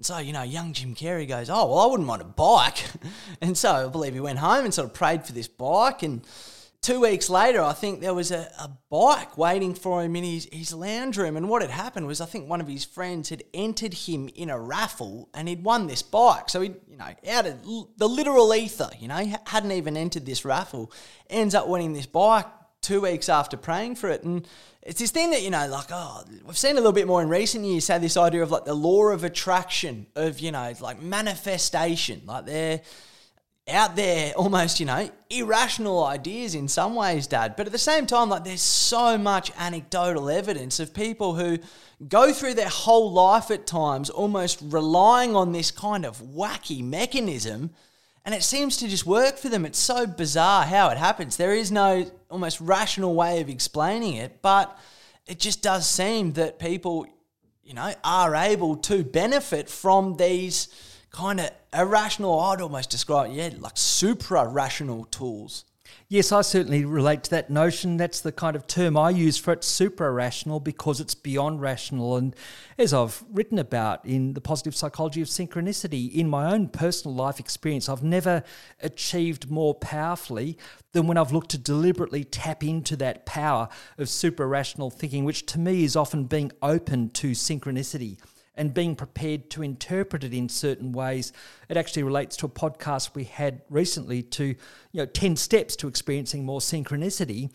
And 0.00 0.06
so, 0.06 0.16
you 0.16 0.32
know, 0.32 0.42
young 0.42 0.72
Jim 0.72 0.94
Carrey 0.94 1.28
goes, 1.28 1.50
Oh, 1.50 1.66
well, 1.66 1.78
I 1.80 1.86
wouldn't 1.86 2.06
mind 2.06 2.22
a 2.22 2.24
bike. 2.24 2.82
and 3.42 3.56
so 3.56 3.86
I 3.86 3.88
believe 3.90 4.14
he 4.14 4.20
went 4.20 4.38
home 4.38 4.64
and 4.64 4.72
sort 4.72 4.88
of 4.88 4.94
prayed 4.94 5.26
for 5.26 5.32
this 5.32 5.46
bike. 5.46 6.02
And 6.02 6.26
two 6.80 7.00
weeks 7.02 7.28
later, 7.28 7.60
I 7.60 7.74
think 7.74 8.00
there 8.00 8.14
was 8.14 8.30
a, 8.30 8.50
a 8.58 8.70
bike 8.88 9.36
waiting 9.36 9.74
for 9.74 10.02
him 10.02 10.16
in 10.16 10.24
his, 10.24 10.48
his 10.50 10.72
lounge 10.72 11.18
room. 11.18 11.36
And 11.36 11.50
what 11.50 11.60
had 11.60 11.70
happened 11.70 12.06
was, 12.06 12.22
I 12.22 12.24
think 12.24 12.48
one 12.48 12.62
of 12.62 12.66
his 12.66 12.82
friends 12.82 13.28
had 13.28 13.44
entered 13.52 13.92
him 13.92 14.30
in 14.34 14.48
a 14.48 14.58
raffle 14.58 15.28
and 15.34 15.46
he'd 15.48 15.64
won 15.64 15.86
this 15.86 16.02
bike. 16.02 16.48
So 16.48 16.62
he, 16.62 16.70
you 16.88 16.96
know, 16.96 17.14
out 17.30 17.44
of 17.44 17.62
the 17.98 18.08
literal 18.08 18.54
ether, 18.54 18.88
you 18.98 19.08
know, 19.08 19.22
hadn't 19.46 19.72
even 19.72 19.98
entered 19.98 20.24
this 20.24 20.46
raffle, 20.46 20.90
ends 21.28 21.54
up 21.54 21.68
winning 21.68 21.92
this 21.92 22.06
bike 22.06 22.46
two 22.82 23.00
weeks 23.02 23.28
after 23.28 23.56
praying 23.56 23.94
for 23.96 24.08
it. 24.08 24.22
And 24.24 24.46
it's 24.82 25.00
this 25.00 25.10
thing 25.10 25.30
that, 25.30 25.42
you 25.42 25.50
know, 25.50 25.66
like, 25.68 25.88
oh, 25.90 26.24
we've 26.44 26.56
seen 26.56 26.72
a 26.72 26.80
little 26.80 26.92
bit 26.92 27.06
more 27.06 27.20
in 27.22 27.28
recent 27.28 27.64
years, 27.64 27.84
say 27.84 27.98
this 27.98 28.16
idea 28.16 28.42
of 28.42 28.50
like 28.50 28.64
the 28.64 28.74
law 28.74 29.08
of 29.08 29.24
attraction, 29.24 30.06
of, 30.16 30.40
you 30.40 30.52
know, 30.52 30.72
like 30.80 31.02
manifestation. 31.02 32.22
Like 32.24 32.46
they're 32.46 32.80
out 33.68 33.96
there 33.96 34.32
almost, 34.36 34.80
you 34.80 34.86
know, 34.86 35.10
irrational 35.28 36.04
ideas 36.04 36.54
in 36.54 36.68
some 36.68 36.94
ways, 36.94 37.26
Dad. 37.26 37.54
But 37.56 37.66
at 37.66 37.72
the 37.72 37.78
same 37.78 38.06
time, 38.06 38.30
like 38.30 38.44
there's 38.44 38.62
so 38.62 39.18
much 39.18 39.52
anecdotal 39.58 40.30
evidence 40.30 40.80
of 40.80 40.94
people 40.94 41.34
who 41.34 41.58
go 42.08 42.32
through 42.32 42.54
their 42.54 42.68
whole 42.68 43.12
life 43.12 43.50
at 43.50 43.66
times 43.66 44.08
almost 44.08 44.60
relying 44.62 45.36
on 45.36 45.52
this 45.52 45.70
kind 45.70 46.06
of 46.06 46.18
wacky 46.18 46.82
mechanism 46.82 47.70
and 48.24 48.34
it 48.34 48.42
seems 48.42 48.76
to 48.78 48.88
just 48.88 49.06
work 49.06 49.38
for 49.38 49.48
them. 49.48 49.64
It's 49.64 49.78
so 49.78 50.06
bizarre 50.06 50.64
how 50.64 50.88
it 50.90 50.98
happens. 50.98 51.36
There 51.36 51.54
is 51.54 51.72
no 51.72 52.10
almost 52.30 52.60
rational 52.60 53.14
way 53.14 53.40
of 53.40 53.48
explaining 53.48 54.14
it, 54.14 54.42
but 54.42 54.78
it 55.26 55.38
just 55.38 55.62
does 55.62 55.88
seem 55.88 56.32
that 56.34 56.58
people, 56.58 57.06
you 57.62 57.74
know, 57.74 57.92
are 58.04 58.34
able 58.34 58.76
to 58.76 59.02
benefit 59.04 59.68
from 59.68 60.16
these 60.16 60.68
kind 61.10 61.40
of 61.40 61.50
irrational, 61.72 62.38
I'd 62.38 62.60
almost 62.60 62.90
describe, 62.90 63.32
yeah, 63.32 63.50
like 63.58 63.76
supra 63.76 64.46
rational 64.46 65.04
tools. 65.06 65.64
Yes, 66.12 66.32
I 66.32 66.40
certainly 66.40 66.84
relate 66.84 67.22
to 67.22 67.30
that 67.30 67.50
notion. 67.50 67.96
That's 67.96 68.20
the 68.20 68.32
kind 68.32 68.56
of 68.56 68.66
term 68.66 68.96
I 68.96 69.10
use 69.10 69.38
for 69.38 69.52
it, 69.52 69.62
super 69.62 70.12
rational, 70.12 70.58
because 70.58 70.98
it's 71.00 71.14
beyond 71.14 71.60
rational. 71.60 72.16
And 72.16 72.34
as 72.76 72.92
I've 72.92 73.22
written 73.30 73.60
about 73.60 74.04
in 74.04 74.34
the 74.34 74.40
positive 74.40 74.74
psychology 74.74 75.22
of 75.22 75.28
synchronicity, 75.28 76.12
in 76.12 76.28
my 76.28 76.52
own 76.52 76.66
personal 76.66 77.14
life 77.14 77.38
experience, 77.38 77.88
I've 77.88 78.02
never 78.02 78.42
achieved 78.80 79.52
more 79.52 79.72
powerfully 79.72 80.58
than 80.90 81.06
when 81.06 81.16
I've 81.16 81.30
looked 81.30 81.52
to 81.52 81.58
deliberately 81.58 82.24
tap 82.24 82.64
into 82.64 82.96
that 82.96 83.24
power 83.24 83.68
of 83.96 84.08
super 84.08 84.48
rational 84.48 84.90
thinking, 84.90 85.24
which 85.24 85.46
to 85.46 85.60
me 85.60 85.84
is 85.84 85.94
often 85.94 86.24
being 86.24 86.50
open 86.60 87.10
to 87.10 87.30
synchronicity 87.30 88.18
and 88.60 88.74
being 88.74 88.94
prepared 88.94 89.48
to 89.48 89.62
interpret 89.62 90.22
it 90.22 90.34
in 90.34 90.46
certain 90.46 90.92
ways. 90.92 91.32
It 91.70 91.78
actually 91.78 92.02
relates 92.02 92.36
to 92.36 92.46
a 92.46 92.50
podcast 92.50 93.14
we 93.14 93.24
had 93.24 93.62
recently 93.70 94.22
to, 94.22 94.44
you 94.44 94.56
know, 94.92 95.06
10 95.06 95.36
steps 95.36 95.74
to 95.76 95.88
experiencing 95.88 96.44
more 96.44 96.60
synchronicity. 96.60 97.50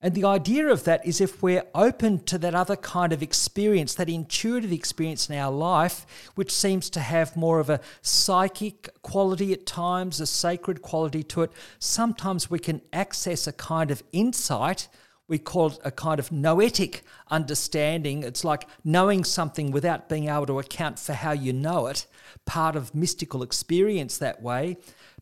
And 0.00 0.14
the 0.14 0.24
idea 0.24 0.68
of 0.68 0.84
that 0.84 1.06
is 1.06 1.20
if 1.20 1.42
we're 1.42 1.66
open 1.74 2.20
to 2.20 2.38
that 2.38 2.54
other 2.54 2.74
kind 2.74 3.12
of 3.12 3.22
experience, 3.22 3.92
that 3.96 4.08
intuitive 4.08 4.72
experience 4.72 5.28
in 5.28 5.36
our 5.36 5.52
life, 5.52 6.06
which 6.36 6.50
seems 6.50 6.88
to 6.90 7.00
have 7.00 7.36
more 7.36 7.60
of 7.60 7.68
a 7.68 7.80
psychic 8.00 8.88
quality 9.02 9.52
at 9.52 9.66
times, 9.66 10.22
a 10.22 10.26
sacred 10.26 10.80
quality 10.80 11.22
to 11.24 11.42
it, 11.42 11.52
sometimes 11.78 12.50
we 12.50 12.58
can 12.58 12.80
access 12.94 13.46
a 13.46 13.52
kind 13.52 13.90
of 13.90 14.02
insight 14.12 14.88
we 15.28 15.38
call 15.38 15.68
it 15.68 15.78
a 15.84 15.90
kind 15.90 16.20
of 16.20 16.30
noetic 16.30 17.02
understanding. 17.30 18.22
It's 18.22 18.44
like 18.44 18.68
knowing 18.84 19.24
something 19.24 19.70
without 19.70 20.08
being 20.08 20.28
able 20.28 20.46
to 20.46 20.58
account 20.58 20.98
for 20.98 21.14
how 21.14 21.32
you 21.32 21.52
know 21.52 21.86
it, 21.88 22.06
part 22.44 22.76
of 22.76 22.94
mystical 22.94 23.42
experience 23.42 24.18
that 24.18 24.40
way. 24.40 24.76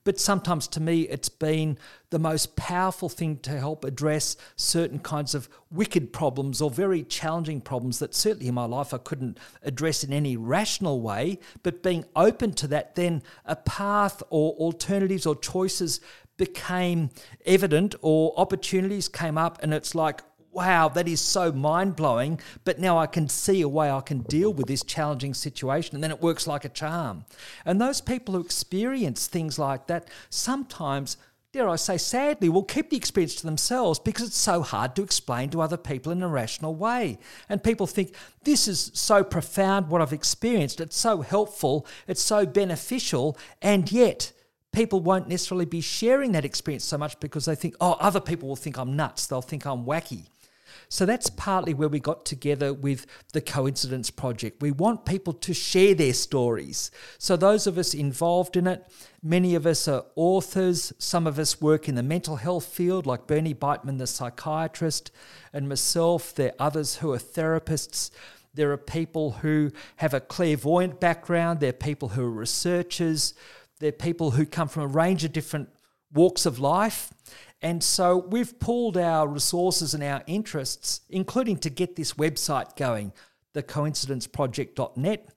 But 0.04 0.20
sometimes 0.20 0.68
to 0.68 0.80
me, 0.80 1.02
it's 1.08 1.30
been 1.30 1.78
the 2.10 2.18
most 2.18 2.56
powerful 2.56 3.08
thing 3.08 3.38
to 3.38 3.58
help 3.58 3.84
address 3.84 4.36
certain 4.54 4.98
kinds 4.98 5.34
of 5.34 5.48
wicked 5.70 6.12
problems 6.12 6.60
or 6.60 6.70
very 6.70 7.02
challenging 7.02 7.62
problems 7.62 7.98
that 7.98 8.14
certainly 8.14 8.48
in 8.48 8.54
my 8.54 8.66
life 8.66 8.92
I 8.92 8.98
couldn't 8.98 9.38
address 9.62 10.04
in 10.04 10.12
any 10.12 10.36
rational 10.36 11.00
way. 11.00 11.38
But 11.62 11.82
being 11.82 12.04
open 12.14 12.52
to 12.52 12.66
that, 12.68 12.96
then 12.96 13.22
a 13.46 13.56
path 13.56 14.22
or 14.28 14.52
alternatives 14.52 15.24
or 15.24 15.34
choices 15.34 16.00
became 16.36 17.10
evident 17.44 17.94
or 18.02 18.32
opportunities 18.36 19.08
came 19.08 19.38
up 19.38 19.58
and 19.62 19.72
it's 19.72 19.94
like 19.94 20.22
wow 20.54 20.88
that 20.88 21.08
is 21.08 21.20
so 21.20 21.52
mind-blowing 21.52 22.40
but 22.64 22.78
now 22.78 22.96
i 22.96 23.06
can 23.06 23.28
see 23.28 23.60
a 23.60 23.68
way 23.68 23.90
i 23.90 24.00
can 24.00 24.20
deal 24.22 24.52
with 24.52 24.66
this 24.66 24.84
challenging 24.84 25.34
situation 25.34 25.94
and 25.94 26.02
then 26.02 26.10
it 26.10 26.22
works 26.22 26.46
like 26.46 26.64
a 26.64 26.68
charm. 26.68 27.24
And 27.64 27.80
those 27.80 28.00
people 28.00 28.34
who 28.34 28.40
experience 28.40 29.26
things 29.26 29.58
like 29.58 29.88
that 29.88 30.08
sometimes 30.30 31.16
dare 31.52 31.68
i 31.68 31.76
say 31.76 31.96
sadly 31.96 32.48
will 32.48 32.64
keep 32.64 32.90
the 32.90 32.96
experience 32.96 33.34
to 33.36 33.46
themselves 33.46 33.98
because 33.98 34.28
it's 34.28 34.36
so 34.36 34.62
hard 34.62 34.94
to 34.96 35.02
explain 35.02 35.50
to 35.50 35.60
other 35.60 35.76
people 35.76 36.12
in 36.12 36.22
a 36.22 36.28
rational 36.28 36.74
way. 36.74 37.18
And 37.48 37.62
people 37.62 37.86
think 37.86 38.14
this 38.44 38.68
is 38.68 38.90
so 38.94 39.24
profound 39.24 39.88
what 39.88 40.00
i've 40.00 40.12
experienced. 40.12 40.80
It's 40.80 40.96
so 40.96 41.22
helpful. 41.22 41.86
It's 42.06 42.22
so 42.22 42.46
beneficial. 42.46 43.36
And 43.60 43.90
yet 43.90 44.32
people 44.74 45.00
won't 45.00 45.28
necessarily 45.28 45.64
be 45.64 45.80
sharing 45.80 46.32
that 46.32 46.44
experience 46.44 46.84
so 46.84 46.98
much 46.98 47.18
because 47.20 47.44
they 47.44 47.54
think, 47.54 47.76
oh, 47.80 47.92
other 48.00 48.20
people 48.20 48.48
will 48.48 48.56
think 48.56 48.76
I'm 48.76 48.96
nuts, 48.96 49.26
they'll 49.26 49.40
think 49.40 49.64
I'm 49.64 49.84
wacky. 49.84 50.26
So 50.88 51.06
that's 51.06 51.30
partly 51.30 51.72
where 51.72 51.88
we 51.88 52.00
got 52.00 52.24
together 52.24 52.74
with 52.74 53.06
the 53.32 53.40
Coincidence 53.40 54.10
Project. 54.10 54.60
We 54.60 54.70
want 54.70 55.04
people 55.04 55.32
to 55.32 55.54
share 55.54 55.94
their 55.94 56.12
stories. 56.12 56.90
So, 57.18 57.36
those 57.36 57.66
of 57.66 57.78
us 57.78 57.94
involved 57.94 58.56
in 58.56 58.66
it, 58.66 58.84
many 59.22 59.54
of 59.54 59.66
us 59.66 59.88
are 59.88 60.04
authors, 60.16 60.92
some 60.98 61.26
of 61.26 61.38
us 61.38 61.60
work 61.60 61.88
in 61.88 61.94
the 61.94 62.02
mental 62.02 62.36
health 62.36 62.66
field, 62.66 63.06
like 63.06 63.26
Bernie 63.26 63.54
Beitman, 63.54 63.98
the 63.98 64.06
psychiatrist, 64.06 65.10
and 65.52 65.68
myself. 65.68 66.34
There 66.34 66.50
are 66.50 66.66
others 66.66 66.96
who 66.96 67.12
are 67.12 67.18
therapists. 67.18 68.10
There 68.52 68.70
are 68.70 68.76
people 68.76 69.32
who 69.32 69.72
have 69.96 70.14
a 70.14 70.20
clairvoyant 70.20 71.00
background, 71.00 71.60
there 71.60 71.70
are 71.70 71.72
people 71.72 72.10
who 72.10 72.22
are 72.22 72.30
researchers. 72.30 73.34
They're 73.80 73.92
people 73.92 74.32
who 74.32 74.46
come 74.46 74.68
from 74.68 74.82
a 74.82 74.86
range 74.86 75.24
of 75.24 75.32
different 75.32 75.68
walks 76.12 76.46
of 76.46 76.58
life. 76.58 77.12
And 77.60 77.82
so 77.82 78.18
we've 78.18 78.58
pulled 78.58 78.96
our 78.96 79.26
resources 79.26 79.94
and 79.94 80.02
our 80.02 80.22
interests, 80.26 81.00
including 81.10 81.58
to 81.58 81.70
get 81.70 81.96
this 81.96 82.14
website 82.14 82.76
going, 82.76 83.12
thecoincidenceproject.net, 83.54 85.28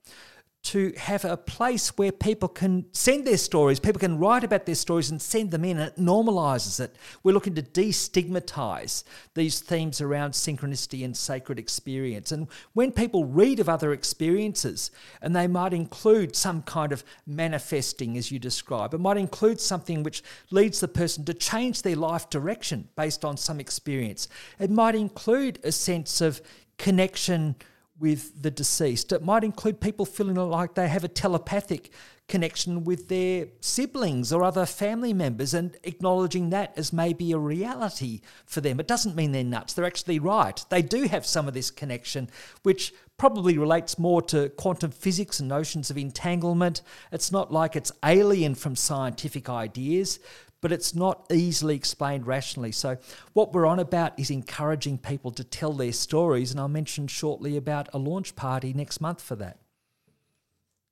to 0.68 0.92
have 0.98 1.24
a 1.24 1.38
place 1.38 1.98
where 1.98 2.12
people 2.12 2.50
can 2.50 2.86
send 2.92 3.26
their 3.26 3.38
stories, 3.38 3.80
people 3.80 4.02
can 4.02 4.20
write 4.20 4.44
about 4.44 4.66
their 4.66 4.76
stories 4.76 5.10
and 5.10 5.22
send 5.22 5.52
them 5.52 5.64
in, 5.64 5.78
and 5.78 5.88
it 5.88 5.98
normalizes 5.98 6.82
it. 6.82 6.98
We're 7.24 7.32
looking 7.32 7.56
to 7.56 7.62
destigmatize 7.62 9.06
these 9.34 9.62
themes 9.62 10.02
around 10.02 10.32
synchronicity 10.32 11.06
and 11.06 11.16
sacred 11.16 11.58
experience. 11.58 12.34
And 12.34 12.50
when 12.74 12.92
people 12.92 13.24
read 13.24 13.62
of 13.62 13.70
other 13.70 13.94
experiences, 13.94 14.92
and 15.22 15.34
they 15.34 15.48
might 15.48 15.72
include 15.72 16.36
some 16.36 16.62
kind 16.64 16.92
of 16.92 17.06
manifesting, 17.26 18.18
as 18.18 18.30
you 18.30 18.38
describe, 18.38 18.94
it 18.94 19.00
might 19.00 19.16
include 19.18 19.62
something 19.62 20.04
which 20.04 20.22
leads 20.52 20.82
the 20.82 20.90
person 20.90 21.24
to 21.26 21.34
change 21.34 21.84
their 21.84 21.96
life 21.96 22.30
direction 22.30 22.90
based 22.98 23.24
on 23.24 23.38
some 23.38 23.62
experience, 23.62 24.28
it 24.60 24.70
might 24.70 24.96
include 24.96 25.60
a 25.64 25.72
sense 25.72 26.20
of 26.20 26.42
connection 26.78 27.56
with 28.00 28.42
the 28.42 28.52
deceased. 28.52 29.12
It 29.12 29.24
might 29.24 29.44
include 29.44 29.82
people 29.82 30.06
feeling 30.06 30.36
like 30.36 30.76
they 30.76 30.88
have 30.88 31.04
a 31.04 31.10
telepathic 31.10 31.92
connection 32.28 32.84
with 32.84 33.08
their 33.08 33.48
siblings 33.62 34.34
or 34.34 34.44
other 34.44 34.66
family 34.66 35.14
members 35.14 35.54
and 35.54 35.78
acknowledging 35.84 36.50
that 36.50 36.78
as 36.78 36.92
maybe 36.92 37.32
a 37.32 37.38
reality 37.38 38.20
for 38.46 38.60
them. 38.60 38.80
It 38.80 38.88
doesn't 38.88 39.16
mean 39.16 39.32
they're 39.32 39.44
nuts, 39.44 39.74
they're 39.74 39.86
actually 39.86 40.20
right. 40.20 40.64
They 40.70 40.82
do 40.82 41.04
have 41.04 41.26
some 41.26 41.48
of 41.48 41.54
this 41.54 41.72
connection, 41.72 42.30
which 42.64 42.94
probably 43.18 43.58
relates 43.58 43.98
more 43.98 44.22
to 44.22 44.50
quantum 44.50 44.92
physics 44.92 45.40
and 45.40 45.50
notions 45.50 45.90
of 45.90 45.98
entanglement. 45.98 46.82
It's 47.12 47.32
not 47.32 47.52
like 47.52 47.76
it's 47.76 47.92
alien 48.06 48.56
from 48.56 48.76
scientific 48.76 49.50
ideas, 49.50 50.20
but 50.68 50.74
it's 50.74 50.94
not 50.94 51.26
easily 51.32 51.78
explained 51.78 52.28
rationally. 52.28 52.74
So, 52.74 52.98
what 53.32 53.54
we're 53.54 53.66
on 53.66 53.80
about 53.80 54.20
is 54.20 54.30
encouraging 54.30 54.98
people 54.98 55.32
to 55.32 55.44
tell 55.46 55.72
their 55.72 55.94
stories, 55.94 56.52
and 56.52 56.60
I'll 56.60 56.68
mention 56.68 57.08
shortly 57.08 57.56
about 57.56 57.88
a 57.94 57.98
launch 57.98 58.36
party 58.36 58.74
next 58.74 59.00
month 59.00 59.22
for 59.22 59.38
that. 59.38 59.60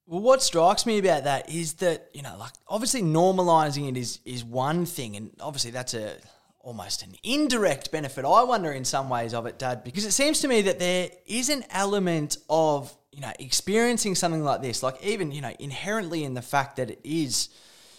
Well, 0.08 0.22
what 0.22 0.42
strikes 0.42 0.86
me 0.86 0.98
about 0.98 1.26
that 1.26 1.50
is 1.50 1.74
that 1.74 2.10
you 2.14 2.22
know, 2.22 2.38
like 2.40 2.54
obviously 2.70 3.02
normalizing 3.02 3.90
it 3.90 3.98
is 3.98 4.20
is 4.24 4.46
one 4.46 4.86
thing, 4.86 5.18
and 5.18 5.32
obviously 5.42 5.72
that's 5.72 5.94
a 5.94 6.14
almost 6.62 7.04
an 7.04 7.14
indirect 7.22 7.92
benefit. 7.92 8.24
I 8.24 8.44
wonder 8.44 8.72
in 8.72 8.86
some 8.86 9.10
ways 9.10 9.34
of 9.34 9.46
it, 9.46 9.60
Dad, 9.60 9.84
because 9.84 10.06
it 10.06 10.14
seems 10.14 10.40
to 10.40 10.48
me 10.48 10.62
that 10.62 10.80
there 10.80 11.10
is 11.28 11.50
an 11.50 11.66
element 11.70 12.38
of 12.50 12.96
you 13.12 13.20
know 13.20 13.34
experiencing 13.40 14.16
something 14.16 14.42
like 14.42 14.62
this, 14.62 14.82
like 14.82 15.04
even 15.04 15.34
you 15.34 15.42
know 15.42 15.54
inherently 15.60 16.24
in 16.24 16.34
the 16.34 16.42
fact 16.42 16.78
that 16.78 16.92
it 16.92 17.02
is 17.04 17.50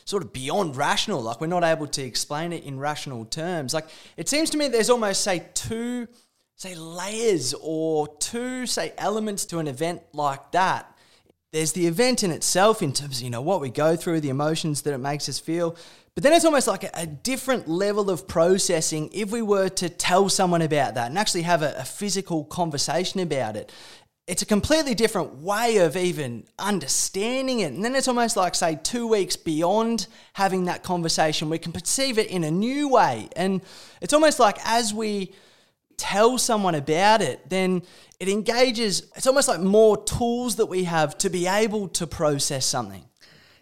sort 0.06 0.22
of 0.22 0.32
beyond 0.32 0.76
rational, 0.76 1.20
like 1.20 1.40
we're 1.40 1.46
not 1.46 1.64
able 1.64 1.86
to 1.88 2.02
explain 2.02 2.54
it 2.54 2.64
in 2.64 2.78
rational 2.78 3.26
terms. 3.26 3.74
Like 3.74 3.88
it 4.16 4.28
seems 4.28 4.48
to 4.50 4.56
me 4.56 4.68
there's 4.68 4.88
almost 4.88 5.20
say 5.20 5.46
two 5.52 6.08
say 6.54 6.74
layers 6.74 7.54
or 7.60 8.08
two 8.16 8.64
say 8.64 8.94
elements 8.96 9.44
to 9.44 9.58
an 9.58 9.68
event 9.68 10.00
like 10.14 10.52
that 10.52 10.96
there's 11.56 11.72
the 11.72 11.86
event 11.86 12.22
in 12.22 12.30
itself 12.30 12.82
in 12.82 12.92
terms 12.92 13.18
of, 13.18 13.24
you 13.24 13.30
know, 13.30 13.40
what 13.40 13.62
we 13.62 13.70
go 13.70 13.96
through, 13.96 14.20
the 14.20 14.28
emotions 14.28 14.82
that 14.82 14.92
it 14.92 14.98
makes 14.98 15.26
us 15.26 15.38
feel. 15.38 15.74
But 16.14 16.22
then 16.22 16.34
it's 16.34 16.44
almost 16.44 16.66
like 16.66 16.84
a, 16.84 16.90
a 16.92 17.06
different 17.06 17.66
level 17.66 18.10
of 18.10 18.28
processing 18.28 19.08
if 19.12 19.30
we 19.30 19.40
were 19.40 19.70
to 19.70 19.88
tell 19.88 20.28
someone 20.28 20.60
about 20.60 20.94
that 20.94 21.08
and 21.08 21.18
actually 21.18 21.42
have 21.42 21.62
a, 21.62 21.74
a 21.78 21.84
physical 21.84 22.44
conversation 22.44 23.20
about 23.20 23.56
it 23.56 23.72
it's 24.26 24.42
a 24.42 24.46
completely 24.46 24.94
different 24.94 25.36
way 25.36 25.76
of 25.78 25.96
even 25.96 26.44
understanding 26.58 27.60
it. 27.60 27.72
And 27.72 27.84
then 27.84 27.94
it's 27.94 28.08
almost 28.08 28.36
like, 28.36 28.56
say, 28.56 28.78
two 28.82 29.06
weeks 29.06 29.36
beyond 29.36 30.08
having 30.32 30.64
that 30.64 30.82
conversation, 30.82 31.48
we 31.48 31.58
can 31.58 31.72
perceive 31.72 32.18
it 32.18 32.28
in 32.28 32.42
a 32.42 32.50
new 32.50 32.88
way. 32.88 33.28
And 33.36 33.62
it's 34.00 34.12
almost 34.12 34.40
like 34.40 34.58
as 34.64 34.92
we 34.92 35.32
tell 35.96 36.38
someone 36.38 36.74
about 36.74 37.22
it, 37.22 37.48
then 37.48 37.82
it 38.18 38.28
engages, 38.28 39.10
it's 39.14 39.28
almost 39.28 39.46
like 39.46 39.60
more 39.60 40.02
tools 40.04 40.56
that 40.56 40.66
we 40.66 40.84
have 40.84 41.16
to 41.18 41.30
be 41.30 41.46
able 41.46 41.88
to 41.88 42.06
process 42.06 42.66
something. 42.66 43.05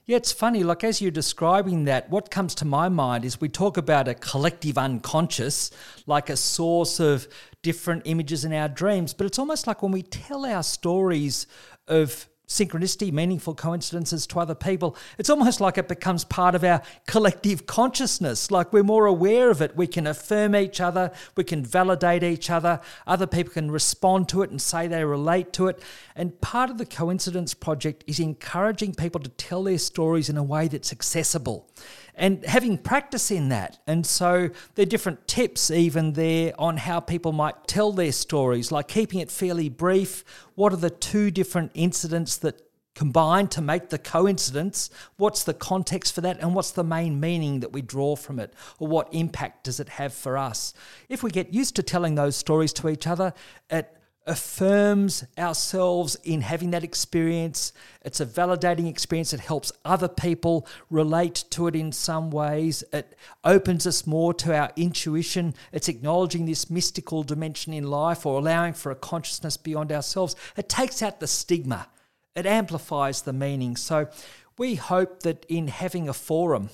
Yeah, 0.07 0.19
it's 0.19 0.33
funny. 0.33 0.63
Like, 0.63 0.85
as 0.85 1.01
you're 1.01 1.11
describing 1.11 1.85
that, 1.85 2.11
what 2.11 2.31
comes 2.31 2.55
to 2.57 2.67
my 2.67 2.91
mind 2.91 3.25
is 3.25 3.41
we 3.41 3.49
talk 3.49 3.79
about 3.79 4.07
a 4.07 4.15
collective 4.15 4.77
unconscious, 4.77 5.71
like 6.07 6.29
a 6.29 6.37
source 6.37 7.01
of 7.01 7.27
different 7.63 8.03
images 8.05 8.45
in 8.45 8.53
our 8.53 8.69
dreams. 8.69 9.15
But 9.15 9.27
it's 9.27 9.39
almost 9.39 9.67
like 9.67 9.83
when 9.83 9.93
we 9.93 10.03
tell 10.03 10.45
our 10.45 10.63
stories 10.63 11.47
of 11.89 12.29
synchronicity, 12.47 13.13
meaningful 13.13 13.55
coincidences 13.55 14.27
to 14.27 14.41
other 14.41 14.55
people, 14.55 14.97
it's 15.19 15.31
almost 15.31 15.61
like 15.61 15.79
it 15.79 15.89
becomes 15.89 16.25
part 16.25 16.55
of 16.55 16.63
our 16.65 16.83
collective 17.07 17.67
consciousness. 17.67 18.51
Like 18.51 18.73
we're 18.73 18.83
more 18.83 19.07
aware 19.07 19.51
of 19.51 19.63
it. 19.63 19.77
We 19.77 19.87
can 19.87 20.07
affirm 20.07 20.55
each 20.55 20.81
other, 20.81 21.11
we 21.37 21.45
can 21.45 21.65
validate 21.65 22.23
each 22.23 22.51
other, 22.51 22.81
other 23.07 23.27
people 23.27 23.53
can 23.53 23.71
respond 23.71 24.29
to 24.31 24.43
it 24.43 24.51
and 24.51 24.61
say 24.61 24.87
they 24.87 25.05
relate 25.05 25.53
to 25.55 25.69
it. 25.69 25.83
And 26.15 26.41
part 26.41 26.71
of 26.71 26.79
the 26.79 26.87
Coincidence 26.87 27.55
Project 27.55 28.05
is 28.07 28.21
encouraging 28.21 28.95
people 28.95 29.21
to 29.21 29.31
tell 29.31 29.63
their 29.63 29.79
stories 29.79 30.29
in 30.29 30.37
a 30.37 30.43
way 30.43 30.69
that's 30.69 30.93
accessible 30.93 31.69
and 32.17 32.45
having 32.45 32.79
practice 32.79 33.31
in 33.31 33.49
that. 33.49 33.79
And 33.87 34.07
so 34.07 34.51
there 34.75 34.83
are 34.85 34.87
different 34.87 35.27
tips, 35.27 35.71
even 35.71 36.13
there, 36.13 36.53
on 36.59 36.77
how 36.77 37.01
people 37.01 37.33
might 37.33 37.67
tell 37.67 37.93
their 37.93 38.13
stories, 38.13 38.71
like 38.71 38.89
keeping 38.89 39.21
it 39.21 39.31
fairly 39.31 39.69
brief. 39.69 40.25
What 40.55 40.73
are 40.73 40.77
the 40.77 40.91
two 40.91 41.31
different 41.31 41.73
incidents 41.75 42.37
that 42.39 42.61
combine 42.95 43.49
to 43.49 43.61
make 43.61 43.89
the 43.89 43.99
coincidence? 43.99 44.91
What's 45.17 45.45
the 45.45 45.55
context 45.55 46.15
for 46.15 46.21
that? 46.21 46.39
And 46.41 46.55
what's 46.55 46.71
the 46.71 46.85
main 46.85 47.19
meaning 47.19 47.61
that 47.61 47.73
we 47.73 47.83
draw 47.83 48.17
from 48.17 48.39
it? 48.39 48.55
Or 48.79 48.89
what 48.89 49.13
impact 49.13 49.65
does 49.65 49.81
it 49.81 49.89
have 49.89 50.15
for 50.15 50.39
us? 50.39 50.75
If 51.09 51.23
we 51.23 51.31
get 51.31 51.53
used 51.53 51.77
to 51.77 51.83
telling 51.83 52.15
those 52.15 52.37
stories 52.37 52.73
to 52.75 52.89
each 52.89 53.07
other, 53.07 53.35
it 53.71 53.91
affirms 54.27 55.25
ourselves 55.37 56.17
in 56.25 56.41
having 56.41 56.71
that 56.71 56.83
experience. 56.83 57.73
It's 58.03 58.21
a 58.21 58.27
validating 58.27 58.89
experience. 58.89 59.35
It 59.35 59.41
helps 59.41 59.71
other 59.85 60.09
people 60.09 60.67
relate 60.89 61.45
to 61.51 61.67
it 61.67 61.77
in 61.77 61.93
some 61.93 62.31
ways. 62.31 62.83
It 62.93 63.17
opens 63.45 63.87
us 63.87 64.07
more 64.07 64.33
to 64.35 64.57
our 64.57 64.71
intuition. 64.77 65.55
It's 65.73 65.89
acknowledging 65.89 66.47
this 66.47 66.71
mystical 66.71 67.23
dimension 67.23 67.75
in 67.75 67.91
life 67.91 68.25
or 68.25 68.39
allowing 68.39 68.73
for 68.73 68.91
a 68.91 68.97
consciousness 68.97 69.57
beyond 69.57 69.93
ourselves. 69.93 70.37
It 70.57 70.69
takes 70.69 71.03
out 71.03 71.21
the 71.21 71.27
stigma, 71.27 71.89
it 72.35 72.47
amplifies 72.47 73.23
the 73.23 73.33
meaning. 73.33 73.77
So 73.77 74.09
we 74.57 74.77
hope 74.77 75.21
that 75.21 75.45
in 75.49 75.69
having 75.69 76.09
a 76.09 76.15
forum, 76.15 76.71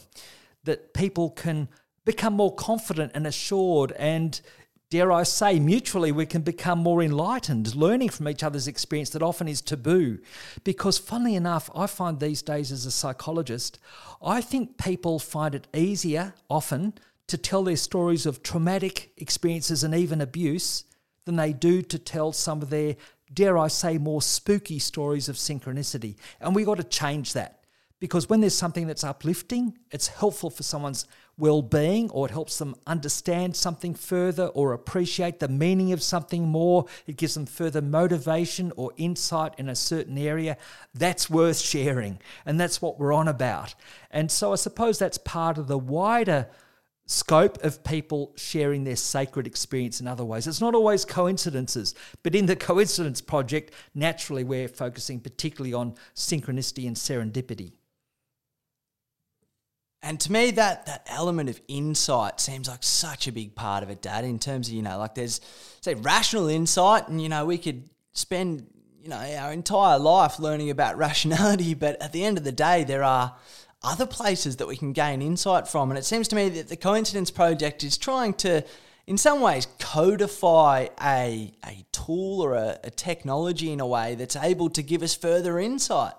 that 0.65 0.95
people 0.95 1.31
can 1.31 1.69
become 2.05 2.35
more 2.35 2.55
confident 2.55 3.13
and 3.15 3.27
assured 3.27 3.93
and 3.93 4.41
dare 4.91 5.12
I 5.12 5.22
say, 5.22 5.61
mutually 5.61 6.11
we 6.11 6.26
can 6.26 6.43
become 6.43 6.80
more 6.80 7.01
enlightened, 7.01 7.76
learning 7.76 8.09
from 8.09 8.28
each 8.28 8.43
other's 8.43 8.66
experience 8.66 9.11
that 9.11 9.22
often 9.22 9.47
is 9.47 9.61
taboo. 9.61 10.18
Because, 10.64 10.99
funnily 10.99 11.36
enough, 11.36 11.70
I 11.74 11.86
find 11.86 12.18
these 12.18 12.43
days 12.43 12.72
as 12.72 12.86
a 12.86 12.91
psychologist, 12.91 13.78
I 14.20 14.41
think 14.41 14.78
people 14.78 15.20
find 15.20 15.55
it 15.55 15.68
easier 15.72 16.34
often 16.49 16.95
to 17.28 17.38
tell 17.38 17.62
their 17.62 17.76
stories 17.76 18.26
of 18.26 18.43
traumatic 18.43 19.12
experiences 19.16 19.84
and 19.84 19.95
even 19.95 20.20
abuse 20.20 20.84
than 21.24 21.36
they 21.36 21.53
do 21.53 21.82
to 21.82 21.99
tell 21.99 22.32
some 22.32 22.61
of 22.61 22.70
their, 22.70 22.97
dare 23.32 23.57
I 23.57 23.68
say, 23.68 23.97
more 23.97 24.20
spooky 24.20 24.80
stories 24.80 25.28
of 25.28 25.36
synchronicity. 25.36 26.16
And 26.41 26.55
we've 26.55 26.66
got 26.66 26.78
to 26.78 26.84
change 26.84 27.34
that. 27.34 27.64
Because 28.01 28.28
when 28.28 28.41
there's 28.41 28.57
something 28.57 28.86
that's 28.86 29.05
uplifting, 29.05 29.78
it's 29.93 30.09
helpful 30.09 30.51
for 30.51 30.62
someone's 30.62 31.07
well 31.41 31.62
being 31.62 32.11
or 32.11 32.26
it 32.26 32.30
helps 32.30 32.59
them 32.59 32.76
understand 32.86 33.57
something 33.57 33.95
further 33.95 34.47
or 34.47 34.72
appreciate 34.72 35.41
the 35.41 35.49
meaning 35.49 35.93
of 35.93 36.03
something 36.03 36.47
more. 36.47 36.86
It 37.07 37.16
gives 37.16 37.34
them 37.34 37.47
further 37.47 37.82
motivation 37.82 38.72
or 38.76 38.93
insight 38.97 39.55
in 39.59 39.68
a 39.68 39.74
certain 39.74 40.18
area. 40.18 40.57
That's 40.95 41.28
worth 41.28 41.59
sharing. 41.59 42.20
And 42.47 42.61
that's 42.61 42.80
what 42.80 43.01
we're 43.01 43.12
on 43.12 43.26
about. 43.26 43.74
And 44.11 44.30
so 44.30 44.53
I 44.53 44.57
suppose 44.57 44.99
that's 44.99 45.18
part 45.18 45.59
of 45.59 45.66
the 45.66 45.78
wider 45.78 46.49
scope 47.07 47.62
of 47.64 47.82
people 47.82 48.32
sharing 48.36 48.84
their 48.84 48.95
sacred 48.95 49.47
experience 49.47 50.01
in 50.01 50.07
other 50.07 50.24
ways. 50.24 50.47
It's 50.47 50.61
not 50.61 50.76
always 50.76 51.05
coincidences, 51.05 51.95
but 52.22 52.36
in 52.36 52.47
the 52.47 52.55
Coincidence 52.55 53.20
Project, 53.20 53.74
naturally, 53.95 54.45
we're 54.45 54.68
focusing 54.68 55.18
particularly 55.18 55.74
on 55.74 55.95
synchronicity 56.14 56.86
and 56.86 56.95
serendipity. 56.95 57.72
And 60.03 60.19
to 60.21 60.33
me, 60.33 60.51
that 60.53 60.87
that 60.87 61.07
element 61.11 61.51
of 61.51 61.61
insight 61.69 62.41
seems 62.41 62.69
like 62.69 62.83
such 62.83 63.27
a 63.27 63.33
big 63.33 63.55
part 63.55 63.83
of 63.83 63.91
it, 63.91 64.01
Dad. 64.01 64.25
In 64.25 64.39
terms 64.39 64.69
of 64.69 64.75
you 64.75 64.83
know, 64.83 64.99
like 64.99 65.15
there's 65.15 65.41
say 65.83 65.95
rational 65.95 66.49
insight, 66.49 67.09
and 67.09 67.21
you 67.21 67.29
know, 67.29 67.45
we 67.45 67.59
could 67.59 67.89
spend 68.13 68.67
you 69.03 69.11
know 69.11 69.19
our 69.19 69.53
entire 69.53 69.99
life 69.99 70.39
learning 70.39 70.71
about 70.71 70.97
rationality, 71.09 71.75
but 71.75 72.01
at 72.01 72.13
the 72.13 72.25
end 72.25 72.39
of 72.39 72.45
the 72.45 72.53
day, 72.53 72.85
there 72.85 73.05
are 73.05 73.37
other 73.83 74.07
places 74.07 74.57
that 74.57 74.67
we 74.67 74.77
can 74.77 74.93
gain 74.93 75.23
insight 75.23 75.69
from. 75.69 75.91
And 75.91 75.99
it 75.99 76.05
seems 76.05 76.29
to 76.29 76.37
me 76.37 76.49
that 76.51 76.69
the 76.69 76.77
Coincidence 76.77 77.31
Project 77.31 77.83
is 77.83 77.97
trying 77.97 78.35
to, 78.35 78.63
in 79.07 79.19
some 79.19 79.41
ways, 79.41 79.67
codify 79.79 80.89
a 81.03 81.53
a 81.67 81.85
tool 81.93 82.43
or 82.43 82.55
a, 82.55 82.79
a 82.85 82.91
technology 82.91 83.71
in 83.71 83.81
a 83.81 83.87
way 83.87 84.15
that's 84.15 84.37
able 84.37 84.71
to 84.71 84.83
give 84.83 85.03
us 85.03 85.15
further 85.15 85.59
insight. 85.59 86.15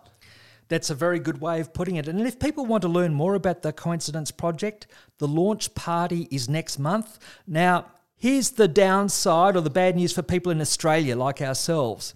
That's 0.71 0.89
a 0.89 0.95
very 0.95 1.19
good 1.19 1.41
way 1.41 1.59
of 1.59 1.73
putting 1.73 1.97
it. 1.97 2.07
And 2.07 2.21
if 2.21 2.39
people 2.39 2.65
want 2.65 2.83
to 2.83 2.87
learn 2.87 3.13
more 3.13 3.35
about 3.35 3.61
the 3.61 3.73
Coincidence 3.73 4.31
Project, 4.31 4.87
the 5.17 5.27
launch 5.27 5.75
party 5.75 6.29
is 6.31 6.47
next 6.47 6.79
month. 6.79 7.19
Now, 7.45 7.87
here's 8.15 8.51
the 8.51 8.69
downside 8.69 9.57
or 9.57 9.61
the 9.61 9.69
bad 9.69 9.97
news 9.97 10.13
for 10.13 10.21
people 10.21 10.49
in 10.49 10.61
Australia 10.61 11.17
like 11.17 11.41
ourselves. 11.41 12.13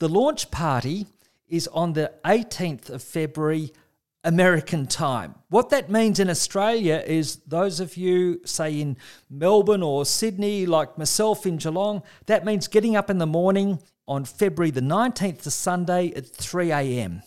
The 0.00 0.08
launch 0.08 0.50
party 0.50 1.06
is 1.46 1.68
on 1.68 1.92
the 1.92 2.12
18th 2.24 2.90
of 2.90 3.04
February 3.04 3.70
American 4.24 4.88
time. 4.88 5.36
What 5.48 5.70
that 5.70 5.88
means 5.88 6.18
in 6.18 6.28
Australia 6.28 7.04
is 7.06 7.36
those 7.46 7.78
of 7.78 7.96
you, 7.96 8.40
say 8.44 8.80
in 8.80 8.96
Melbourne 9.30 9.84
or 9.84 10.04
Sydney, 10.04 10.66
like 10.66 10.98
myself 10.98 11.46
in 11.46 11.56
Geelong, 11.56 12.02
that 12.26 12.44
means 12.44 12.66
getting 12.66 12.96
up 12.96 13.10
in 13.10 13.18
the 13.18 13.26
morning 13.28 13.78
on 14.08 14.24
February 14.24 14.72
the 14.72 14.80
19th 14.80 15.42
to 15.42 15.52
Sunday 15.52 16.12
at 16.16 16.26
3 16.26 16.72
a.m. 16.72 17.22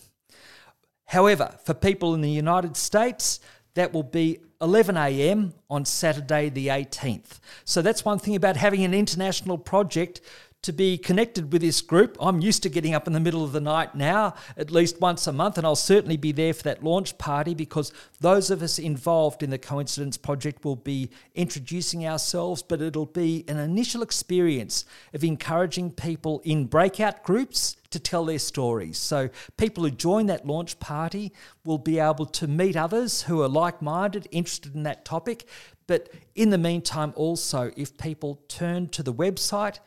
However, 1.06 1.54
for 1.64 1.74
people 1.74 2.14
in 2.14 2.20
the 2.20 2.30
United 2.30 2.76
States, 2.76 3.40
that 3.74 3.92
will 3.92 4.02
be 4.02 4.40
11 4.60 4.96
a.m. 4.96 5.52
on 5.68 5.84
Saturday, 5.84 6.48
the 6.48 6.68
18th. 6.68 7.40
So 7.64 7.82
that's 7.82 8.04
one 8.04 8.18
thing 8.18 8.34
about 8.34 8.56
having 8.56 8.84
an 8.84 8.94
international 8.94 9.58
project 9.58 10.20
to 10.62 10.72
be 10.72 10.98
connected 10.98 11.52
with 11.52 11.62
this 11.62 11.80
group. 11.80 12.16
I'm 12.18 12.40
used 12.40 12.62
to 12.64 12.68
getting 12.68 12.94
up 12.94 13.06
in 13.06 13.12
the 13.12 13.20
middle 13.20 13.44
of 13.44 13.52
the 13.52 13.60
night 13.60 13.94
now, 13.94 14.34
at 14.56 14.70
least 14.70 15.00
once 15.00 15.26
a 15.26 15.32
month, 15.32 15.58
and 15.58 15.66
I'll 15.66 15.76
certainly 15.76 16.16
be 16.16 16.32
there 16.32 16.52
for 16.52 16.64
that 16.64 16.82
launch 16.82 17.16
party 17.18 17.54
because 17.54 17.92
those 18.20 18.50
of 18.50 18.62
us 18.62 18.78
involved 18.78 19.42
in 19.42 19.50
the 19.50 19.58
Coincidence 19.58 20.16
Project 20.16 20.64
will 20.64 20.76
be 20.76 21.10
introducing 21.34 22.06
ourselves, 22.06 22.62
but 22.62 22.82
it'll 22.82 23.06
be 23.06 23.44
an 23.46 23.58
initial 23.58 24.02
experience 24.02 24.84
of 25.14 25.22
encouraging 25.22 25.92
people 25.92 26.40
in 26.44 26.66
breakout 26.66 27.22
groups 27.22 27.76
to 27.90 28.00
tell 28.00 28.24
their 28.24 28.38
stories. 28.38 28.98
So, 28.98 29.30
people 29.56 29.84
who 29.84 29.90
join 29.90 30.26
that 30.26 30.46
launch 30.46 30.78
party 30.80 31.32
will 31.64 31.78
be 31.78 31.98
able 31.98 32.26
to 32.26 32.46
meet 32.46 32.76
others 32.76 33.22
who 33.22 33.40
are 33.42 33.48
like 33.48 33.80
minded, 33.80 34.26
interested 34.32 34.74
in 34.74 34.82
that 34.82 35.04
topic. 35.04 35.46
But 35.86 36.10
in 36.34 36.50
the 36.50 36.58
meantime, 36.58 37.12
also, 37.14 37.70
if 37.76 37.96
people 37.96 38.42
turn 38.48 38.88
to 38.88 39.02
the 39.02 39.14
website, 39.14 39.78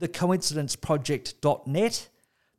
thecoincidenceproject.net. 0.00 2.08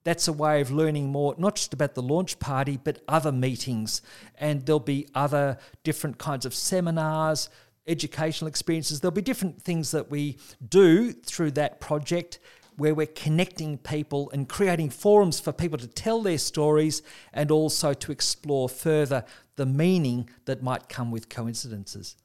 That's 0.03 0.27
a 0.27 0.33
way 0.33 0.61
of 0.61 0.71
learning 0.71 1.07
more, 1.07 1.33
not 1.38 1.55
just 1.55 1.73
about 1.73 1.95
the 1.95 2.03
launch 2.03 2.39
party, 2.39 2.79
but 2.81 3.01
other 3.07 3.31
meetings. 3.31 4.01
And 4.38 4.65
there'll 4.65 4.79
be 4.79 5.07
other 5.15 5.57
different 5.83 6.19
kinds 6.19 6.45
of 6.45 6.53
seminars, 6.53 7.49
educational 7.88 8.47
experiences. 8.47 8.99
There'll 8.99 9.11
be 9.11 9.21
different 9.21 9.61
things 9.61 9.91
that 9.91 10.11
we 10.11 10.38
do 10.67 11.11
through 11.11 11.51
that 11.51 11.79
project 11.79 12.39
where 12.77 12.93
we're 12.93 13.07
connecting 13.07 13.77
people 13.77 14.29
and 14.31 14.49
creating 14.49 14.89
forums 14.89 15.39
for 15.39 15.51
people 15.51 15.77
to 15.77 15.88
tell 15.88 16.21
their 16.21 16.38
stories 16.38 17.01
and 17.33 17.49
also 17.49 17.93
to 17.93 18.11
explore 18.11 18.67
further 18.67 19.23
the 19.55 19.65
meaning 19.65 20.29
that 20.45 20.61
might 20.61 20.89
come 20.89 21.09
with 21.09 21.29
coincidences. 21.29 22.17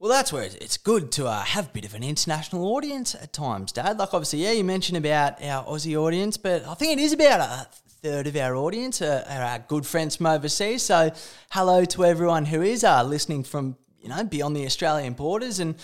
Well, 0.00 0.10
that's 0.10 0.32
where 0.32 0.44
it's 0.44 0.78
good 0.78 1.12
to 1.12 1.26
uh, 1.26 1.42
have 1.42 1.66
a 1.66 1.72
bit 1.72 1.84
of 1.84 1.92
an 1.92 2.02
international 2.02 2.64
audience 2.74 3.14
at 3.14 3.34
times, 3.34 3.70
Dad. 3.70 3.98
Like, 3.98 4.14
obviously, 4.14 4.42
yeah, 4.42 4.52
you 4.52 4.64
mentioned 4.64 4.96
about 4.96 5.42
our 5.44 5.62
Aussie 5.66 5.94
audience, 5.94 6.38
but 6.38 6.66
I 6.66 6.72
think 6.72 6.98
it 6.98 7.02
is 7.02 7.12
about 7.12 7.40
a 7.40 7.68
third 8.00 8.26
of 8.26 8.34
our 8.34 8.56
audience 8.56 9.02
are, 9.02 9.22
are 9.28 9.42
our 9.42 9.58
good 9.58 9.84
friends 9.84 10.16
from 10.16 10.24
overseas. 10.24 10.82
So, 10.82 11.12
hello 11.50 11.84
to 11.84 12.06
everyone 12.06 12.46
who 12.46 12.62
is 12.62 12.82
uh, 12.82 13.04
listening 13.04 13.44
from 13.44 13.76
you 14.00 14.08
know 14.08 14.24
beyond 14.24 14.56
the 14.56 14.64
Australian 14.64 15.12
borders, 15.12 15.60
and 15.60 15.74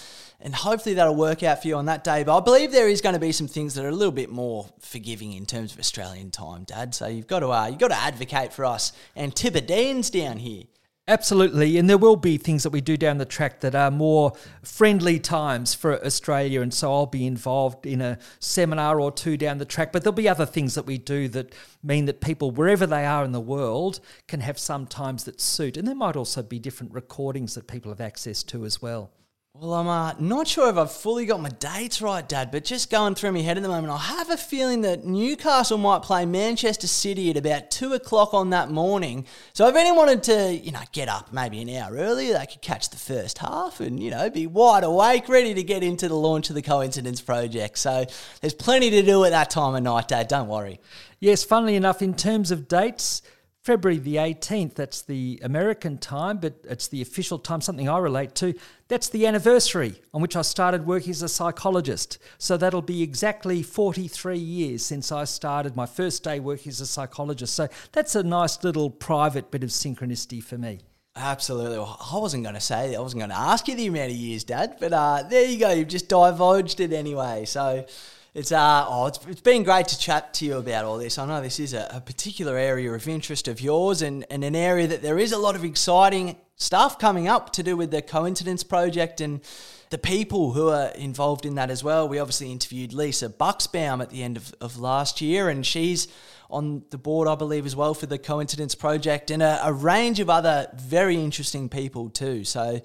and 0.41 0.55
hopefully 0.55 0.95
that'll 0.95 1.14
work 1.14 1.43
out 1.43 1.61
for 1.61 1.69
you 1.69 1.77
on 1.77 1.85
that 1.85 2.03
day. 2.03 2.25
But 2.25 2.39
I 2.39 2.41
believe 2.41 2.73
there 2.73 2.89
is 2.89 3.03
going 3.03 3.17
to 3.17 3.21
be 3.21 3.33
some 3.33 3.49
things 3.49 3.75
that 3.75 3.85
are 3.85 3.91
a 3.91 3.93
little 3.93 4.12
bit 4.12 4.31
more 4.31 4.67
forgiving 4.81 5.35
in 5.35 5.45
terms 5.45 5.75
of 5.75 5.79
Australian 5.79 6.31
time, 6.31 6.64
Dad. 6.64 6.95
So 6.95 7.07
you've 7.07 7.27
got 7.27 7.41
to 7.41 7.51
uh, 7.53 7.67
you've 7.67 7.81
got 7.81 7.89
to 7.89 7.99
advocate 7.99 8.55
for 8.55 8.64
us 8.64 8.95
Antipodeans 9.14 10.09
down 10.09 10.39
here. 10.39 10.62
Absolutely, 11.09 11.79
and 11.79 11.89
there 11.89 11.97
will 11.97 12.17
be 12.17 12.37
things 12.37 12.65
that 12.65 12.71
we 12.71 12.81
do 12.81 12.97
down 12.97 13.19
the 13.19 13.25
track 13.25 13.61
that 13.61 13.77
are 13.77 13.93
more 13.93 14.33
friendly 14.65 15.21
times 15.21 15.73
for 15.73 16.05
Australia, 16.05 16.61
and 16.61 16.75
so 16.75 16.93
I'll 16.93 17.07
be 17.07 17.29
involved 17.29 17.87
in 17.87 18.01
a 18.01 18.19
seminar 18.41 19.01
or 19.01 19.13
two 19.13 19.37
down 19.37 19.59
the 19.59 19.65
track. 19.65 19.93
But 19.93 20.03
there'll 20.03 20.17
be 20.17 20.29
other 20.29 20.47
things 20.47 20.75
that 20.75 20.85
we 20.85 20.99
do 20.99 21.29
that 21.29 21.55
mean 21.81 22.07
that 22.07 22.21
people, 22.21 22.51
wherever 22.51 22.89
they 22.89 23.07
are 23.07 23.25
in 23.25 23.31
the 23.31 23.39
world, 23.39 24.01
can 24.27 24.41
have 24.41 24.59
some 24.59 24.85
times 24.85 25.23
that 25.25 25.41
suit, 25.41 25.77
and 25.77 25.87
there 25.87 25.95
might 25.95 26.17
also 26.17 26.43
be 26.43 26.59
different 26.59 26.93
recordings 26.93 27.55
that 27.55 27.69
people 27.69 27.93
have 27.93 28.01
access 28.01 28.43
to 28.43 28.65
as 28.65 28.83
well. 28.83 29.13
Well, 29.59 29.73
I'm 29.73 29.89
uh, 29.89 30.13
not 30.19 30.47
sure 30.47 30.69
if 30.69 30.77
I've 30.77 30.93
fully 30.93 31.25
got 31.25 31.41
my 31.41 31.49
dates 31.49 32.03
right, 32.03 32.29
Dad, 32.29 32.51
but 32.51 32.63
just 32.63 32.91
going 32.91 33.15
through 33.15 33.33
my 33.33 33.41
head 33.41 33.57
at 33.57 33.63
the 33.63 33.71
moment, 33.71 33.91
I 33.91 33.97
have 33.97 34.29
a 34.29 34.37
feeling 34.37 34.83
that 34.83 35.07
Newcastle 35.07 35.79
might 35.79 36.03
play 36.03 36.27
Manchester 36.27 36.87
City 36.87 37.31
at 37.31 37.39
about 37.39 37.71
two 37.71 37.95
o'clock 37.95 38.35
on 38.35 38.51
that 38.51 38.71
morning. 38.71 39.25
So 39.55 39.67
if 39.67 39.75
anyone 39.75 39.97
wanted 39.97 40.23
to, 40.25 40.53
you 40.53 40.73
know, 40.73 40.83
get 40.93 41.09
up 41.09 41.33
maybe 41.33 41.63
an 41.63 41.71
hour 41.71 41.95
earlier, 41.97 42.39
they 42.39 42.45
could 42.45 42.61
catch 42.61 42.91
the 42.91 42.99
first 42.99 43.39
half 43.39 43.81
and, 43.81 43.99
you 43.99 44.11
know, 44.11 44.29
be 44.29 44.47
wide 44.47 44.85
awake, 44.85 45.27
ready 45.27 45.55
to 45.55 45.63
get 45.63 45.83
into 45.83 46.07
the 46.07 46.17
launch 46.17 46.51
of 46.51 46.55
the 46.55 46.61
Coincidence 46.61 47.23
Project. 47.23 47.79
So 47.79 48.05
there's 48.43 48.53
plenty 48.53 48.91
to 48.91 49.01
do 49.01 49.25
at 49.25 49.31
that 49.31 49.49
time 49.49 49.75
of 49.75 49.83
night, 49.83 50.09
Dad. 50.09 50.29
Don't 50.29 50.49
worry. 50.49 50.81
Yes, 51.19 51.45
funnily 51.45 51.77
enough, 51.77 52.03
in 52.03 52.13
terms 52.13 52.51
of 52.51 52.69
dates, 52.69 53.23
February 53.67 53.99
the 53.99 54.14
18th, 54.14 54.75
that's 54.75 55.03
the 55.03 55.41
American 55.43 55.99
time, 55.99 56.39
but 56.39 56.55
it's 56.62 56.87
the 56.87 57.03
official 57.03 57.37
time, 57.37 57.61
something 57.61 57.89
I 57.89 57.99
relate 57.99 58.37
to. 58.37 58.55
That's 58.87 59.09
the 59.09 59.27
anniversary 59.27 60.01
on 60.14 60.23
which 60.23 60.37
I 60.37 60.43
started 60.43 60.87
working 60.87 61.11
as 61.11 61.21
a 61.23 61.29
psychologist. 61.29 62.19
So 62.39 62.57
that'll 62.57 62.81
be 62.81 63.03
exactly 63.03 63.64
43 63.64 64.39
years 64.39 64.85
since 64.85 65.11
I 65.11 65.25
started 65.25 65.75
my 65.75 65.85
first 65.85 66.23
day 66.23 66.39
working 66.39 66.71
as 66.71 66.81
a 66.81 66.87
psychologist. 66.87 67.55
So 67.55 67.67
that's 67.91 68.14
a 68.14 68.23
nice 68.23 68.62
little 68.62 68.89
private 68.89 69.51
bit 69.51 69.64
of 69.64 69.71
synchronicity 69.71 70.41
for 70.41 70.57
me. 70.57 70.79
Absolutely. 71.17 71.79
Well, 71.79 71.99
I 72.12 72.19
wasn't 72.21 72.45
going 72.45 72.55
to 72.55 72.61
say, 72.61 72.95
I 72.95 73.01
wasn't 73.01 73.23
going 73.23 73.31
to 73.31 73.37
ask 73.37 73.67
you 73.67 73.75
the 73.75 73.89
amount 73.89 74.12
of 74.12 74.17
years, 74.17 74.45
Dad, 74.45 74.77
but 74.79 74.93
uh, 74.93 75.25
there 75.29 75.45
you 75.45 75.59
go. 75.59 75.73
You've 75.73 75.89
just 75.89 76.09
divulged 76.09 76.79
it 76.79 76.93
anyway. 76.93 77.47
So 77.47 77.85
it's 78.37 78.53
uh 78.53 78.84
oh, 78.87 79.07
it's, 79.07 79.18
it's 79.28 79.41
been 79.41 79.62
great 79.62 79.89
to 79.89 79.99
chat 79.99 80.34
to 80.34 80.45
you 80.45 80.59
about 80.59 80.84
all 80.84 80.99
this. 80.99 81.16
I 81.16 81.24
know 81.24 81.41
this 81.41 81.59
is 81.59 81.72
a, 81.72 81.89
a 81.91 82.03
particular 82.03 82.59
area 82.59 82.93
of 82.93 83.09
interest 83.09 83.49
of 83.49 83.62
yours, 83.62 84.03
and, 84.03 84.26
and 84.28 84.45
an 84.45 84.55
area 84.55 84.87
that 84.89 85.01
there 85.01 85.18
is 85.18 85.32
a 85.32 85.39
lot 85.39 85.57
of 85.57 85.64
exciting 85.64 86.37
stuff 86.57 86.99
coming 86.99 87.28
up 87.28 87.51
to 87.55 87.62
do 87.62 87.78
with 87.78 87.91
the 87.91 88.03
Coincidence 88.03 88.62
Project 88.62 89.22
and 89.22 89.41
the 89.89 89.97
people 89.97 90.53
who 90.53 90.68
are 90.68 90.89
involved 90.89 91.47
in 91.47 91.55
that 91.55 91.70
as 91.70 91.82
well. 91.82 92.07
We 92.11 92.18
obviously 92.18 92.53
interviewed 92.53 92.93
Lisa 92.93 93.30
Bucksbaum 93.30 94.03
at 94.03 94.11
the 94.11 94.22
end 94.22 94.37
of, 94.37 94.55
of 94.61 94.78
last 94.78 95.22
year, 95.22 95.49
and 95.49 95.64
she's 95.64 96.07
on 96.51 96.84
the 96.91 96.99
board, 96.99 97.28
I 97.28 97.37
believe, 97.37 97.64
as 97.64 97.74
well 97.74 97.95
for 97.95 98.05
the 98.05 98.18
Coincidence 98.18 98.74
Project, 98.74 99.30
and 99.30 99.43
a, 99.43 99.61
a 99.64 99.72
range 99.72 100.20
of 100.20 100.28
other 100.28 100.68
very 100.74 101.16
interesting 101.16 101.70
people 101.70 102.11
too. 102.11 102.45
So 102.45 102.82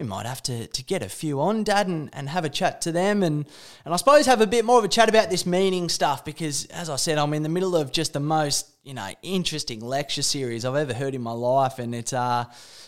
we 0.00 0.06
might 0.06 0.24
have 0.24 0.42
to, 0.44 0.66
to 0.66 0.82
get 0.82 1.02
a 1.02 1.08
few 1.08 1.40
on, 1.40 1.62
Dad, 1.62 1.86
and, 1.86 2.08
and 2.14 2.28
have 2.30 2.46
a 2.46 2.48
chat 2.48 2.80
to 2.82 2.92
them 2.92 3.22
and, 3.22 3.46
and 3.84 3.92
I 3.92 3.96
suppose 3.98 4.24
have 4.24 4.40
a 4.40 4.46
bit 4.46 4.64
more 4.64 4.78
of 4.78 4.84
a 4.84 4.88
chat 4.88 5.10
about 5.10 5.28
this 5.28 5.44
meaning 5.44 5.90
stuff 5.90 6.24
because, 6.24 6.64
as 6.66 6.88
I 6.88 6.96
said, 6.96 7.18
I'm 7.18 7.34
in 7.34 7.42
the 7.42 7.50
middle 7.50 7.76
of 7.76 7.92
just 7.92 8.14
the 8.14 8.20
most, 8.20 8.70
you 8.82 8.94
know, 8.94 9.10
interesting 9.22 9.80
lecture 9.80 10.22
series 10.22 10.64
I've 10.64 10.74
ever 10.74 10.94
heard 10.94 11.14
in 11.14 11.20
my 11.20 11.32
life 11.32 11.78
and 11.78 11.94
it's 11.94 12.14
uh, 12.14 12.46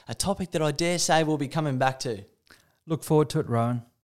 a 0.09 0.15
topic 0.15 0.53
that 0.53 0.63
I 0.63 0.73
dare 0.73 0.99
say 0.99 1.23
we'll 1.23 1.37
be 1.37 1.49
coming 1.49 1.77
back 1.77 2.01
to. 2.01 2.25
Look 2.87 3.05
forward 3.05 3.29
to 3.31 3.41
it, 3.41 3.49
Rowan. 3.49 3.83